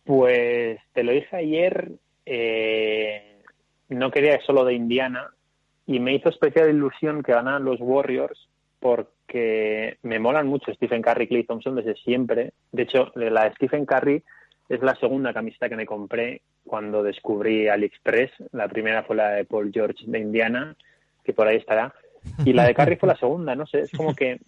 Pues 0.04 0.78
te 0.92 1.02
lo 1.02 1.12
dije 1.12 1.36
ayer, 1.36 1.98
eh, 2.24 3.27
no 3.88 4.10
quería 4.10 4.40
solo 4.42 4.64
de 4.64 4.74
Indiana 4.74 5.30
y 5.86 6.00
me 6.00 6.14
hizo 6.14 6.28
especial 6.28 6.70
ilusión 6.70 7.22
que 7.22 7.32
ganaran 7.32 7.64
los 7.64 7.80
Warriors 7.80 8.48
porque 8.80 9.98
me 10.02 10.18
molan 10.18 10.46
mucho 10.46 10.72
Stephen 10.72 11.02
Curry 11.02 11.24
y 11.24 11.28
Clay 11.28 11.44
Thompson 11.44 11.74
desde 11.74 11.94
siempre. 11.96 12.52
De 12.72 12.82
hecho, 12.82 13.10
la 13.14 13.44
de 13.44 13.54
Stephen 13.54 13.86
Curry 13.86 14.22
es 14.68 14.82
la 14.82 14.94
segunda 14.96 15.32
camiseta 15.32 15.68
que 15.68 15.76
me 15.76 15.86
compré 15.86 16.42
cuando 16.64 17.02
descubrí 17.02 17.68
AliExpress. 17.68 18.30
La 18.52 18.68
primera 18.68 19.02
fue 19.02 19.16
la 19.16 19.30
de 19.30 19.44
Paul 19.44 19.70
George 19.72 20.04
de 20.06 20.18
Indiana, 20.18 20.76
que 21.24 21.32
por 21.32 21.48
ahí 21.48 21.56
estará. 21.56 21.94
Y 22.44 22.52
la 22.52 22.64
de 22.64 22.74
Curry 22.74 22.96
fue 22.96 23.08
la 23.08 23.16
segunda, 23.16 23.54
no 23.54 23.66
sé, 23.66 23.80
es 23.80 23.92
como 23.92 24.14
que 24.14 24.40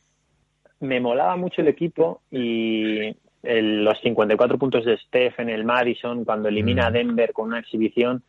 me 0.80 1.00
molaba 1.00 1.37
mucho 1.37 1.62
el 1.62 1.68
equipo 1.68 2.23
y 2.30 3.14
el, 3.42 3.85
los 3.85 4.00
54 4.00 4.59
puntos 4.59 4.85
de 4.85 4.97
Steph 4.99 5.38
en 5.40 5.49
el 5.49 5.64
Madison 5.64 6.25
cuando 6.25 6.49
elimina 6.49 6.87
a 6.87 6.90
Denver 6.90 7.32
con 7.32 7.49
una 7.49 7.61
exhibición, 7.61 8.23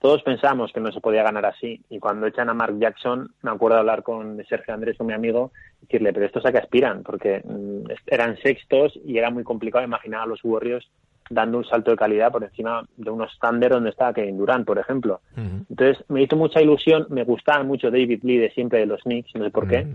todos 0.00 0.22
pensamos 0.22 0.72
que 0.72 0.80
no 0.80 0.92
se 0.92 1.00
podía 1.00 1.22
ganar 1.22 1.46
así. 1.46 1.80
Y 1.88 1.98
cuando 1.98 2.26
echan 2.26 2.48
a 2.48 2.54
Mark 2.54 2.78
Jackson, 2.78 3.30
me 3.42 3.50
acuerdo 3.50 3.78
hablar 3.78 4.02
con 4.02 4.42
Sergio 4.48 4.74
Andrés, 4.74 4.96
con 4.96 5.06
mi 5.06 5.12
amigo, 5.12 5.52
y 5.82 5.86
decirle, 5.86 6.12
pero 6.12 6.26
estos 6.26 6.46
a 6.46 6.52
qué 6.52 6.58
aspiran, 6.58 7.02
porque 7.02 7.42
mm, 7.44 7.90
eran 8.06 8.36
sextos 8.38 8.98
y 9.04 9.18
era 9.18 9.30
muy 9.30 9.44
complicado 9.44 9.84
imaginar 9.84 10.22
a 10.22 10.26
los 10.26 10.40
Warriors 10.44 10.88
dando 11.30 11.58
un 11.58 11.64
salto 11.64 11.90
de 11.90 11.96
calidad 11.96 12.32
por 12.32 12.44
encima 12.44 12.86
de 12.96 13.10
unos 13.10 13.38
Thunder 13.38 13.72
donde 13.72 13.90
estaba 13.90 14.14
Kevin 14.14 14.38
Durant, 14.38 14.66
por 14.66 14.78
ejemplo. 14.78 15.20
Entonces 15.36 16.02
me 16.08 16.22
hizo 16.22 16.36
mucha 16.36 16.62
ilusión, 16.62 17.06
me 17.10 17.24
gustaba 17.24 17.62
mucho 17.64 17.90
David 17.90 18.20
Lee 18.22 18.38
de 18.38 18.50
siempre 18.50 18.80
de 18.80 18.86
los 18.86 19.02
Knicks, 19.02 19.34
no 19.34 19.44
sé 19.44 19.50
por 19.50 19.68
qué. 19.68 19.86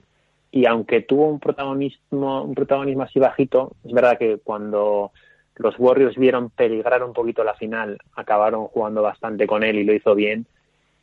Y 0.52 0.68
aunque 0.68 1.02
tuvo 1.02 1.28
un 1.28 1.40
protagonismo, 1.40 2.44
un 2.44 2.54
protagonismo 2.54 3.04
así 3.04 3.20
bajito, 3.20 3.76
es 3.84 3.92
verdad 3.92 4.20
que 4.20 4.38
cuando 4.44 5.12
los 5.56 5.76
Warriors 5.78 6.16
vieron 6.18 6.50
peligrar 6.50 7.04
un 7.04 7.14
poquito 7.14 7.44
la 7.44 7.54
final, 7.54 7.98
acabaron 8.16 8.68
jugando 8.68 9.02
bastante 9.02 9.46
con 9.48 9.64
él 9.64 9.78
y 9.78 9.84
lo 9.84 9.94
hizo 9.94 10.16
bien. 10.16 10.46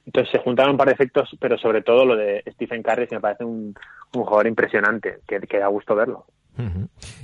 Entonces 0.07 0.33
se 0.33 0.39
juntaron 0.39 0.73
un 0.73 0.79
par 0.79 0.89
de 0.89 0.95
efectos, 0.95 1.29
pero 1.39 1.57
sobre 1.59 1.83
todo 1.83 2.05
lo 2.05 2.17
de 2.17 2.43
Stephen 2.55 2.83
Curry, 2.83 3.07
me 3.11 3.21
parece 3.21 3.45
un, 3.45 3.75
jugador 4.13 4.47
impresionante, 4.47 5.21
que, 5.27 5.59
da 5.59 5.69
gusto 5.69 5.95
verlo. 5.95 6.25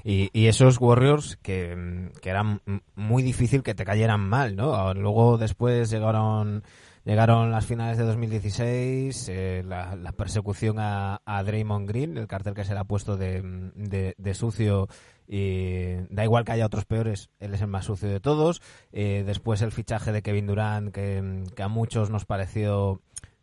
Y, 0.04 0.30
y, 0.32 0.46
esos 0.46 0.80
Warriors 0.80 1.36
que, 1.36 1.76
eran 2.22 2.60
muy 2.94 3.22
difícil 3.22 3.62
que 3.62 3.74
te 3.74 3.84
cayeran 3.84 4.20
mal, 4.20 4.56
¿no? 4.56 4.94
Luego 4.94 5.36
después 5.36 5.90
llegaron 5.90 6.62
llegaron 7.04 7.52
las 7.52 7.66
finales 7.66 7.98
de 7.98 8.04
2016, 8.04 9.28
eh, 9.28 9.62
la, 9.64 9.94
la, 9.94 10.12
persecución 10.12 10.78
a, 10.78 11.22
a, 11.24 11.42
Draymond 11.44 11.88
Green, 11.88 12.18
el 12.18 12.26
cartel 12.26 12.54
que 12.54 12.64
se 12.64 12.74
le 12.74 12.80
ha 12.80 12.84
puesto 12.84 13.16
de, 13.16 13.42
de, 13.74 14.14
de, 14.18 14.34
sucio 14.34 14.88
y 15.28 15.96
da 16.10 16.24
igual 16.24 16.44
que 16.44 16.52
haya 16.52 16.66
otros 16.66 16.84
peores, 16.84 17.30
él 17.38 17.54
es 17.54 17.60
el 17.60 17.68
más 17.68 17.86
sucio 17.86 18.08
de 18.08 18.20
todos. 18.20 18.62
Eh, 18.92 19.24
después 19.26 19.62
el 19.62 19.72
fichaje 19.72 20.12
de 20.12 20.22
Kevin 20.22 20.46
Durant, 20.46 20.92
que, 20.92 21.44
que 21.54 21.62
a 21.62 21.68
muchos 21.68 22.10
nos 22.10 22.24
pareció 22.24 23.00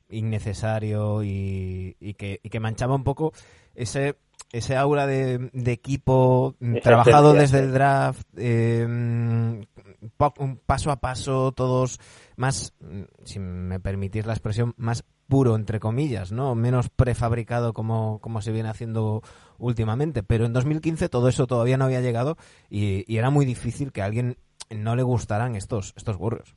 innecesario 0.09 1.23
y, 1.23 1.95
y, 1.99 2.13
que, 2.13 2.39
y 2.43 2.49
que 2.49 2.59
manchaba 2.59 2.95
un 2.95 3.03
poco 3.03 3.33
ese 3.75 4.15
ese 4.51 4.75
aura 4.75 5.07
de, 5.07 5.49
de 5.51 5.71
equipo 5.71 6.55
trabajado 6.83 7.33
desde 7.33 7.59
el 7.59 7.73
draft, 7.73 8.21
eh, 8.37 9.65
paso 10.67 10.91
a 10.91 10.97
paso, 10.97 11.51
todos 11.53 11.99
más, 12.35 12.71
si 13.23 13.39
me 13.39 13.79
permitís 13.79 14.27
la 14.27 14.33
expresión, 14.33 14.75
más 14.77 15.05
puro, 15.33 15.55
entre 15.55 15.79
comillas, 15.79 16.31
¿no? 16.31 16.53
Menos 16.53 16.89
prefabricado 16.89 17.73
como, 17.73 18.19
como 18.21 18.39
se 18.41 18.51
viene 18.51 18.69
haciendo 18.69 19.23
últimamente. 19.57 20.21
Pero 20.21 20.45
en 20.45 20.53
2015 20.53 21.09
todo 21.09 21.27
eso 21.27 21.47
todavía 21.47 21.75
no 21.75 21.85
había 21.85 22.01
llegado 22.01 22.37
y, 22.69 23.03
y 23.11 23.17
era 23.17 23.31
muy 23.31 23.43
difícil 23.43 23.91
que 23.91 24.03
a 24.03 24.05
alguien 24.05 24.35
no 24.69 24.95
le 24.95 25.01
gustaran 25.01 25.55
estos, 25.55 25.95
estos 25.97 26.17
Warriors. 26.17 26.55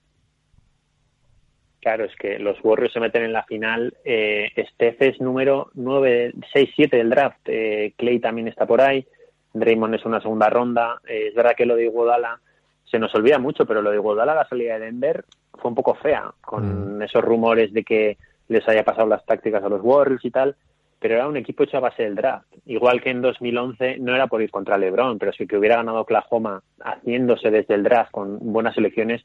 Claro, 1.81 2.05
es 2.05 2.15
que 2.17 2.39
los 2.39 2.63
Warriors 2.63 2.93
se 2.93 3.01
meten 3.01 3.25
en 3.25 3.33
la 3.33 3.45
final. 3.45 3.97
Eh, 4.05 4.53
Steph 4.75 5.01
es 5.01 5.21
número 5.23 5.71
9, 5.73 6.35
6, 6.53 6.71
7 6.77 6.99
del 6.99 7.09
draft. 7.09 7.41
Eh, 7.47 7.95
Clay 7.97 8.21
también 8.21 8.49
está 8.49 8.67
por 8.67 8.83
ahí. 8.83 9.07
Draymond 9.55 9.95
es 9.95 10.05
una 10.05 10.21
segunda 10.21 10.51
ronda. 10.51 11.01
Eh, 11.09 11.29
es 11.29 11.35
verdad 11.35 11.55
que 11.57 11.65
lo 11.65 11.77
de 11.77 11.85
Iguodala 11.85 12.41
se 12.85 12.99
nos 12.99 13.15
olvida 13.15 13.39
mucho, 13.39 13.65
pero 13.65 13.81
lo 13.81 13.91
de 13.91 13.97
Iguodala, 13.97 14.35
la 14.35 14.47
salida 14.47 14.75
de 14.75 14.85
Denver, 14.85 15.25
fue 15.55 15.71
un 15.71 15.75
poco 15.75 15.95
fea, 15.95 16.31
con 16.43 16.99
mm. 16.99 17.03
esos 17.05 17.25
rumores 17.25 17.73
de 17.73 17.83
que 17.83 18.19
les 18.49 18.67
haya 18.69 18.85
pasado 18.85 19.07
las 19.07 19.25
tácticas 19.25 19.63
a 19.63 19.69
los 19.69 19.81
Warriors 19.83 20.25
y 20.25 20.31
tal. 20.31 20.57
Pero 20.99 21.15
era 21.15 21.29
un 21.29 21.37
equipo 21.37 21.65
hecho 21.65 21.77
a 21.77 21.81
base 21.81 22.05
del 22.05 22.15
draft. 22.15 22.47
Igual 22.65 23.03
que 23.03 23.11
en 23.11 23.21
2011 23.21 23.99
no 23.99 24.15
era 24.15 24.29
por 24.29 24.41
ir 24.41 24.51
contra 24.51 24.79
LeBron, 24.79 25.19
pero 25.19 25.33
si 25.33 25.47
que 25.47 25.59
hubiera 25.59 25.77
ganado 25.77 26.01
Oklahoma 26.01 26.63
haciéndose 26.83 27.51
desde 27.51 27.75
el 27.75 27.83
draft 27.83 28.11
con 28.13 28.39
buenas 28.41 28.77
elecciones, 28.79 29.25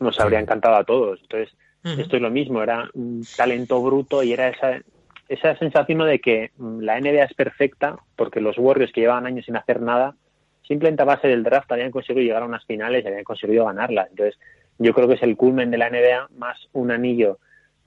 nos 0.00 0.20
habría 0.20 0.40
encantado 0.40 0.76
a 0.76 0.84
todos. 0.84 1.20
Entonces, 1.22 1.56
esto 1.84 2.16
es 2.16 2.22
lo 2.22 2.30
mismo, 2.30 2.62
era 2.62 2.90
un 2.92 3.22
talento 3.36 3.80
bruto 3.82 4.22
y 4.22 4.32
era 4.32 4.48
esa, 4.48 4.80
esa 5.28 5.56
sensación 5.56 5.98
de 6.06 6.18
que 6.18 6.50
mm, 6.56 6.80
la 6.80 7.00
NBA 7.00 7.24
es 7.24 7.34
perfecta 7.34 7.96
porque 8.16 8.40
los 8.40 8.58
Warriors 8.58 8.92
que 8.92 9.00
llevaban 9.00 9.26
años 9.26 9.46
sin 9.46 9.56
hacer 9.56 9.80
nada, 9.80 10.14
simplemente 10.66 11.02
a 11.02 11.06
base 11.06 11.28
del 11.28 11.42
draft 11.42 11.70
habían 11.72 11.90
conseguido 11.90 12.24
llegar 12.24 12.42
a 12.42 12.46
unas 12.46 12.64
finales 12.64 13.04
y 13.04 13.08
habían 13.08 13.24
conseguido 13.24 13.64
ganarlas. 13.64 14.08
Entonces, 14.10 14.38
yo 14.78 14.92
creo 14.92 15.08
que 15.08 15.14
es 15.14 15.22
el 15.22 15.36
culmen 15.36 15.70
de 15.70 15.78
la 15.78 15.90
NBA 15.90 16.28
más 16.36 16.68
un 16.72 16.90
anillo 16.90 17.38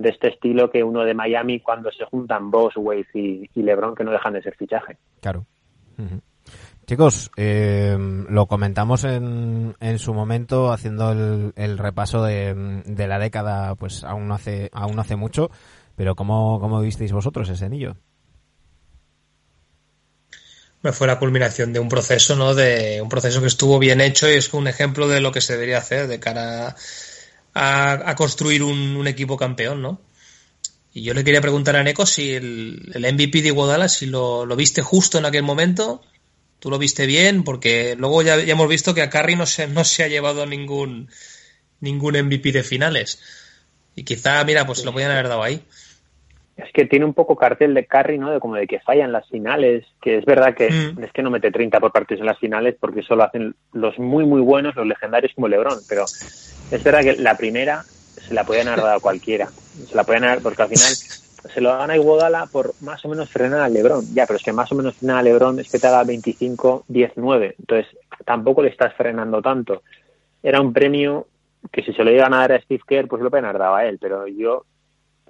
de 0.02 0.10
este 0.10 0.30
estilo 0.30 0.70
que 0.70 0.84
uno 0.84 1.04
de 1.04 1.14
Miami 1.14 1.60
cuando 1.60 1.92
se 1.92 2.06
juntan 2.06 2.52
Boss, 2.52 2.74
Wade 2.76 3.08
y, 3.14 3.50
y 3.54 3.64
LeBron 3.64 3.96
que 3.96 4.04
no 4.04 4.12
dejan 4.12 4.34
de 4.34 4.42
ser 4.42 4.56
fichaje. 4.56 4.98
Claro. 5.22 5.46
Chicos, 6.86 7.32
eh, 7.38 7.96
lo 7.98 8.48
comentamos 8.48 9.04
en, 9.04 9.76
en, 9.80 10.00
su 10.00 10.14
momento 10.14 10.72
haciendo 10.72 11.12
el, 11.12 11.54
el 11.56 11.78
repaso 11.78 12.24
de, 12.24 12.82
de, 12.86 13.08
la 13.08 13.20
década, 13.20 13.76
pues 13.76 14.04
aún 14.04 14.28
no 14.28 14.34
hace, 14.34 14.70
aún 14.74 14.96
no 14.96 15.02
hace 15.02 15.16
mucho, 15.16 15.52
pero 15.96 16.16
¿cómo, 16.16 16.60
cómo 16.60 16.82
visteis 16.82 17.12
vosotros 17.12 17.50
ese 17.50 17.66
anillo? 17.66 17.96
Fue 20.92 21.06
la 21.06 21.20
culminación 21.20 21.74
de 21.74 21.80
un 21.80 21.88
proceso, 21.88 22.36
¿no? 22.36 22.56
De 22.56 23.00
un 23.04 23.10
proceso 23.10 23.40
que 23.40 23.48
estuvo 23.48 23.78
bien 23.78 24.02
hecho 24.02 24.28
y 24.28 24.34
es 24.34 24.52
un 24.52 24.68
ejemplo 24.68 25.08
de 25.08 25.22
lo 25.22 25.32
que 25.32 25.40
se 25.40 25.54
debería 25.54 25.78
hacer 25.78 26.08
de 26.08 26.20
cara 26.20 26.70
a, 26.70 26.76
a 27.54 28.16
construir 28.16 28.64
un, 28.64 28.96
un, 28.96 29.08
equipo 29.08 29.38
campeón, 29.38 29.82
¿no? 29.82 30.02
Y 30.94 31.04
yo 31.04 31.14
le 31.14 31.24
quería 31.24 31.42
preguntar 31.42 31.76
a 31.76 31.84
Neko 31.84 32.06
si 32.06 32.34
el, 32.34 32.92
el 32.94 33.14
MVP 33.14 33.42
de 33.42 33.50
Iguodala, 33.50 33.90
si 33.90 34.06
lo, 34.06 34.46
lo 34.46 34.56
viste 34.56 34.82
justo 34.82 35.18
en 35.18 35.26
aquel 35.26 35.44
momento 35.44 36.02
tú 36.62 36.70
lo 36.70 36.78
viste 36.78 37.08
bien, 37.08 37.44
porque 37.44 37.96
luego 37.98 38.22
ya, 38.22 38.40
ya 38.40 38.54
hemos 38.54 38.70
visto 38.70 38.94
que 38.94 39.02
a 39.02 39.10
Curry 39.10 39.36
no 39.36 39.48
se, 39.48 39.68
no 39.68 39.84
se 39.84 40.04
ha 40.04 40.08
llevado 40.08 40.46
ningún, 40.46 41.10
ningún 41.80 42.14
MVP 42.14 42.52
de 42.52 42.64
finales. 42.64 43.20
Y 43.96 44.04
quizá, 44.04 44.44
mira, 44.44 44.68
pues 44.68 44.86
lo 44.86 44.94
podían 44.94 45.10
haber 45.10 45.28
dado 45.28 45.42
ahí. 45.42 45.66
Es 46.64 46.72
que 46.74 46.86
tiene 46.86 47.06
un 47.06 47.14
poco 47.14 47.36
cartel 47.36 47.74
de 47.74 47.86
Curry, 47.86 48.18
¿no? 48.18 48.32
De 48.32 48.40
como 48.40 48.56
de 48.56 48.68
que 48.68 48.80
fallan 48.80 49.12
las 49.12 49.28
finales, 49.28 49.86
que 50.02 50.18
es 50.18 50.26
verdad 50.26 50.54
que 50.54 50.70
mm. 50.70 51.04
es 51.04 51.12
que 51.12 51.24
no 51.24 51.32
mete 51.32 51.52
30 51.52 51.80
por 51.80 51.92
partidos 51.92 52.22
en 52.22 52.28
las 52.28 52.40
finales 52.40 52.76
porque 52.80 53.02
solo 53.02 53.24
hacen 53.24 53.56
los 53.74 53.98
muy, 53.98 54.26
muy 54.26 54.42
buenos, 54.42 54.76
los 54.76 54.88
legendarios 54.88 55.34
como 55.34 55.48
LeBron, 55.48 55.80
pero 55.90 56.04
es 56.04 56.84
verdad 56.84 57.02
que 57.02 57.16
la 57.18 57.36
primera 57.36 57.84
se 57.84 58.34
la 58.34 58.44
podían 58.44 58.68
haber 58.68 58.84
dado 58.84 58.98
a 58.98 59.02
cualquiera. 59.02 59.48
Se 59.48 59.96
la 59.96 60.04
podían 60.04 60.26
haber, 60.26 60.42
porque 60.42 60.62
al 60.62 60.70
final 60.70 60.94
se 61.54 61.62
lo 61.62 61.70
dan 61.70 61.90
a 61.90 61.96
Iguodala 61.96 62.46
por 62.46 62.74
más 62.82 63.04
o 63.06 63.10
menos 63.10 63.30
frenar 63.30 63.62
a 63.62 63.70
Lebron. 63.70 64.06
Ya, 64.14 64.26
pero 64.26 64.38
es 64.38 64.44
que 64.44 64.54
más 64.54 64.72
o 64.72 64.76
menos 64.76 64.96
frenar 64.96 65.18
a 65.18 65.24
Lebron 65.24 65.60
es 65.60 65.72
que 65.72 65.80
te 65.80 65.88
haga 65.88 66.04
25-19. 66.04 67.56
Entonces, 67.60 67.88
tampoco 68.26 68.62
le 68.62 68.70
estás 68.70 68.94
frenando 68.94 69.42
tanto. 69.42 69.84
Era 70.44 70.62
un 70.62 70.74
premio 70.74 71.28
que 71.72 71.84
si 71.84 71.94
se 71.94 72.04
lo 72.04 72.12
iban 72.12 72.34
a 72.34 72.40
dar 72.40 72.54
a 72.54 72.62
Steve 72.62 72.84
Kerr, 72.88 73.08
pues 73.08 73.22
lo 73.22 73.30
pueden 73.30 73.46
haber 73.46 73.60
dado 73.60 73.76
a 73.76 73.86
él. 73.86 73.98
Pero 74.00 74.28
yo, 74.28 74.66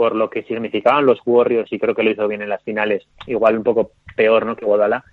por 0.02 0.16
lo 0.16 0.32
que 0.32 0.42
significaban 0.42 1.06
los 1.06 1.20
Warriors 1.28 1.72
y 1.72 1.78
creo 1.78 1.94
que 1.94 2.02
lo 2.02 2.10
hizo 2.10 2.28
bien 2.28 2.42
en 2.42 2.50
las 2.50 2.64
finales, 2.64 3.04
igual 3.28 3.56
un 3.56 3.64
poco 3.64 3.92
peor, 4.16 4.48
¿no? 4.48 4.56
Que 4.56 4.66
Guadalajara, 4.66 5.06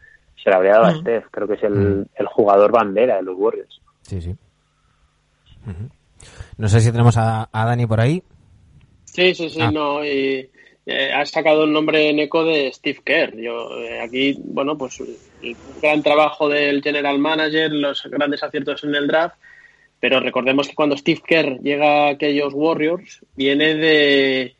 se 0.42 0.48
lo 0.48 0.56
habría 0.56 0.72
dado 0.72 0.84
a 0.86 0.92
Mm. 0.92 1.00
Steph. 1.02 1.24
Creo 1.30 1.46
que 1.46 1.54
es 1.56 1.62
el, 1.62 2.06
el 2.16 2.26
jugador 2.26 2.72
bandera 2.72 3.16
de 3.16 3.22
los 3.22 3.36
Warriors. 3.36 3.82
Sí, 4.00 4.18
sí. 4.22 4.34
No 6.56 6.68
sé 6.70 6.80
si 6.80 6.90
tenemos 6.90 7.18
a, 7.18 7.50
a 7.52 7.64
Dani 7.66 7.86
por 7.86 8.00
ahí. 8.00 8.22
Sí, 9.04 9.34
sí, 9.34 9.50
sí, 9.50 9.60
Ah. 9.60 9.70
no. 9.70 10.02
Y, 10.02 10.48
eh, 10.86 11.12
has 11.12 11.28
sacado 11.32 11.64
el 11.64 11.72
nombre 11.72 12.08
en 12.08 12.18
eco 12.20 12.42
de 12.44 12.72
Steve 12.72 13.00
Kerr. 13.04 13.36
Yo 13.36 13.78
eh, 13.82 14.00
aquí, 14.00 14.38
bueno, 14.42 14.78
pues 14.78 14.98
el 15.42 15.54
gran 15.82 16.02
trabajo 16.02 16.48
del 16.48 16.82
general 16.82 17.18
manager, 17.18 17.70
los 17.72 18.02
grandes 18.10 18.42
aciertos 18.42 18.82
en 18.84 18.94
el 18.94 19.06
draft, 19.06 19.36
pero 20.00 20.18
recordemos 20.20 20.66
que 20.66 20.74
cuando 20.74 20.96
Steve 20.96 21.20
Kerr 21.26 21.60
llega 21.60 22.06
a 22.06 22.10
aquellos 22.12 22.54
Warriors, 22.54 23.20
viene 23.36 23.74
de, 23.74 24.54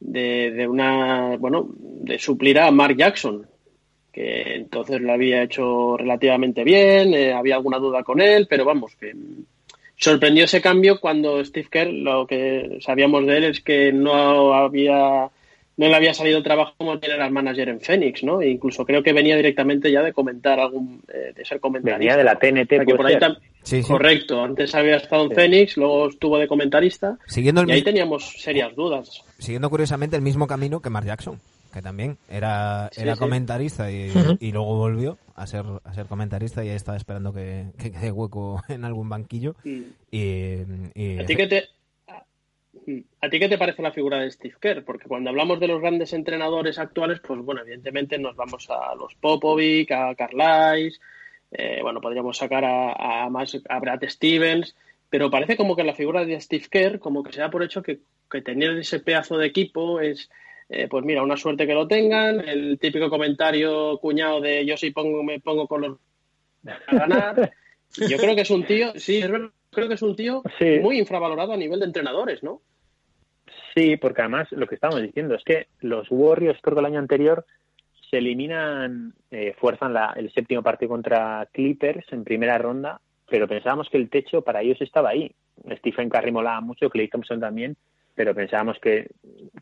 de, 0.00 0.50
de 0.50 0.66
una, 0.66 1.36
bueno, 1.36 1.68
de 1.78 2.18
suplir 2.18 2.58
a 2.58 2.70
Mark 2.70 2.96
Jackson, 2.96 3.46
que 4.12 4.54
entonces 4.54 5.00
lo 5.00 5.12
había 5.12 5.42
hecho 5.42 5.96
relativamente 5.96 6.64
bien, 6.64 7.14
eh, 7.14 7.32
había 7.32 7.56
alguna 7.56 7.78
duda 7.78 8.02
con 8.02 8.20
él, 8.20 8.46
pero 8.48 8.64
vamos, 8.64 8.96
que 8.96 9.12
sorprendió 9.96 10.44
ese 10.44 10.60
cambio 10.60 10.98
cuando 10.98 11.44
Steve 11.44 11.68
Kerr, 11.70 11.92
lo 11.92 12.26
que 12.26 12.78
sabíamos 12.80 13.26
de 13.26 13.36
él 13.36 13.44
es 13.44 13.60
que 13.60 13.92
no 13.92 14.54
había 14.54 15.30
no 15.80 15.88
le 15.88 15.96
había 15.96 16.12
salido 16.12 16.42
trabajo 16.42 16.74
como 16.76 17.00
general 17.00 17.30
manager 17.32 17.70
en 17.70 17.80
Phoenix, 17.80 18.22
¿no? 18.22 18.42
E 18.42 18.50
incluso 18.50 18.84
creo 18.84 19.02
que 19.02 19.14
venía 19.14 19.34
directamente 19.34 19.90
ya 19.90 20.02
de 20.02 20.12
comentar 20.12 20.60
algún, 20.60 21.00
eh, 21.12 21.32
de 21.34 21.44
ser 21.44 21.58
comentarista. 21.58 21.98
Venía 21.98 22.16
de 22.18 22.24
la 22.24 22.38
TNT, 22.38 22.72
O 22.72 22.76
sea, 22.76 22.84
que 22.84 22.94
por 22.94 23.06
ahí 23.06 23.16
tam- 23.16 23.38
Sí, 23.62 23.82
sí. 23.82 23.88
Correcto, 23.88 24.42
antes 24.42 24.74
había 24.74 24.96
estado 24.96 25.24
en 25.24 25.32
Phoenix, 25.32 25.76
luego 25.76 26.08
estuvo 26.08 26.38
de 26.38 26.46
comentarista 26.48 27.18
Siguiendo, 27.26 27.62
el 27.62 27.68
y 27.68 27.72
ahí 27.72 27.82
teníamos 27.82 28.34
serias 28.42 28.74
dudas. 28.76 29.22
siguiendo 29.38 29.68
curiosamente 29.70 30.16
el 30.16 30.22
mismo 30.22 30.46
camino 30.46 30.80
que 30.80 30.90
Mark 30.90 31.06
Jackson, 31.06 31.40
que 31.72 31.80
también 31.82 32.16
era, 32.30 32.88
Sí, 32.92 33.00
era 33.02 33.14
sí. 33.14 33.18
comentarista 33.20 33.90
y, 33.90 34.10
luego 34.52 34.76
volvió 34.76 35.16
a 35.34 35.46
ser, 35.46 35.64
a 35.84 35.94
ser 35.94 36.06
comentarista 36.06 36.62
y 36.64 36.68
ahí 36.68 36.76
estaba 36.76 36.96
esperando 36.98 37.32
que, 37.32 37.66
que 37.78 37.90
quede 37.90 38.10
hueco 38.12 38.62
en 38.68 38.84
algún 38.84 39.08
banquillo. 39.08 39.54
Mm. 39.64 39.80
Y, 40.10 40.56
y- 40.94 41.18
¿A 41.18 41.24
ti 41.26 41.36
qué 41.36 41.46
te, 41.46 41.64
a- 42.86 43.26
¿A 43.26 43.28
ti 43.30 43.38
qué 43.38 43.48
te 43.48 43.58
parece 43.58 43.82
la 43.82 43.92
figura 43.92 44.18
de 44.18 44.30
Steve 44.30 44.54
Kerr? 44.60 44.84
Porque 44.84 45.06
cuando 45.08 45.30
hablamos 45.30 45.60
de 45.60 45.68
los 45.68 45.80
grandes 45.80 46.12
entrenadores 46.12 46.78
actuales, 46.78 47.20
pues 47.20 47.40
bueno, 47.40 47.60
evidentemente 47.62 48.18
nos 48.18 48.36
vamos 48.36 48.68
a 48.70 48.94
los 48.94 49.14
Popovic, 49.16 49.90
a 49.92 50.14
Carlisle, 50.14 50.98
eh, 51.52 51.80
bueno, 51.82 52.00
podríamos 52.00 52.36
sacar 52.36 52.64
a, 52.64 53.24
a 53.24 53.30
más 53.30 53.56
a 53.68 53.78
Brad 53.80 54.02
Stevens, 54.08 54.74
pero 55.08 55.30
parece 55.30 55.56
como 55.56 55.74
que 55.76 55.84
la 55.84 55.94
figura 55.94 56.24
de 56.24 56.40
Steve 56.40 56.66
Kerr, 56.70 56.98
como 56.98 57.22
que 57.22 57.32
se 57.32 57.40
da 57.40 57.50
por 57.50 57.62
hecho 57.62 57.82
que, 57.82 58.00
que 58.30 58.42
tener 58.42 58.76
ese 58.78 59.00
pedazo 59.00 59.36
de 59.36 59.46
equipo 59.48 60.00
es, 60.00 60.30
eh, 60.68 60.86
pues 60.88 61.04
mira, 61.04 61.22
una 61.22 61.36
suerte 61.36 61.66
que 61.66 61.74
lo 61.74 61.88
tengan, 61.88 62.40
el 62.48 62.78
típico 62.78 63.10
comentario 63.10 63.98
cuñado 63.98 64.40
de 64.40 64.64
yo 64.64 64.76
sí 64.76 64.90
pongo, 64.92 65.22
me 65.24 65.40
pongo 65.40 65.66
con 65.66 65.80
los 65.82 65.98
a 66.86 66.94
ganar. 66.94 67.52
Yo 68.08 68.16
creo 68.18 68.36
que 68.36 68.42
es 68.42 68.50
un 68.50 68.64
tío, 68.64 68.92
sí, 68.94 69.18
es 69.18 69.28
verdad, 69.30 69.50
creo 69.70 69.88
que 69.88 69.94
es 69.94 70.02
un 70.02 70.14
tío 70.14 70.42
Sí. 70.58 70.78
muy 70.80 70.98
infravalorado 70.98 71.52
a 71.52 71.56
nivel 71.56 71.80
de 71.80 71.86
entrenadores, 71.86 72.42
¿no? 72.44 72.60
Sí, 73.74 73.96
porque 73.96 74.22
además 74.22 74.48
lo 74.52 74.66
que 74.66 74.74
estábamos 74.74 75.02
diciendo 75.02 75.34
es 75.34 75.44
que 75.44 75.68
los 75.80 76.06
Warriors, 76.10 76.58
creo 76.60 76.74
que 76.74 76.80
el 76.80 76.86
año 76.86 76.98
anterior, 76.98 77.44
se 78.10 78.18
eliminan, 78.18 79.14
eh, 79.30 79.54
fuerzan 79.58 79.94
la- 79.94 80.12
el 80.16 80.32
séptimo 80.32 80.62
partido 80.62 80.88
contra 80.88 81.46
Clippers 81.52 82.12
en 82.12 82.24
primera 82.24 82.58
ronda, 82.58 83.00
pero 83.28 83.46
pensábamos 83.46 83.88
que 83.88 83.98
el 83.98 84.10
techo 84.10 84.42
para 84.42 84.62
ellos 84.62 84.80
estaba 84.80 85.10
ahí. 85.10 85.32
Stephen 85.76 86.08
Curry 86.08 86.32
molaba 86.32 86.60
mucho, 86.60 86.90
Clay 86.90 87.06
Thompson 87.06 87.38
también, 87.38 87.76
pero 88.16 88.34
pensábamos 88.34 88.78
que 88.80 89.10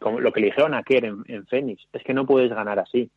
como 0.01 0.21
lo 0.21 0.33
que 0.33 0.41
le 0.41 0.47
dijeron 0.47 0.73
a 0.73 0.83
Kerr 0.83 1.05
en, 1.05 1.23
en 1.27 1.47
Phoenix 1.47 1.87
es 1.93 2.03
que 2.03 2.15
no 2.15 2.25
puedes 2.25 2.49
ganar 2.51 2.79
así. 2.79 3.11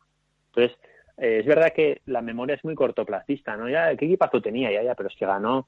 Entonces, 0.48 0.76
eh, 1.16 1.38
es 1.40 1.46
verdad 1.46 1.72
que 1.74 2.02
la 2.04 2.20
memoria 2.20 2.56
es 2.56 2.64
muy 2.64 2.74
cortoplacista, 2.74 3.56
¿no? 3.56 3.68
Ya, 3.70 3.96
¿qué 3.96 4.04
equipazo 4.04 4.42
tenía? 4.42 4.70
Ya, 4.70 4.82
ya, 4.82 4.94
pero 4.94 5.08
es 5.08 5.16
que 5.16 5.24
ganó, 5.24 5.66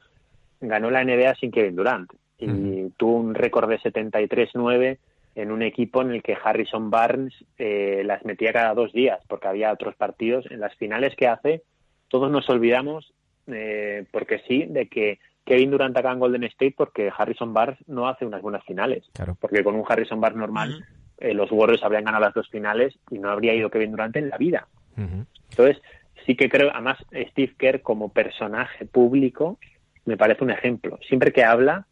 ganó 0.60 0.90
la 0.90 1.02
NBA 1.02 1.34
sin 1.36 1.50
Kevin 1.50 1.76
Durant 1.76 2.12
y 2.38 2.90
tuvo 2.98 3.16
un 3.16 3.34
récord 3.34 3.70
de 3.70 3.78
73-9 3.78 4.98
en 5.34 5.50
un 5.50 5.62
equipo 5.62 6.02
en 6.02 6.12
el 6.12 6.22
que 6.22 6.36
Harrison 6.42 6.90
Barnes 6.90 7.34
eh, 7.58 8.02
las 8.04 8.24
metía 8.24 8.52
cada 8.52 8.74
dos 8.74 8.92
días 8.92 9.20
porque 9.28 9.48
había 9.48 9.72
otros 9.72 9.94
partidos. 9.96 10.46
En 10.50 10.60
las 10.60 10.74
finales 10.76 11.14
que 11.16 11.26
hace, 11.26 11.62
todos 12.08 12.30
nos 12.30 12.48
olvidamos, 12.48 13.12
eh, 13.48 14.04
porque 14.12 14.40
sí, 14.46 14.64
de 14.68 14.88
que 14.88 15.18
Kevin 15.44 15.70
Durant 15.70 15.96
acaba 15.96 16.14
en 16.14 16.20
Golden 16.20 16.44
State 16.44 16.74
porque 16.76 17.10
Harrison 17.16 17.52
Barnes 17.52 17.78
no 17.86 18.08
hace 18.08 18.24
unas 18.24 18.42
buenas 18.42 18.64
finales. 18.64 19.04
Claro. 19.12 19.36
Porque 19.40 19.64
con 19.64 19.74
un 19.74 19.84
Harrison 19.88 20.20
Barnes 20.20 20.38
normal, 20.38 20.84
eh, 21.18 21.34
los 21.34 21.50
Warriors 21.50 21.82
habrían 21.82 22.04
ganado 22.04 22.24
las 22.24 22.34
dos 22.34 22.48
finales 22.48 22.94
y 23.10 23.18
no 23.18 23.30
habría 23.30 23.54
ido 23.54 23.70
Kevin 23.70 23.90
Durant 23.90 24.16
en 24.16 24.28
la 24.28 24.38
vida. 24.38 24.68
Entonces, 24.96 25.82
sí 26.24 26.36
que 26.36 26.48
creo, 26.48 26.70
además, 26.72 26.98
Steve 27.30 27.54
Kerr 27.58 27.82
como 27.82 28.12
personaje 28.12 28.86
público 28.86 29.58
me 30.04 30.16
parece 30.16 30.44
un 30.44 30.50
ejemplo. 30.50 30.98
Siempre 31.08 31.32
que 31.32 31.42
habla, 31.44 31.86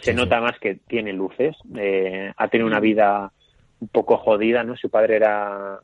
se 0.00 0.10
Sí, 0.12 0.16
nota 0.16 0.40
más 0.40 0.58
que 0.58 0.76
tiene 0.86 1.12
luces. 1.12 1.56
Eh, 1.76 2.32
ha 2.36 2.48
tenido 2.48 2.66
una 2.68 2.80
vida 2.80 3.32
un 3.80 3.88
poco 3.88 4.16
jodida, 4.18 4.62
¿no? 4.64 4.76
Su 4.76 4.88
padre 4.90 5.16
era. 5.16 5.78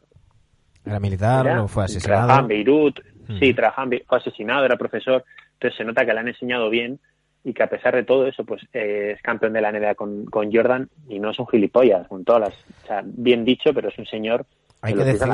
Era 0.84 0.98
militar, 1.00 1.44
era- 1.46 1.54
luego 1.54 1.68
fue 1.68 1.86
Trabajaba 1.86 2.24
asesinado. 2.24 2.40
en 2.40 2.48
Beirut, 2.48 3.00
Mm. 3.28 3.38
sí, 3.38 3.54
trabajaba 3.54 3.88
en 3.94 4.02
fue 4.06 4.18
asesinado, 4.18 4.64
era 4.64 4.76
profesor. 4.76 5.24
Entonces 5.54 5.76
se 5.78 5.84
nota 5.84 6.04
que 6.04 6.12
le 6.12 6.20
han 6.20 6.28
enseñado 6.28 6.68
bien 6.70 6.98
y 7.44 7.52
que 7.52 7.62
a 7.62 7.68
pesar 7.70 7.94
de 7.94 8.02
todo 8.04 8.26
eso, 8.26 8.44
pues 8.44 8.62
eh, 8.72 9.12
es 9.16 9.22
campeón 9.22 9.52
de 9.52 9.60
la 9.60 9.70
NBA 9.72 9.94
con, 9.94 10.24
con 10.26 10.52
Jordan 10.52 10.88
y 11.08 11.18
no 11.20 11.30
es 11.30 11.38
un 11.38 11.46
gilipollas, 11.46 12.08
con 12.08 12.24
todas 12.24 12.40
las. 12.40 12.54
O 12.82 12.86
sea, 12.86 13.02
bien 13.04 13.44
dicho, 13.44 13.72
pero 13.72 13.88
es 13.88 13.98
un 13.98 14.06
señor 14.06 14.44
Hay 14.82 14.94
que 14.94 15.04
decir, 15.04 15.28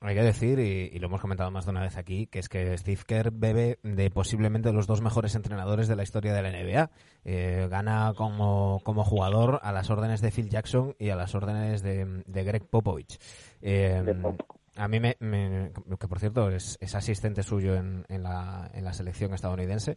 hay 0.00 0.14
que 0.14 0.22
decir, 0.22 0.58
y, 0.58 0.90
y 0.96 0.98
lo 0.98 1.06
hemos 1.08 1.20
comentado 1.20 1.50
más 1.50 1.66
de 1.66 1.70
una 1.72 1.82
vez 1.82 1.96
aquí, 1.98 2.26
que 2.26 2.38
es 2.38 2.48
que 2.48 2.76
Steve 2.78 3.02
Kerr 3.06 3.30
bebe 3.32 3.78
de 3.82 4.10
posiblemente 4.10 4.72
los 4.72 4.86
dos 4.86 5.00
mejores 5.02 5.34
entrenadores 5.34 5.88
de 5.88 5.96
la 5.96 6.02
historia 6.02 6.32
de 6.32 6.42
la 6.42 6.50
NBA. 6.50 6.90
Eh, 7.26 7.68
gana 7.70 8.12
como, 8.16 8.80
como 8.82 9.04
jugador 9.04 9.60
a 9.62 9.72
las 9.72 9.90
órdenes 9.90 10.20
de 10.20 10.30
Phil 10.30 10.48
Jackson 10.48 10.94
y 10.98 11.10
a 11.10 11.16
las 11.16 11.34
órdenes 11.34 11.82
de, 11.82 12.22
de 12.26 12.44
Greg 12.44 12.64
Popovich. 12.66 13.18
Eh, 13.62 14.02
De 14.04 14.14
Pop. 14.14 14.40
a 14.76 14.88
mí, 14.88 15.00
me, 15.00 15.16
me- 15.20 15.70
que 15.98 16.08
por 16.08 16.18
cierto 16.18 16.50
es, 16.50 16.76
es 16.80 16.94
asistente 16.94 17.42
suyo 17.42 17.74
en, 17.76 18.04
en, 18.08 18.22
la, 18.22 18.70
en 18.74 18.84
la 18.84 18.92
selección 18.92 19.32
estadounidense. 19.34 19.96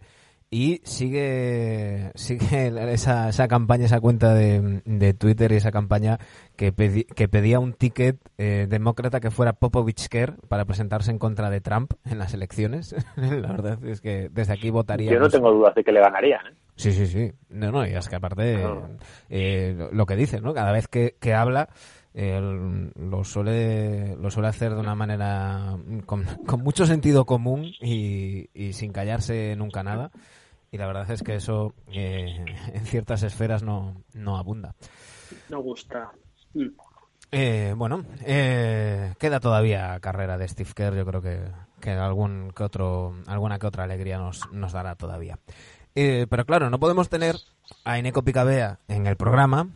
Y 0.50 0.80
sigue, 0.86 2.12
sigue 2.16 2.68
esa, 2.94 3.28
esa 3.30 3.48
campaña, 3.48 3.86
esa 3.86 4.00
cuenta 4.00 4.34
de, 4.34 4.82
de 4.86 5.14
Twitter 5.14 5.52
y 5.52 5.56
esa 5.56 5.72
campaña 5.72 6.20
que, 6.56 6.74
pedi- 6.74 7.06
que 7.06 7.28
pedía 7.28 7.60
un 7.60 7.74
ticket 7.74 8.18
eh, 8.38 8.66
demócrata 8.70 9.20
que 9.20 9.30
fuera 9.30 9.54
Popovich 9.54 10.08
Care 10.08 10.34
para 10.48 10.64
presentarse 10.66 11.12
en 11.12 11.20
contra 11.20 11.50
de 11.50 11.60
Trump 11.60 11.94
en 12.06 12.18
las 12.20 12.34
elecciones. 12.34 12.96
La 13.18 13.48
verdad 13.52 13.84
es 13.86 14.00
que 14.00 14.30
desde 14.32 14.54
aquí 14.54 14.70
votaría. 14.70 15.12
Yo 15.12 15.20
no 15.20 15.30
tengo 15.30 15.52
dudas 15.52 15.76
de 15.76 15.84
que 15.84 15.92
le 15.92 16.00
ganarían. 16.00 16.48
¿eh? 16.48 16.54
Sí, 16.78 16.94
sí, 16.94 17.08
sí. 17.08 17.32
No, 17.50 17.72
no, 17.72 17.86
y 17.86 17.92
es 17.94 18.08
que 18.08 18.16
aparte 18.16 18.64
eh, 19.30 19.90
lo- 19.92 20.06
que 20.06 20.16
dice, 20.16 20.40
¿no? 20.40 20.54
Cada 20.54 20.72
vez 20.72 20.88
que, 20.88 21.18
que 21.20 21.34
habla 21.34 21.68
eh, 22.14 22.40
lo 22.96 23.24
suele 23.24 24.16
lo 24.16 24.32
suele 24.32 24.48
hacer 24.48 24.74
de 24.74 24.80
una 24.80 24.96
manera 24.96 25.76
con, 26.06 26.24
con 26.46 26.62
mucho 26.64 26.86
sentido 26.86 27.26
común 27.26 27.72
y, 27.82 28.50
y 28.54 28.74
sin 28.74 28.92
callarse 28.94 29.56
nunca 29.58 29.84
nada. 29.84 30.12
Y 30.72 30.78
la 30.78 30.86
verdad 30.88 31.10
es 31.12 31.24
que 31.24 31.36
eso 31.36 31.74
eh, 31.92 32.46
en 32.74 32.86
ciertas 32.86 33.24
esferas 33.24 33.64
no, 33.64 34.04
no 34.14 34.38
abunda. 34.38 34.76
No 35.50 35.62
gusta. 35.62 36.12
Mm. 36.54 36.68
Eh, 37.32 37.74
bueno, 37.76 38.06
eh, 38.26 39.14
queda 39.20 39.40
todavía 39.40 40.00
carrera 40.00 40.38
de 40.38 40.48
Steve 40.48 40.70
Kerr. 40.74 40.96
Yo 40.96 41.06
creo 41.06 41.22
que, 41.22 41.40
que 41.82 41.92
algún 41.92 42.52
que 42.56 42.64
otro, 42.64 43.16
alguna 43.28 43.60
que 43.60 43.68
otra 43.68 43.84
alegría 43.84 44.18
nos, 44.18 44.50
nos 44.52 44.72
dará 44.74 44.96
todavía. 44.96 45.38
Eh, 46.00 46.28
pero 46.30 46.46
claro, 46.46 46.70
no 46.70 46.80
podemos 46.80 47.10
tener 47.10 47.38
a 47.84 47.98
Eneco 47.98 48.22
Picabea 48.22 48.78
en 48.88 49.08
el 49.08 49.18
programa 49.18 49.70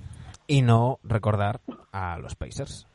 y 0.45 0.62
no 0.62 0.99
recordar 1.01 1.62
a 1.91 2.19
los 2.19 2.36
Pacers. 2.36 2.86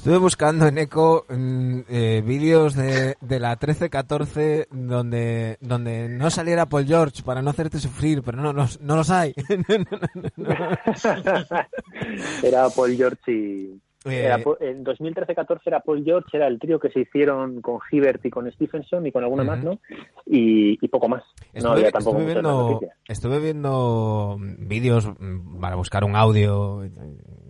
Estuve 0.00 0.16
buscando 0.16 0.66
en 0.66 0.78
Eco 0.78 1.26
mm, 1.28 1.80
eh, 1.90 2.22
vídeos 2.24 2.74
de, 2.74 3.16
de 3.20 3.38
la 3.38 3.58
13-14 3.58 4.68
donde, 4.70 5.58
donde 5.60 6.08
no 6.08 6.30
saliera 6.30 6.64
Paul 6.64 6.86
George 6.86 7.22
para 7.22 7.42
no 7.42 7.50
hacerte 7.50 7.78
sufrir, 7.78 8.22
pero 8.22 8.40
no, 8.40 8.54
no, 8.54 8.64
no 8.80 8.96
los 8.96 9.10
hay. 9.10 9.34
Era 12.42 12.70
Paul 12.74 12.96
George 12.96 13.30
y, 13.30 13.78
Eh, 14.06 14.24
Era 14.24 14.36
en 14.60 14.82
2013-14 14.82 15.60
era 15.66 15.80
Paul 15.80 16.02
George, 16.02 16.34
era 16.34 16.46
el 16.46 16.58
trío 16.58 16.80
que 16.80 16.88
se 16.88 17.00
hicieron 17.00 17.60
con 17.60 17.78
Hibbert 17.92 18.24
y 18.24 18.30
con 18.30 18.50
Stephenson 18.50 19.06
y 19.06 19.12
con 19.12 19.22
alguna 19.22 19.44
más. 19.44 19.62
¿no? 19.62 19.80
Y, 20.24 20.82
y 20.82 20.88
poco 20.88 21.10
más. 21.10 21.24
no 21.62 21.72
había 21.72 21.90
tampoco 21.90 22.20
estuve 22.20 22.32
viendo, 22.32 22.80
estuve 23.06 23.38
viendo 23.38 24.38
vídeos 24.40 25.06
mm, 25.06 25.60
para 25.60 25.76
buscar 25.76 26.04
un 26.04 26.16
audio 26.16 26.84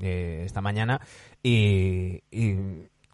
eh, 0.02 0.42
esta 0.44 0.60
mañana 0.60 1.00
y, 1.42 2.22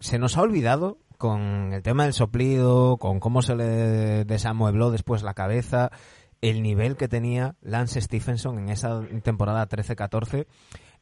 se 0.01 0.19
nos 0.19 0.37
ha 0.37 0.43
olvidado 0.43 0.99
con 1.19 1.73
el 1.73 1.83
tema 1.83 2.05
del 2.05 2.12
soplido, 2.12 2.99
con 2.99 3.19
cómo 3.19 3.41
se 3.43 3.57
le 3.57 4.25
desamuebló 4.25 4.91
después 4.91 5.23
la 5.23 5.35
cabeza, 5.35 5.91
el 6.43 6.62
nivel 6.62 6.97
que 6.97 7.09
tenía 7.09 7.55
Lance 7.62 8.01
Stephenson 8.01 8.59
en 8.59 8.69
esa 8.69 9.03
temporada 9.23 9.69
13-14. 9.69 10.47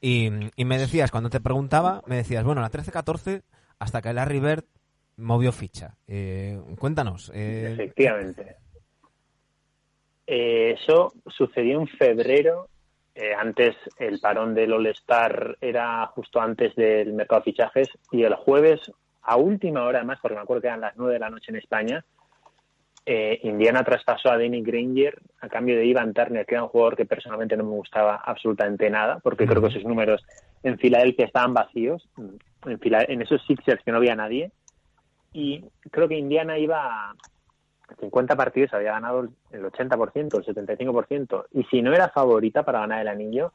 Y, 0.00 0.30
y 0.54 0.64
me 0.64 0.78
decías, 0.78 1.10
cuando 1.10 1.30
te 1.30 1.40
preguntaba, 1.40 2.02
me 2.06 2.16
decías, 2.16 2.44
bueno, 2.44 2.60
la 2.60 2.70
13-14 2.70 3.42
hasta 3.78 4.00
que 4.00 4.12
Larry 4.12 4.40
Bird 4.40 4.64
movió 5.16 5.52
ficha. 5.52 5.96
Eh, 6.06 6.60
cuéntanos. 6.78 7.30
eh, 7.34 7.70
Efectivamente. 7.72 8.56
Eh, 10.26 10.76
eso 10.78 11.12
sucedió 11.26 11.80
en 11.80 11.88
febrero. 11.88 12.68
Eh, 13.14 13.32
antes 13.36 13.76
el 13.98 14.18
parón 14.20 14.54
del 14.54 14.72
All-Star 14.72 15.56
era 15.60 16.06
justo 16.08 16.40
antes 16.40 16.74
del 16.74 17.12
mercado 17.12 17.40
de 17.40 17.52
fichajes 17.52 17.88
y 18.10 18.22
el 18.24 18.34
jueves, 18.34 18.80
a 19.22 19.36
última 19.36 19.84
hora 19.84 19.98
además, 19.98 20.18
porque 20.20 20.34
me 20.36 20.42
acuerdo 20.42 20.62
que 20.62 20.66
eran 20.68 20.80
las 20.80 20.96
9 20.96 21.12
de 21.14 21.18
la 21.20 21.30
noche 21.30 21.50
en 21.50 21.56
España, 21.56 22.04
eh, 23.06 23.38
Indiana 23.42 23.84
traspasó 23.84 24.30
a 24.30 24.38
Danny 24.38 24.62
Granger 24.62 25.20
a 25.40 25.48
cambio 25.48 25.76
de 25.76 25.84
Ivan 25.84 26.14
Turner, 26.14 26.46
que 26.46 26.54
era 26.54 26.62
un 26.64 26.70
jugador 26.70 26.96
que 26.96 27.04
personalmente 27.04 27.56
no 27.56 27.64
me 27.64 27.70
gustaba 27.76 28.16
absolutamente 28.16 28.88
nada, 28.88 29.18
porque 29.22 29.46
creo 29.46 29.62
que 29.62 29.70
sus 29.70 29.84
números 29.84 30.24
en 30.62 30.78
Filadelfia 30.78 31.26
estaban 31.26 31.52
vacíos, 31.52 32.08
en, 32.66 32.78
Fila- 32.80 33.04
en 33.06 33.20
esos 33.20 33.44
Sixers 33.46 33.82
que 33.84 33.90
no 33.92 33.98
había 33.98 34.16
nadie, 34.16 34.50
y 35.34 35.62
creo 35.90 36.08
que 36.08 36.16
Indiana 36.16 36.58
iba 36.58 37.10
a 37.10 37.14
50 38.00 38.36
partidos, 38.36 38.72
había 38.74 38.92
ganado 38.92 39.20
el 39.20 39.30
el 39.50 39.64
80%, 39.64 40.16
el 40.16 40.54
75%, 40.54 41.46
y 41.52 41.64
si 41.64 41.82
no 41.82 41.94
era 41.94 42.08
favorita 42.08 42.64
para 42.64 42.80
ganar 42.80 43.00
el 43.00 43.08
anillo, 43.08 43.52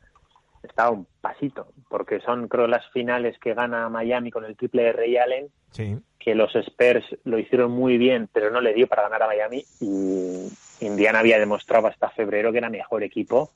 estaba 0.64 0.92
un 0.92 1.08
pasito, 1.22 1.72
porque 1.90 2.20
son 2.22 2.48
creo 2.48 2.68
las 2.68 2.86
finales 2.92 3.38
que 3.40 3.54
gana 3.54 3.90
Miami 3.90 4.32
con 4.32 4.46
el 4.46 4.56
triple 4.56 4.84
de 4.84 4.94
Ray 4.94 5.18
Allen, 5.18 5.48
sí. 5.72 5.98
que 6.18 6.36
los 6.36 6.56
Spurs 6.56 7.06
lo 7.24 7.40
hicieron 7.40 7.72
muy 7.72 7.98
bien, 7.98 8.30
pero 8.32 8.52
no 8.52 8.62
le 8.62 8.74
dio 8.74 8.88
para 8.88 9.04
ganar 9.04 9.24
a 9.24 9.28
Miami 9.28 9.64
y 9.80 10.50
Indiana 10.82 11.20
había 11.20 11.40
demostrado 11.40 11.88
hasta 11.88 12.10
febrero 12.10 12.52
que 12.52 12.58
era 12.58 12.70
mejor 12.70 13.04
equipo 13.04 13.52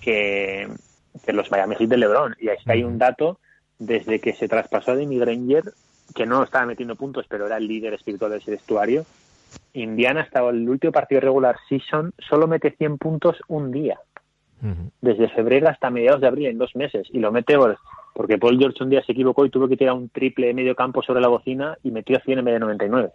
que, 0.00 0.68
que 1.24 1.32
los 1.32 1.50
Miami 1.50 1.76
Heat 1.76 1.90
de 1.90 1.96
LeBron. 1.96 2.36
Y 2.40 2.48
ahí 2.48 2.56
está 2.58 2.72
hay 2.72 2.82
un 2.82 2.98
dato 2.98 3.38
desde 3.78 4.20
que 4.20 4.32
se 4.32 4.48
traspasó 4.48 4.92
a 4.92 4.96
Demi 4.96 5.18
Granger, 5.18 5.72
que 6.14 6.26
no 6.26 6.42
estaba 6.42 6.66
metiendo 6.66 6.96
puntos, 6.96 7.26
pero 7.28 7.46
era 7.46 7.56
el 7.56 7.66
líder 7.66 7.94
espiritual 7.94 8.32
de 8.32 8.38
ese 8.38 8.50
vestuario. 8.50 9.04
Indiana 9.74 10.22
estaba 10.22 10.50
el 10.50 10.68
último 10.68 10.92
partido 10.92 11.20
regular 11.20 11.56
season, 11.68 12.12
solo 12.28 12.46
mete 12.46 12.72
100 12.76 12.98
puntos 12.98 13.36
un 13.48 13.70
día, 13.70 13.98
desde 15.00 15.28
febrero 15.30 15.68
hasta 15.68 15.90
mediados 15.90 16.20
de 16.20 16.28
abril, 16.28 16.46
en 16.46 16.58
dos 16.58 16.74
meses, 16.76 17.08
y 17.10 17.18
lo 17.18 17.32
mete 17.32 17.56
por- 17.56 17.78
porque 18.14 18.36
Paul 18.38 18.58
George 18.58 18.84
un 18.84 18.90
día 18.90 19.02
se 19.04 19.12
equivocó 19.12 19.46
y 19.46 19.50
tuvo 19.50 19.66
que 19.68 19.76
tirar 19.76 19.94
un 19.94 20.08
triple 20.10 20.48
de 20.48 20.54
medio 20.54 20.74
campo 20.76 21.02
sobre 21.02 21.20
la 21.22 21.28
bocina 21.28 21.76
y 21.82 21.90
metió 21.90 22.18
100 22.24 22.38
en 22.40 22.44
vez 22.44 22.54
de 22.54 22.60
99. 22.60 23.10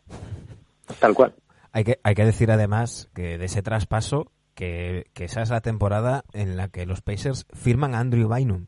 Tal 1.00 1.14
cual. 1.14 1.34
Hay 1.72 1.84
que, 1.84 2.00
hay 2.02 2.16
que 2.16 2.26
decir 2.26 2.50
además 2.50 3.10
que 3.14 3.38
de 3.38 3.46
ese 3.46 3.62
traspaso, 3.62 4.32
que, 4.56 5.06
que 5.14 5.26
esa 5.26 5.42
es 5.44 5.52
la 5.52 5.62
temporada 5.62 6.24
en 6.34 6.58
la 6.58 6.70
que 6.70 6.88
los 6.88 7.02
Pacers 7.02 7.46
firman 7.54 7.94
a 7.94 8.00
Andrew 8.00 8.28
Bynum. 8.28 8.66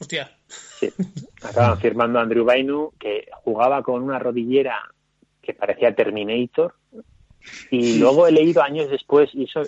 Hostia. 0.00 0.30
Sí. 0.46 0.88
Acaban 1.42 1.78
firmando 1.80 2.18
a 2.18 2.22
Andrew 2.22 2.44
Bainu, 2.46 2.92
que 2.98 3.26
jugaba 3.44 3.82
con 3.82 4.02
una 4.02 4.18
rodillera 4.18 4.76
que 5.42 5.54
parecía 5.54 5.94
Terminator. 5.94 6.74
Y 7.70 7.98
luego 7.98 8.26
he 8.26 8.32
leído 8.32 8.62
años 8.62 8.90
después, 8.90 9.30
y 9.32 9.44
eso 9.44 9.62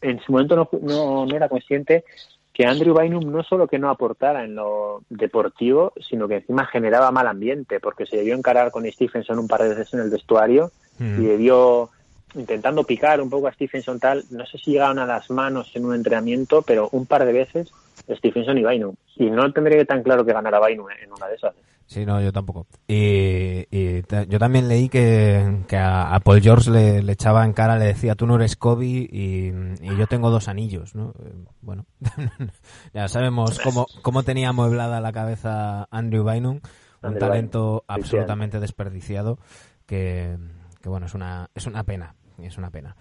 en 0.00 0.20
su 0.20 0.32
momento 0.32 0.54
no, 0.54 0.68
no, 0.80 1.26
no 1.26 1.36
era 1.36 1.48
consciente, 1.48 2.04
que 2.52 2.64
Andrew 2.64 2.98
Bynum 2.98 3.30
no 3.30 3.42
solo 3.42 3.66
que 3.66 3.78
no 3.78 3.90
aportara 3.90 4.44
en 4.44 4.54
lo 4.54 5.02
deportivo, 5.10 5.92
sino 6.00 6.28
que 6.28 6.36
encima 6.36 6.66
generaba 6.66 7.10
mal 7.10 7.26
ambiente, 7.26 7.80
porque 7.80 8.06
se 8.06 8.16
debió 8.16 8.34
encarar 8.34 8.70
con 8.70 8.90
Stephenson 8.90 9.38
un 9.38 9.48
par 9.48 9.62
de 9.62 9.70
veces 9.70 9.92
en 9.92 10.00
el 10.00 10.10
vestuario 10.10 10.70
Mm. 10.98 11.22
y 11.22 11.26
debió, 11.26 11.90
intentando 12.34 12.84
picar 12.84 13.20
un 13.20 13.30
poco 13.30 13.48
a 13.48 13.52
Stephenson 13.52 14.00
tal, 14.00 14.24
no 14.30 14.46
sé 14.46 14.58
si 14.58 14.72
llegaron 14.72 14.98
a 14.98 15.06
las 15.06 15.30
manos 15.30 15.70
en 15.74 15.84
un 15.84 15.94
entrenamiento, 15.94 16.62
pero 16.62 16.88
un 16.92 17.06
par 17.06 17.24
de 17.24 17.32
veces 17.32 17.70
Stephenson 18.08 18.58
y 18.58 18.64
Bynum. 18.64 18.94
Y 19.16 19.30
no 19.30 19.50
tendría 19.52 19.84
tan 19.84 20.02
claro 20.02 20.24
que 20.24 20.32
ganara 20.32 20.64
Bynum 20.64 20.86
en 21.02 21.12
una 21.12 21.26
de 21.28 21.36
esas. 21.36 21.54
Sí, 21.86 22.04
no, 22.04 22.20
yo 22.20 22.32
tampoco. 22.32 22.66
Y, 22.88 23.64
y 23.70 24.02
yo 24.28 24.38
también 24.40 24.66
leí 24.66 24.88
que, 24.88 25.62
que 25.68 25.76
a, 25.76 26.14
a 26.14 26.20
Paul 26.20 26.40
George 26.40 26.70
le, 26.70 27.02
le 27.02 27.12
echaba 27.12 27.44
en 27.44 27.52
cara, 27.52 27.78
le 27.78 27.86
decía, 27.86 28.16
tú 28.16 28.26
no 28.26 28.34
eres 28.34 28.56
Kobe 28.56 28.86
y, 28.86 29.52
y 29.80 29.96
yo 29.96 30.06
tengo 30.08 30.30
dos 30.30 30.48
anillos, 30.48 30.94
¿no? 30.96 31.14
Eh, 31.24 31.32
Bueno, 31.60 31.86
ya 32.92 33.06
sabemos 33.08 33.60
cómo, 33.60 33.86
cómo 34.02 34.24
tenía 34.24 34.48
amueblada 34.48 35.00
la 35.00 35.12
cabeza 35.12 35.86
Andrew 35.90 36.24
Bynum, 36.28 36.56
un 36.56 36.62
Andrew 37.02 37.20
talento 37.20 37.84
Bynum, 37.88 38.00
absolutamente 38.00 38.58
desperdiciado 38.58 39.38
que, 39.86 40.36
que 40.82 40.88
bueno, 40.88 41.06
es 41.06 41.14
una, 41.14 41.50
es 41.54 41.66
una 41.66 41.84
pena, 41.84 42.16
es 42.42 42.58
una 42.58 42.70
pena. 42.70 42.96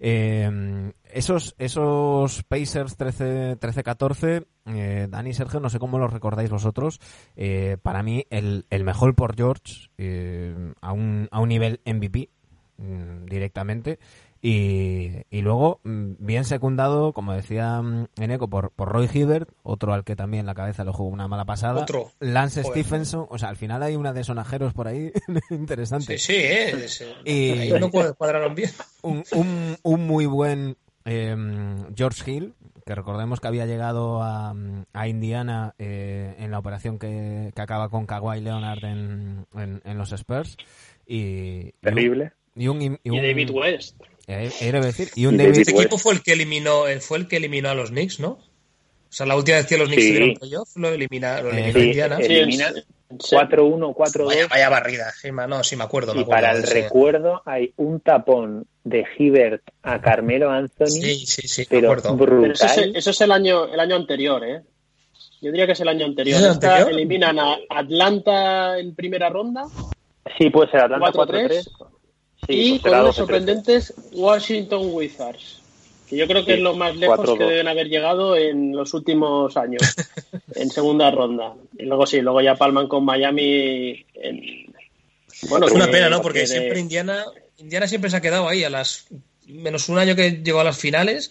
Eh, 0.00 0.92
esos, 1.12 1.54
esos 1.58 2.42
Pacers 2.44 2.96
13 2.96 3.58
13-14, 3.58 4.46
eh, 4.66 5.06
Dani 5.10 5.30
y 5.30 5.34
Sergio, 5.34 5.60
no 5.60 5.68
sé 5.68 5.78
cómo 5.78 5.98
los 5.98 6.12
recordáis 6.12 6.50
vosotros. 6.50 7.00
eh, 7.36 7.76
para 7.82 8.02
mí, 8.02 8.26
el, 8.30 8.66
el 8.70 8.84
mejor 8.84 9.14
por 9.14 9.36
George 9.36 9.90
eh, 9.98 10.72
a, 10.80 10.92
un, 10.92 11.28
a 11.30 11.40
un 11.40 11.48
nivel 11.48 11.80
MVP 11.84 12.30
mm, 12.78 13.26
directamente. 13.26 13.98
Y, 14.42 15.10
y 15.30 15.42
luego, 15.42 15.80
mm, 15.84 16.12
bien 16.18 16.44
secundado, 16.44 17.12
como 17.12 17.32
decía 17.34 17.82
mm, 17.82 18.06
Eneco, 18.18 18.48
por, 18.48 18.70
por 18.70 18.88
Roy 18.88 19.08
Hibbert, 19.12 19.50
otro 19.62 19.92
al 19.92 20.02
que 20.04 20.16
también 20.16 20.46
la 20.46 20.54
cabeza 20.54 20.82
le 20.84 20.92
jugó 20.92 21.10
una 21.10 21.28
mala 21.28 21.44
pasada. 21.44 21.82
Otro. 21.82 22.10
Lance 22.20 22.62
Joder. 22.62 22.82
Stephenson, 22.82 23.26
o 23.28 23.38
sea, 23.38 23.50
al 23.50 23.56
final 23.56 23.82
hay 23.82 23.96
una 23.96 24.12
de 24.14 24.24
sonajeros 24.24 24.72
por 24.72 24.88
ahí 24.88 25.12
interesante. 25.50 26.16
Sí, 26.18 26.32
sí, 26.34 26.40
eh. 26.42 26.70
es- 26.84 27.04
Y- 27.24 27.50
Ahí 27.50 27.80
no 27.80 27.90
cuad- 27.90 28.14
cuadraron 28.16 28.54
bien. 28.54 28.70
un, 29.02 29.22
un, 29.32 29.76
un 29.82 30.06
muy 30.06 30.24
buen 30.26 30.76
eh, 31.04 31.36
George 31.94 32.30
Hill, 32.30 32.54
que 32.86 32.94
recordemos 32.94 33.40
que 33.40 33.48
había 33.48 33.66
llegado 33.66 34.22
a, 34.22 34.54
a 34.94 35.08
Indiana 35.08 35.74
eh, 35.78 36.34
en 36.38 36.50
la 36.50 36.58
operación 36.58 36.98
que, 36.98 37.52
que 37.54 37.60
acaba 37.62 37.90
con 37.90 38.06
Kawhi 38.06 38.40
Leonard 38.40 38.84
en, 38.84 39.46
en, 39.54 39.82
en 39.84 39.98
los 39.98 40.12
Spurs. 40.12 40.56
Y, 41.06 41.18
y 41.18 41.64
un- 41.64 41.72
Terrible. 41.82 42.32
Y 42.56 42.68
un, 42.68 42.80
y 42.82 42.86
Y 43.04 43.10
un- 43.10 43.16
David 43.18 43.50
West. 43.50 44.00
Eh, 44.30 44.50
era 44.60 44.80
decir, 44.80 45.10
y 45.14 45.26
un 45.26 45.34
Y 45.34 45.38
David, 45.38 45.58
Este 45.60 45.72
equipo 45.72 45.98
fue 45.98 46.14
el 46.14 46.22
que 46.22 46.32
eliminó, 46.32 46.86
eh, 46.88 47.00
fue 47.00 47.18
el 47.18 47.26
que 47.28 47.36
eliminó 47.36 47.68
a 47.70 47.74
los 47.74 47.90
Knicks, 47.90 48.20
¿no? 48.20 48.28
O 48.32 49.12
sea, 49.12 49.26
la 49.26 49.34
última 49.36 49.56
vez 49.58 49.66
que 49.66 49.76
los 49.76 49.88
Knicks 49.88 50.02
Sí. 50.02 50.08
tuvieron 50.10 50.34
playoff 50.36 50.68
lo 50.76 50.88
elimina, 50.90 51.40
lo 51.42 51.50
Eh, 51.50 51.54
eliminó 51.54 51.80
Sí, 51.80 51.86
Indiana. 51.86 52.18
eh, 52.20 52.24
Sí, 52.26 52.32
eliminan 52.36 52.74
sí. 52.74 53.34
4-1, 53.34 53.92
4-2. 53.92 54.26
Vaya, 54.28 54.46
vaya 54.48 54.68
barrida, 54.68 55.12
sí, 55.20 55.30
no, 55.32 55.64
sí 55.64 55.74
me 55.76 55.82
acuerdo. 55.84 56.14
me 56.14 56.20
Y 56.20 56.22
acuerdo 56.22 56.40
para 56.42 56.52
el 56.56 56.62
ese- 56.64 56.82
recuerdo 56.82 57.42
hay 57.44 57.72
un 57.76 57.98
tapón 58.00 58.66
de 58.84 59.04
Hibbert 59.18 59.62
a 59.82 60.00
Carmelo 60.00 60.48
Anthony, 60.50 60.86
Sí, 60.86 61.26
sí, 61.26 61.48
sí, 61.48 61.62
me 61.62 61.66
pero 61.68 61.92
acuerdo. 61.92 62.16
Pero 62.16 62.52
eso 62.52 62.66
es, 62.66 62.76
brutal. 62.76 62.96
eso 62.96 63.10
es 63.10 63.20
el 63.20 63.32
año 63.32 63.64
el 63.66 63.80
año 63.80 63.96
anterior, 63.96 64.44
¿eh? 64.44 64.62
Yo 65.42 65.50
diría 65.50 65.66
que 65.66 65.72
es 65.72 65.80
el 65.80 65.88
año 65.88 66.06
anterior. 66.06 66.38
¿Es 66.38 66.44
el 66.46 66.52
Esta 66.52 66.76
anterior? 66.76 66.92
eliminan 67.00 67.38
a 67.38 67.56
Atlanta 67.68 68.78
en 68.78 68.94
primera 68.94 69.28
ronda 69.28 69.64
Sí, 70.38 70.50
puede 70.50 70.70
ser 70.70 70.80
Atlanta 70.80 71.10
4-3. 71.12 71.68
4-3. 72.42 72.46
Sí, 72.48 72.74
y 72.74 72.78
con 72.80 72.92
los 72.92 73.14
12-13. 73.14 73.18
sorprendentes 73.18 73.94
Washington 74.12 74.80
Wizards. 74.92 75.56
Que 76.08 76.16
yo 76.16 76.26
creo 76.26 76.44
que 76.44 76.52
Sí, 76.54 76.58
es 76.58 76.62
lo 76.64 76.74
más 76.74 76.96
lejos 76.96 77.18
4-2. 77.20 77.38
que 77.38 77.44
deben 77.44 77.68
haber 77.68 77.88
llegado 77.88 78.36
en 78.36 78.72
los 78.76 78.92
últimos 78.94 79.56
años, 79.56 79.82
en 80.56 80.68
segunda 80.70 81.10
ronda. 81.10 81.54
Y 81.78 81.84
luego 81.84 82.04
sí, 82.06 82.20
luego 82.20 82.40
ya 82.40 82.56
palman 82.56 82.88
con 82.88 83.04
Miami 83.04 84.04
en... 84.14 84.72
Bueno, 85.48 85.66
Es 85.66 85.72
una 85.72 85.86
que- 85.86 85.92
pena, 85.92 86.08
¿no? 86.10 86.20
Porque 86.20 86.40
de- 86.40 86.46
siempre 86.48 86.80
Indiana, 86.80 87.24
Indiana 87.58 87.86
siempre 87.86 88.10
se 88.10 88.16
ha 88.16 88.20
quedado 88.20 88.48
ahí 88.48 88.64
a 88.64 88.70
las 88.70 89.06
menos 89.46 89.88
un 89.88 89.98
año 89.98 90.16
que 90.16 90.42
llegó 90.42 90.60
a 90.60 90.64
las 90.64 90.78
finales. 90.78 91.30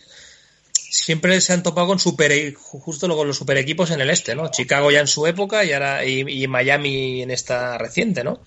Siempre 0.74 1.40
se 1.42 1.54
han 1.54 1.62
topado 1.64 1.88
con 1.88 2.00
super 2.00 2.54
justo 2.56 3.08
luego 3.08 3.26
los 3.26 3.38
super 3.38 3.58
equipos 3.58 3.92
en 3.92 4.02
el 4.02 4.10
este, 4.10 4.34
¿no? 4.36 4.50
Chicago 4.50 4.90
ya 4.92 5.00
en 5.02 5.08
su 5.08 5.28
época 5.28 5.64
y 5.66 5.74
ahora 5.74 6.06
y, 6.06 6.22
y 6.28 6.48
Miami 6.48 7.22
en 7.22 7.32
esta 7.32 7.78
reciente, 7.78 8.24
¿no? 8.24 8.40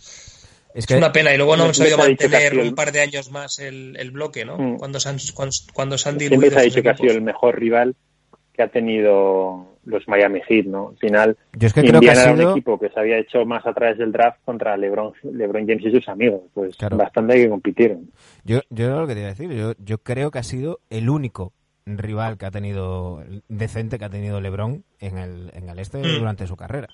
Es 0.74 0.84
Es 0.84 0.86
que 0.86 0.96
una 0.96 1.12
pena 1.12 1.32
y 1.34 1.36
luego 1.36 1.56
no 1.56 1.64
hemos 1.64 1.76
sabido 1.76 1.98
mantener 1.98 2.50
sido 2.50 2.62
el- 2.62 2.68
un 2.68 2.74
par 2.74 2.92
de 2.92 3.00
años 3.00 3.30
más 3.30 3.58
el, 3.58 3.96
el 3.98 4.10
bloque, 4.10 4.44
¿no? 4.44 4.56
Mm. 4.58 4.76
Cuando 4.78 4.98
se 5.00 5.08
han 5.08 5.16
cuando, 5.34 5.54
cuando 5.74 5.98
se 5.98 6.08
han 6.08 6.18
Siempre 6.18 6.36
diluido 6.36 6.54
se 6.54 6.60
ha 6.60 6.62
dicho 6.64 6.82
que 6.82 6.88
ha 6.90 6.96
sido 6.96 7.12
el 7.12 7.22
mejor 7.22 7.58
rival 7.58 7.94
que 8.52 8.62
ha 8.62 8.68
tenido 8.68 9.66
los 9.84 10.06
Miami 10.06 10.40
Heat, 10.48 10.66
¿no? 10.66 10.90
Al 10.90 10.98
final, 10.98 11.36
yo 11.54 11.66
es 11.66 11.72
que 11.72 11.80
creo 11.80 12.00
que 12.00 12.10
ha 12.10 12.12
Indiana 12.12 12.22
era 12.22 12.32
un 12.32 12.38
sido... 12.38 12.50
equipo 12.52 12.78
que 12.78 12.88
se 12.90 13.00
había 13.00 13.18
hecho 13.18 13.44
más 13.44 13.66
a 13.66 13.72
través 13.72 13.98
del 13.98 14.12
draft 14.12 14.38
contra 14.44 14.76
LeBron, 14.76 15.12
LeBron 15.24 15.66
James 15.66 15.84
y 15.86 15.90
sus 15.90 16.08
amigos. 16.08 16.42
Pues 16.54 16.76
Claro. 16.76 16.96
bastante 16.96 17.34
que 17.34 17.48
compitieron. 17.48 18.10
Yo, 18.44 18.60
yo 18.70 18.90
lo 19.00 19.06
que 19.06 19.14
te 19.14 19.20
iba 19.20 19.28
a 19.28 19.34
decir, 19.34 19.50
yo, 19.50 19.72
yo 19.78 19.98
creo 19.98 20.30
que 20.30 20.38
ha 20.38 20.42
sido 20.44 20.80
el 20.90 21.08
único 21.10 21.52
rival 21.86 22.38
que 22.38 22.46
ha 22.46 22.50
tenido 22.52 23.24
decente 23.48 23.98
que 23.98 24.04
ha 24.04 24.10
tenido 24.10 24.40
LeBron 24.40 24.84
en 25.00 25.18
el, 25.18 25.50
en 25.54 25.68
el 25.68 25.78
este 25.80 25.98
Mm. 25.98 26.18
durante 26.20 26.46
su 26.46 26.54
carrera. 26.56 26.88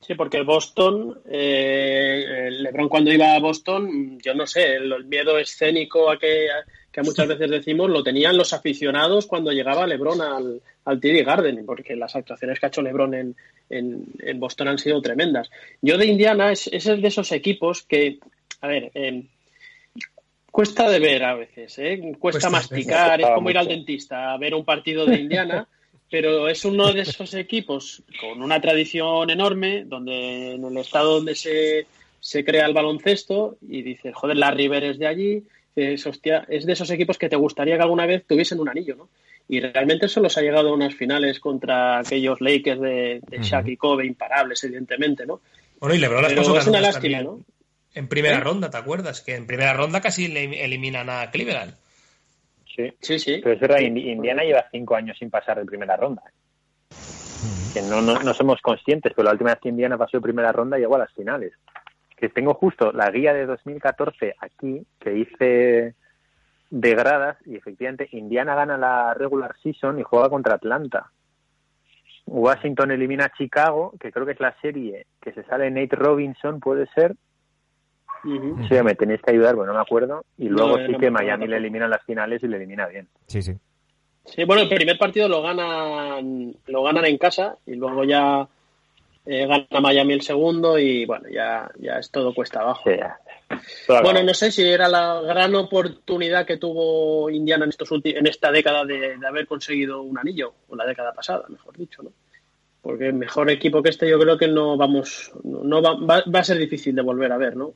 Sí, 0.00 0.14
porque 0.14 0.42
Boston, 0.42 1.20
eh, 1.28 2.48
LeBron 2.50 2.88
cuando 2.88 3.12
iba 3.12 3.34
a 3.34 3.40
Boston, 3.40 4.18
yo 4.20 4.34
no 4.34 4.46
sé, 4.46 4.74
el, 4.74 5.04
miedo 5.06 5.38
escénico 5.38 6.10
a 6.10 6.18
que, 6.18 6.46
que 6.92 7.02
muchas 7.02 7.26
veces 7.26 7.50
decimos 7.50 7.90
lo 7.90 8.02
tenían 8.02 8.36
los 8.36 8.52
aficionados 8.52 9.26
cuando 9.26 9.50
llegaba 9.50 9.86
LeBron 9.86 10.20
al, 10.20 10.62
al 10.84 11.00
TD 11.00 11.24
Garden, 11.24 11.66
porque 11.66 11.96
las 11.96 12.14
actuaciones 12.14 12.60
que 12.60 12.66
ha 12.66 12.68
hecho 12.68 12.82
LeBron 12.82 13.14
en, 13.14 13.36
en, 13.70 14.04
en 14.20 14.40
Boston 14.40 14.68
han 14.68 14.78
sido 14.78 15.00
tremendas. 15.02 15.50
Yo 15.82 15.98
de 15.98 16.06
Indiana 16.06 16.52
es, 16.52 16.68
es 16.68 16.86
el 16.86 17.02
de 17.02 17.08
esos 17.08 17.32
equipos 17.32 17.82
que, 17.82 18.18
a 18.60 18.68
ver, 18.68 18.90
eh, 18.94 19.24
cuesta 20.50 20.88
de 20.88 21.00
ver 21.00 21.24
a 21.24 21.34
veces, 21.34 21.78
¿eh? 21.78 21.98
cuesta, 22.18 22.48
Cuesta, 22.48 22.50
masticar, 22.50 23.20
es 23.20 23.26
como 23.26 23.50
ir 23.50 23.58
al 23.58 23.68
dentista 23.68 24.32
a 24.32 24.38
ver 24.38 24.54
un 24.54 24.64
partido 24.64 25.04
de 25.04 25.16
Indiana, 25.16 25.66
pero 26.10 26.48
es 26.48 26.64
uno 26.64 26.92
de 26.92 27.02
esos 27.02 27.34
equipos 27.34 28.02
con 28.20 28.42
una 28.42 28.60
tradición 28.60 29.28
enorme, 29.30 29.84
donde 29.84 30.52
en 30.52 30.64
el 30.64 30.76
estado 30.78 31.16
donde 31.16 31.34
se, 31.34 31.86
se 32.20 32.44
crea 32.44 32.66
el 32.66 32.74
baloncesto 32.74 33.56
y 33.68 33.82
dices, 33.82 34.14
joder, 34.14 34.36
la 34.36 34.50
River 34.50 34.84
es 34.84 34.98
de 34.98 35.06
allí, 35.06 35.42
es, 35.74 36.06
hostia, 36.06 36.46
es 36.48 36.64
de 36.64 36.72
esos 36.72 36.90
equipos 36.90 37.18
que 37.18 37.28
te 37.28 37.36
gustaría 37.36 37.76
que 37.76 37.82
alguna 37.82 38.06
vez 38.06 38.24
tuviesen 38.26 38.60
un 38.60 38.68
anillo, 38.68 38.96
¿no? 38.96 39.08
Y 39.48 39.60
realmente 39.60 40.08
solo 40.08 40.28
se 40.28 40.40
ha 40.40 40.42
llegado 40.42 40.70
a 40.70 40.74
unas 40.74 40.94
finales 40.94 41.38
contra 41.38 42.00
aquellos 42.00 42.40
Lakers 42.40 42.80
de, 42.80 43.20
de 43.28 43.38
Shaq 43.42 43.68
y 43.68 43.76
Kobe, 43.76 44.04
imparables, 44.04 44.62
evidentemente, 44.64 45.24
¿no? 45.24 45.40
Bueno, 45.78 45.94
y 45.94 45.98
LeBron 45.98 46.22
las 46.22 46.32
Pero 46.32 46.42
es 46.42 46.48
una 46.48 46.78
ganas 46.78 46.82
lástima, 46.82 47.22
¿no? 47.22 47.40
En 47.94 48.08
primera 48.08 48.38
¿Eh? 48.38 48.40
ronda, 48.40 48.70
¿te 48.70 48.76
acuerdas? 48.76 49.20
Que 49.20 49.36
en 49.36 49.46
primera 49.46 49.72
ronda 49.72 50.00
casi 50.00 50.28
le 50.28 50.64
eliminan 50.64 51.08
a 51.10 51.30
Cleveland. 51.30 51.74
Sí. 52.76 52.92
Sí, 53.00 53.18
sí. 53.18 53.40
Pero 53.42 53.54
es 53.54 53.60
verdad, 53.60 53.78
Indi- 53.78 54.12
Indiana 54.12 54.42
lleva 54.42 54.66
cinco 54.70 54.94
años 54.94 55.16
sin 55.18 55.30
pasar 55.30 55.58
de 55.58 55.64
primera 55.64 55.96
ronda. 55.96 56.22
Que 57.72 57.80
no, 57.82 58.00
no, 58.02 58.18
no 58.22 58.34
somos 58.34 58.60
conscientes, 58.60 59.12
pero 59.16 59.24
la 59.24 59.32
última 59.32 59.50
vez 59.50 59.60
que 59.60 59.70
Indiana 59.70 59.96
pasó 59.96 60.18
de 60.18 60.22
primera 60.22 60.52
ronda 60.52 60.76
llegó 60.78 60.96
a 60.96 61.00
las 61.00 61.12
finales. 61.12 61.52
Que 62.16 62.28
tengo 62.28 62.54
justo 62.54 62.92
la 62.92 63.10
guía 63.10 63.32
de 63.34 63.46
2014 63.46 64.34
aquí, 64.40 64.86
que 64.98 65.16
hice 65.16 65.94
de 66.70 66.94
gradas, 66.94 67.38
y 67.46 67.56
efectivamente 67.56 68.08
Indiana 68.12 68.54
gana 68.54 68.76
la 68.76 69.14
regular 69.14 69.54
season 69.62 69.98
y 69.98 70.02
juega 70.02 70.28
contra 70.28 70.54
Atlanta. 70.54 71.10
Washington 72.26 72.90
elimina 72.90 73.26
a 73.26 73.32
Chicago, 73.36 73.94
que 74.00 74.10
creo 74.10 74.26
que 74.26 74.32
es 74.32 74.40
la 74.40 74.54
serie 74.60 75.06
que 75.20 75.32
se 75.32 75.44
sale 75.44 75.70
Nate 75.70 75.94
Robinson, 75.96 76.58
puede 76.60 76.86
ser. 76.88 77.14
Ujú. 78.24 78.66
Sí, 78.68 78.74
me 78.82 78.94
tenéis 78.94 79.20
que 79.22 79.32
ayudar, 79.32 79.54
bueno, 79.54 79.72
no 79.72 79.78
me 79.78 79.82
acuerdo. 79.82 80.24
Y 80.38 80.48
luego 80.48 80.78
No, 80.78 80.86
sí 80.86 80.92
no 80.92 80.98
que 80.98 81.10
Miami 81.10 81.46
le 81.46 81.56
elimina 81.56 81.84
en 81.84 81.90
las 81.90 82.04
finales 82.04 82.42
y 82.42 82.48
le 82.48 82.56
elimina 82.56 82.86
bien. 82.86 83.08
Sí, 83.26 83.42
sí. 83.42 83.52
Sí, 84.24 84.44
bueno, 84.44 84.62
el 84.62 84.68
primer 84.68 84.98
partido 84.98 85.28
lo 85.28 85.42
ganan, 85.42 86.54
lo 86.66 86.82
ganan 86.82 87.04
en 87.04 87.16
casa 87.16 87.56
y 87.64 87.76
luego 87.76 88.02
ya 88.04 88.48
eh, 89.24 89.46
gana 89.46 89.80
Miami 89.80 90.14
el 90.14 90.22
segundo 90.22 90.78
y 90.78 91.06
bueno, 91.06 91.28
ya, 91.28 91.70
ya 91.78 91.98
es 91.98 92.10
todo 92.10 92.34
cuesta 92.34 92.60
abajo. 92.60 92.90
Sí, 92.90 92.96
ya. 92.98 93.18
Todo 93.86 94.02
Bueno, 94.02 94.22
no 94.24 94.34
sé 94.34 94.50
si 94.50 94.64
era 94.64 94.88
la 94.88 95.20
gran 95.20 95.54
oportunidad 95.54 96.44
que 96.44 96.56
tuvo 96.56 97.30
Indiana 97.30 97.64
en, 97.64 97.70
estos 97.70 97.88
en 98.02 98.26
esta 98.26 98.50
década 98.50 98.84
de, 98.84 99.16
de 99.16 99.26
haber 99.26 99.46
conseguido 99.46 100.02
un 100.02 100.18
anillo, 100.18 100.54
o 100.68 100.74
la 100.74 100.84
década 100.84 101.12
pasada, 101.12 101.44
mejor 101.48 101.76
dicho, 101.76 102.02
¿no? 102.02 102.10
Porque 102.82 103.12
mejor 103.12 103.50
equipo 103.50 103.82
que 103.82 103.90
este 103.90 104.08
yo 104.08 104.18
creo 104.18 104.36
que 104.38 104.48
no 104.48 104.76
vamos, 104.76 105.32
no, 105.44 105.62
no 105.62 105.82
va, 105.82 105.94
va, 105.94 106.24
va 106.32 106.40
a 106.40 106.44
ser 106.44 106.58
difícil 106.58 106.94
de 106.94 107.02
volver 107.02 107.30
a 107.32 107.36
ver, 107.36 107.56
¿no? 107.56 107.72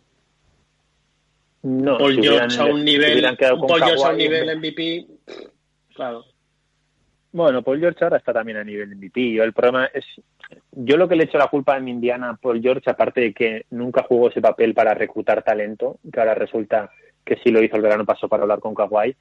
No, 1.63 1.99
Paul 1.99 2.15
si 2.15 2.21
hubieran- 2.21 2.51
George 2.51 2.71
a 2.71 2.75
un 2.75 2.85
nivel, 2.85 3.37
Paul 3.39 3.83
George 3.83 4.05
a 4.05 4.11
un 4.11 4.17
nivel. 4.17 4.57
MVP, 4.59 5.07
claro. 5.95 6.25
Bueno, 7.33 7.63
Paul 7.63 7.79
George 7.79 8.03
ahora 8.03 8.17
está 8.17 8.33
también 8.33 8.59
a 8.59 8.65
nivel 8.65 8.97
MVP. 8.97 9.33
Yo 9.35 9.45
el 9.45 9.53
problema 9.53 9.87
es, 9.87 10.05
yo 10.73 10.97
lo 10.97 11.09
que 11.09 11.15
le 11.15 11.25
echo 11.25 11.39
la 11.39 11.47
culpa 11.47 11.77
en 11.77 11.87
Indiana 11.89 12.31
a 12.31 12.37
Paul 12.37 12.61
George, 12.61 12.91
aparte 12.91 13.21
de 13.21 13.33
que 13.35 13.67
nunca 13.71 14.03
jugó 14.03 14.31
ese 14.31 14.41
papel 14.41 14.75
para 14.75 14.95
reclutar 14.95 15.43
talento, 15.45 15.99
que 16.13 16.19
ahora 16.19 16.35
resulta 16.35 16.91
que 17.25 17.37
sí 17.37 17.51
lo 17.51 17.63
hizo 17.63 17.77
el 17.77 17.83
verano 17.83 18.05
pasado 18.05 18.29
para 18.29 18.43
hablar 18.43 18.59
con 18.59 18.75
Kawhi, 18.75 19.15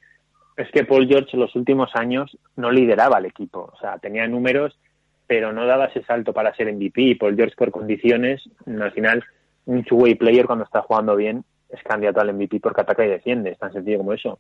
es 0.58 0.72
que 0.72 0.86
Paul 0.86 1.08
George 1.08 1.30
en 1.34 1.42
los 1.42 1.56
últimos 1.56 1.92
años 1.94 2.36
no 2.56 2.72
lideraba 2.72 3.18
al 3.18 3.26
equipo. 3.26 3.72
O 3.74 3.80
sea, 3.80 4.00
tenía 4.00 4.28
números, 4.28 4.80
pero 5.28 5.54
no 5.54 5.66
daba 5.68 5.86
ese 5.86 6.04
salto 6.04 6.34
para 6.34 6.56
ser 6.56 6.74
MVP. 6.74 7.02
Y 7.02 7.16
Paul 7.16 7.36
George 7.36 7.56
por 7.56 7.70
condiciones, 7.70 8.42
al 8.66 8.92
final, 8.92 9.24
un 9.66 9.84
two-way 9.84 10.16
player 10.16 10.48
cuando 10.48 10.66
está 10.66 10.82
jugando 10.82 11.16
bien 11.16 11.44
es 11.70 11.84
candidato 11.84 12.20
al 12.20 12.34
MVP 12.34 12.60
porque 12.60 12.82
ataca 12.82 13.06
y 13.06 13.10
defiende. 13.10 13.52
Es 13.52 13.60
tan 13.60 13.72
sencillo 13.72 14.00
como 14.00 14.14
eso. 14.14 14.40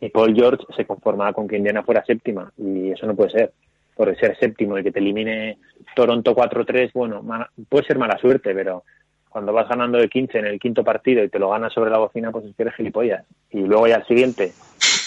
Y 0.00 0.08
Paul 0.08 0.34
George 0.34 0.64
se 0.74 0.86
conformaba 0.86 1.32
con 1.32 1.46
que 1.46 1.56
Indiana 1.56 1.82
fuera 1.82 2.04
séptima 2.04 2.52
y 2.56 2.90
eso 2.90 3.06
no 3.06 3.14
puede 3.14 3.30
ser. 3.30 3.52
Por 3.94 4.16
ser 4.16 4.36
séptimo 4.38 4.76
y 4.76 4.82
que 4.82 4.90
te 4.90 4.98
elimine 4.98 5.58
Toronto 5.94 6.34
4-3, 6.34 6.90
bueno, 6.94 7.22
puede 7.68 7.86
ser 7.86 7.96
mala 7.96 8.18
suerte, 8.18 8.52
pero 8.52 8.82
cuando 9.28 9.52
vas 9.52 9.68
ganando 9.68 9.98
de 9.98 10.08
15 10.08 10.38
en 10.38 10.46
el 10.46 10.60
quinto 10.60 10.82
partido 10.82 11.22
y 11.22 11.28
te 11.28 11.38
lo 11.38 11.50
ganas 11.50 11.72
sobre 11.72 11.90
la 11.90 11.98
bocina, 11.98 12.32
pues 12.32 12.44
es 12.44 12.56
que 12.56 12.62
eres 12.62 12.74
gilipollas. 12.74 13.24
Y 13.50 13.62
luego 13.62 13.86
ya 13.86 13.96
al 13.96 14.06
siguiente 14.06 14.52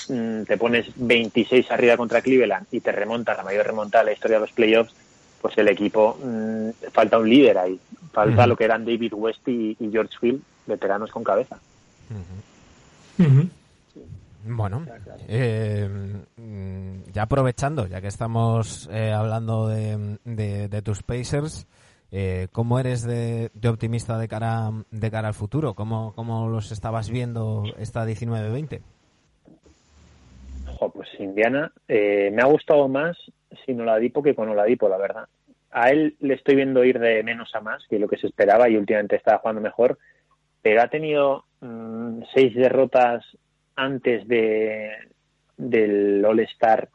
mm, 0.10 0.44
te 0.44 0.58
pones 0.58 0.88
26 0.96 1.70
arriba 1.72 1.98
contra 1.98 2.22
Cleveland 2.22 2.68
y 2.72 2.80
te 2.80 2.92
remonta 2.92 3.36
la 3.36 3.44
mayor 3.44 3.66
remontada 3.66 4.04
de 4.04 4.12
la 4.12 4.14
historia 4.14 4.38
de 4.38 4.42
los 4.42 4.52
playoffs, 4.52 4.96
pues 5.42 5.58
el 5.58 5.68
equipo 5.68 6.18
mm, 6.24 6.70
falta 6.92 7.18
un 7.18 7.30
líder 7.30 7.58
ahí. 7.58 7.80
Falta 8.12 8.48
lo 8.48 8.56
que 8.56 8.66
eran 8.66 8.84
David 8.84 9.14
West 9.14 9.48
y, 9.48 9.78
y 9.80 9.92
George 9.92 10.16
Hill, 10.22 10.42
veteranos 10.68 11.12
con 11.12 11.24
cabeza. 11.24 11.58
Bueno, 14.50 14.86
eh, 15.28 15.90
mm, 16.38 17.12
ya 17.12 17.24
aprovechando, 17.24 17.86
ya 17.88 18.00
que 18.00 18.08
estamos 18.08 18.88
eh, 18.92 19.12
hablando 19.12 19.68
de, 19.68 20.18
de- 20.24 20.68
de 20.70 20.82
tus 20.82 21.04
Pacers, 21.04 21.68
eh, 22.12 22.48
¿cómo 22.54 22.80
eres 22.80 23.04
de, 23.04 23.50
de 23.54 23.68
optimista 23.70 24.18
de 24.18 24.28
cara, 24.30 24.72
de 24.92 25.12
cara 25.12 25.28
al 25.30 25.34
futuro? 25.34 25.74
¿Cómo, 25.74 26.14
cómo 26.16 26.48
los 26.48 26.72
estabas 26.72 27.10
viendo 27.10 27.64
esta 27.78 28.06
19-20? 28.06 28.80
Ojo, 30.70 30.90
pues 30.92 31.10
Indiana 31.20 31.72
eh, 31.90 32.30
me 32.32 32.42
ha 32.42 32.46
gustado 32.46 32.88
más 32.88 33.18
sin 33.66 33.82
Oladipo 33.82 34.24
que 34.24 34.36
con 34.36 34.48
Oladipo, 34.48 34.88
la 34.88 34.98
verdad. 34.98 35.28
A 35.72 35.90
él 35.90 36.16
le 36.22 36.36
estoy 36.36 36.56
viendo 36.56 36.86
ir 36.86 37.00
de 37.00 37.22
menos 37.24 37.54
a 37.54 37.60
más 37.60 37.84
que 37.90 38.00
lo 38.00 38.08
que 38.08 38.18
se 38.18 38.28
esperaba 38.28 38.70
y 38.70 38.78
últimamente 38.78 39.18
estaba 39.18 39.40
jugando 39.40 39.62
mejor, 39.62 39.98
ha 40.80 40.88
tenido 40.88 41.46
mm, 41.62 42.24
seis 42.34 42.56
derrotas 42.56 43.26
antes 43.76 44.28
de 44.28 44.92
del 45.58 46.24
All-Star, 46.24 46.90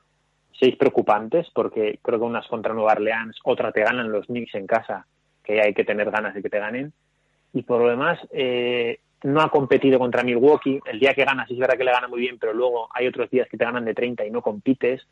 seis 0.58 0.76
preocupantes, 0.76 1.48
porque 1.52 1.98
creo 2.00 2.20
que 2.20 2.24
unas 2.24 2.46
contra 2.46 2.72
Nueva 2.72 2.92
Orleans, 2.92 3.36
otra 3.44 3.72
te 3.72 3.82
ganan 3.82 4.12
los 4.12 4.26
Knicks 4.26 4.54
en 4.54 4.66
casa, 4.66 5.06
que 5.42 5.60
hay 5.60 5.74
que 5.74 5.84
tener 5.84 6.10
ganas 6.10 6.34
de 6.34 6.42
que 6.42 6.50
te 6.50 6.60
ganen. 6.60 6.92
Y 7.52 7.62
por 7.62 7.80
lo 7.80 7.88
demás, 7.88 8.18
eh, 8.30 9.00
no 9.24 9.40
ha 9.40 9.50
competido 9.50 9.98
contra 9.98 10.22
Milwaukee. 10.22 10.80
El 10.86 11.00
día 11.00 11.14
que 11.14 11.24
gana, 11.24 11.46
sí 11.46 11.54
es 11.54 11.60
verdad 11.60 11.76
que 11.76 11.84
le 11.84 11.92
gana 11.92 12.08
muy 12.08 12.20
bien, 12.20 12.38
pero 12.38 12.52
luego 12.52 12.88
hay 12.94 13.06
otros 13.06 13.30
días 13.30 13.48
que 13.48 13.56
te 13.56 13.64
ganan 13.64 13.84
de 13.84 13.94
30 13.94 14.24
y 14.24 14.30
no 14.30 14.42
compites. 14.42 15.02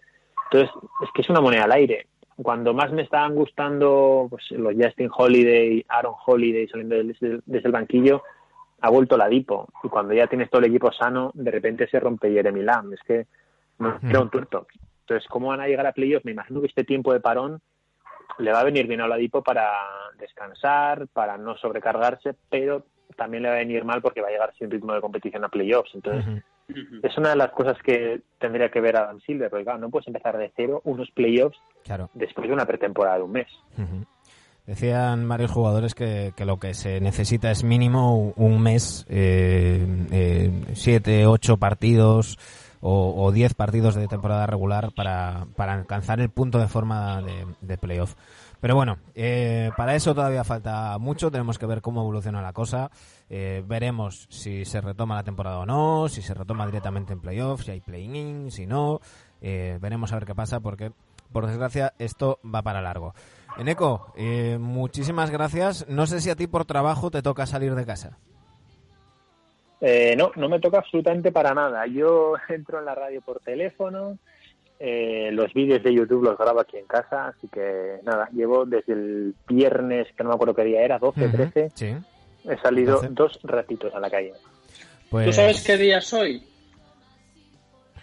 Entonces, 0.51 0.75
es 1.03 1.09
que 1.15 1.23
es 1.23 1.31
una 1.31 1.41
moneda 1.41 1.65
al 1.65 1.73
aire. 1.73 2.07
Cuando 2.43 2.73
más 2.73 2.91
me 2.93 3.03
estaban 3.03 3.35
gustando 3.35 4.27
pues, 4.31 4.51
los 4.53 4.75
Justin 4.75 5.11
Holiday, 5.15 5.85
Aaron 5.89 6.15
Holiday 6.25 6.67
saliendo 6.69 6.97
desde, 6.97 7.41
desde 7.45 7.67
el 7.67 7.73
banquillo, 7.73 8.23
ha 8.81 8.91
vuelto 8.91 9.17
la 9.17 9.29
Dipo. 9.29 9.69
Y 9.83 9.89
cuando 9.89 10.15
ya 10.15 10.27
tienes 10.27 10.51
todo 10.51 10.61
el 10.61 10.69
equipo 10.69 10.93
sano, 10.93 11.31
de 11.35 11.51
repente 11.51 11.89
se 11.89 12.01
rompe 12.01 12.33
Jeremy 12.33 12.63
Lamb. 12.63 12.93
Es 12.95 13.01
que 13.01 13.27
no 13.79 13.99
era 14.03 14.21
un 14.21 14.31
tuerto. 14.31 14.67
Entonces, 15.03 15.29
¿cómo 15.29 15.49
van 15.49 15.61
a 15.61 15.67
llegar 15.67 15.87
a 15.87 15.93
playoffs? 15.93 16.25
Me 16.25 16.33
imagino 16.33 16.61
que 16.61 16.69
este 16.69 16.85
tiempo 16.85 17.13
de 17.13 17.21
parón 17.21 17.61
le 18.39 18.53
va 18.53 18.61
a 18.61 18.65
venir 18.65 18.87
bien 18.87 19.01
a 19.01 19.07
Oladipo 19.07 19.43
para 19.43 19.69
descansar, 20.19 21.09
para 21.09 21.37
no 21.37 21.57
sobrecargarse, 21.57 22.35
pero 22.49 22.85
también 23.17 23.43
le 23.43 23.49
va 23.49 23.57
a 23.57 23.59
venir 23.59 23.85
mal 23.85 24.01
porque 24.01 24.21
va 24.23 24.29
a 24.29 24.31
llegar 24.31 24.55
sin 24.57 24.71
ritmo 24.71 24.95
de 24.95 25.01
competición 25.01 25.45
a 25.45 25.49
playoffs. 25.49 25.95
Entonces, 25.95 26.43
es 27.03 27.19
una 27.19 27.31
de 27.31 27.37
las 27.37 27.51
cosas 27.51 27.77
que 27.83 28.21
tendría 28.39 28.71
que 28.71 28.81
ver 28.81 28.97
Adam 28.97 29.21
Silver, 29.21 29.51
porque 29.51 29.65
claro, 29.65 29.81
no 29.81 29.91
puedes 29.91 30.07
empezar 30.07 30.37
de 30.39 30.53
cero 30.55 30.81
unos 30.85 31.11
playoffs 31.11 31.59
Claro. 31.85 32.09
después 32.15 32.47
de 32.47 32.55
una 32.55 32.67
pretemporada 32.67 33.17
de 33.17 33.23
un 33.25 33.33
mes. 33.33 33.49
Decían 34.71 35.29
varios 35.29 35.51
jugadores 35.51 35.97
que, 35.97 36.33
que 36.37 36.45
lo 36.45 36.61
que 36.61 36.75
se 36.75 37.01
necesita 37.01 37.51
es 37.51 37.65
mínimo 37.65 38.33
un- 38.37 38.61
mes, 38.63 39.05
eh, 39.09 39.85
eh, 40.13 40.65
siete, 40.75 41.27
ocho 41.27 41.57
partidos 41.57 42.39
o, 42.81 43.13
o 43.21 43.33
diez 43.33 43.55
partidos 43.55 43.97
de 43.97 44.07
temporada 44.07 44.47
regular 44.47 44.93
para, 44.95 45.49
para 45.57 45.73
alcanzar 45.75 46.21
el 46.21 46.31
punto 46.31 46.61
de 46.61 46.69
forma 46.69 47.21
de, 47.21 47.47
de 47.61 47.79
playoff. 47.79 48.15
Pero 48.61 48.77
bueno, 48.77 48.99
eh, 49.17 49.73
para 49.77 49.97
eso 49.97 50.15
todavía 50.15 50.45
falta 50.45 50.97
mucho, 50.99 51.33
tenemos 51.33 51.59
que 51.59 51.67
ver 51.67 51.81
cómo 51.83 52.03
evoluciona 52.03 52.41
la 52.41 52.53
cosa. 52.53 52.93
Eh, 53.29 53.65
veremos 53.67 54.29
si 54.31 54.65
se 54.65 54.81
retoma 54.81 55.17
la 55.17 55.25
temporada 55.25 55.59
o 55.59 55.67
no, 55.67 56.09
si 56.09 56.23
se 56.23 56.33
retoma 56.33 56.65
directamente 56.67 57.13
en 57.13 57.21
playoff, 57.21 57.65
si 57.65 57.73
hay 57.73 57.81
play-in, 57.81 58.53
si 58.53 58.67
no. 58.67 59.01
Eh, 59.43 59.79
veremos 59.81 60.13
a 60.13 60.15
ver 60.15 60.27
qué 60.27 60.35
pasa 60.37 60.61
porque, 60.61 60.93
por 61.33 61.49
desgracia, 61.49 61.93
esto 61.99 62.39
va 62.45 62.63
para 62.63 62.81
largo. 62.81 63.15
Eneco, 63.59 64.13
eh, 64.17 64.57
muchísimas 64.61 65.31
gracias. 65.31 65.87
No 65.89 66.07
sé 66.07 66.21
si 66.21 66.31
a 66.31 66.37
ti 66.37 66.47
por 66.47 66.65
trabajo 66.65 67.11
te 67.11 67.23
toca 67.23 67.47
salir 67.47 67.75
de 67.75 67.85
casa. 67.85 68.19
Eh, 69.81 70.15
no, 70.17 70.31
no 70.37 70.49
me 70.49 70.61
toca 70.61 70.79
absolutamente 70.79 71.33
para 71.33 71.55
nada. 71.55 71.87
Yo 71.87 72.35
entro 72.49 72.79
en 72.79 72.85
la 72.85 72.95
radio 72.95 73.21
por 73.23 73.41
teléfono 73.41 74.19
eh, 74.83 75.31
los 75.33 75.53
vídeos 75.53 75.83
de 75.83 75.95
YouTube 75.95 76.25
los 76.25 76.39
grabo 76.39 76.61
aquí 76.61 76.79
en 76.79 76.87
casa, 76.87 77.27
así 77.29 77.49
que 77.49 77.99
nada, 78.03 78.31
llevo 78.33 78.65
desde 78.65 78.95
el 78.95 79.35
viernes, 79.47 80.09
que 80.17 80.23
no 80.25 80.31
me 80.31 80.35
acuerdo 80.37 80.55
qué 80.55 80.65
día 80.65 80.81
era, 80.81 80.99
12, 80.99 81.27
Ujú, 81.27 81.37
13, 81.37 81.71
Sí. 81.75 81.95
he 82.49 82.57
salido 82.63 82.95
12. 82.95 83.09
dos 83.11 83.39
ratitos 83.43 83.95
a 83.95 84.01
la 84.01 84.09
calle. 84.09 84.33
Pues, 85.11 85.27
¿Tú 85.27 85.33
sabes 85.35 85.63
qué 85.67 85.77
día 85.77 85.99
es 85.99 86.11
hoy? 86.15 86.43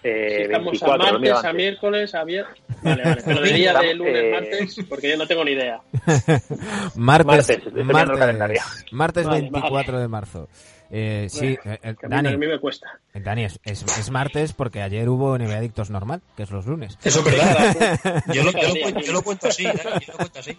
Eh, 0.04 0.34
Si 0.38 0.44
estamos 0.44 0.72
24, 0.72 1.04
a 1.04 1.12
martes, 1.12 1.44
a 1.44 1.54
miércoles, 1.54 2.16
a 2.16 2.24
viernes. 2.24 2.56
Vale, 2.84 3.04
vale. 3.04 3.22
Pero 3.26 3.42
de 3.42 3.54
día 3.54 3.74
de 3.74 3.94
lunes, 3.96 4.16
eh, 4.16 4.32
martes, 4.32 4.86
porque 4.88 5.10
yo 5.10 5.18
no 5.18 5.26
tengo 5.28 5.44
ni 5.44 5.52
idea. 5.52 5.82
Martes, 6.96 7.26
Martes, 7.26 7.74
martes, 7.74 8.62
martes 8.92 9.26
Vale, 9.26 9.42
24 9.42 10.00
de 10.00 10.08
marzo. 10.08 10.48
Eh, 10.90 11.28
sí, 11.30 11.58
Bueno, 11.64 11.74
eh, 11.74 11.80
eh, 11.84 11.96
Que 12.00 12.06
a 12.06 12.10
mí, 12.10 12.16
a 12.16 12.22
Dani, 12.22 12.38
mí 12.38 12.48
me 12.48 12.60
cuesta. 12.60 12.88
Dani 13.14 13.46
es, 13.46 13.60
es, 13.64 13.84
es 13.84 14.12
martes 14.12 14.54
porque 14.54 14.82
ayer 14.82 15.10
hubo 15.10 15.38
NBA 15.38 15.58
Adictos 15.58 15.90
normal, 15.90 16.22
que 16.36 16.44
es 16.44 16.52
los 16.52 16.66
lunes. 16.66 16.98
Eso 17.04 17.20
es 17.20 17.26
verdad. 17.26 18.24
Yo 18.34 18.44
lo, 18.44 18.52
yo 18.52 18.60
cuento, 18.82 19.00
tío. 19.00 19.08
yo 19.08 19.14
lo 19.14 19.22
cuento 19.22 19.48
así. 19.48 19.64
Yo 19.64 19.72
lo 20.14 20.18
cuento 20.18 20.40
así. 20.40 20.58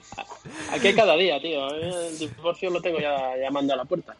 Aquí 0.72 0.88
hay 0.88 0.94
cada 0.94 1.16
día, 1.16 1.40
tío. 1.40 1.68
El 1.74 2.18
divorcio 2.18 2.70
lo 2.70 2.80
tengo 2.80 2.98
ya 2.98 3.36
llamando 3.36 3.74
a 3.74 3.76
la 3.76 3.84
puerta. 3.84 4.14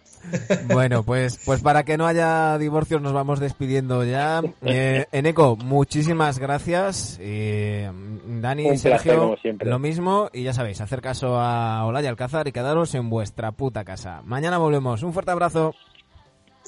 Bueno, 0.66 1.02
pues, 1.02 1.40
pues 1.44 1.60
para 1.62 1.84
que 1.84 1.96
no 1.96 2.06
haya 2.06 2.58
divorcios 2.58 3.00
nos 3.02 3.12
vamos 3.12 3.40
despidiendo 3.40 4.04
ya. 4.04 4.42
Eh, 4.62 5.06
Eneco, 5.12 5.56
muchísimas 5.56 6.38
gracias. 6.38 7.18
Eh, 7.20 7.90
Dani 8.26 8.66
Un 8.66 8.74
y 8.74 8.78
Sergio, 8.78 9.34
placer, 9.34 9.66
lo 9.66 9.78
mismo. 9.78 10.30
Y 10.32 10.44
ya 10.44 10.52
sabéis, 10.52 10.80
hacer 10.80 11.00
caso 11.00 11.38
a 11.40 11.84
Olaya 11.86 12.08
Alcázar 12.10 12.46
y 12.48 12.52
quedaros 12.52 12.94
en 12.94 13.10
vuestra 13.10 13.52
puta 13.52 13.84
casa. 13.84 14.22
Mañana 14.24 14.58
volvemos. 14.58 15.02
Un 15.02 15.12
fuerte 15.12 15.30
abrazo. 15.30 15.74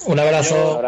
Un 0.05 0.13
Un 0.13 0.19
abrazo. 0.19 0.81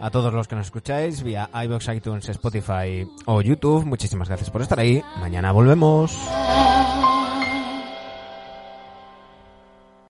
A 0.00 0.10
todos 0.10 0.32
los 0.32 0.46
que 0.46 0.54
nos 0.54 0.66
escucháis 0.66 1.22
vía 1.22 1.50
iVoox, 1.52 1.88
iTunes, 1.94 2.28
Spotify 2.28 3.06
o 3.26 3.42
YouTube, 3.42 3.84
muchísimas 3.84 4.28
gracias 4.28 4.50
por 4.50 4.62
estar 4.62 4.78
ahí. 4.78 5.02
Mañana 5.20 5.52
volvemos. 5.52 6.16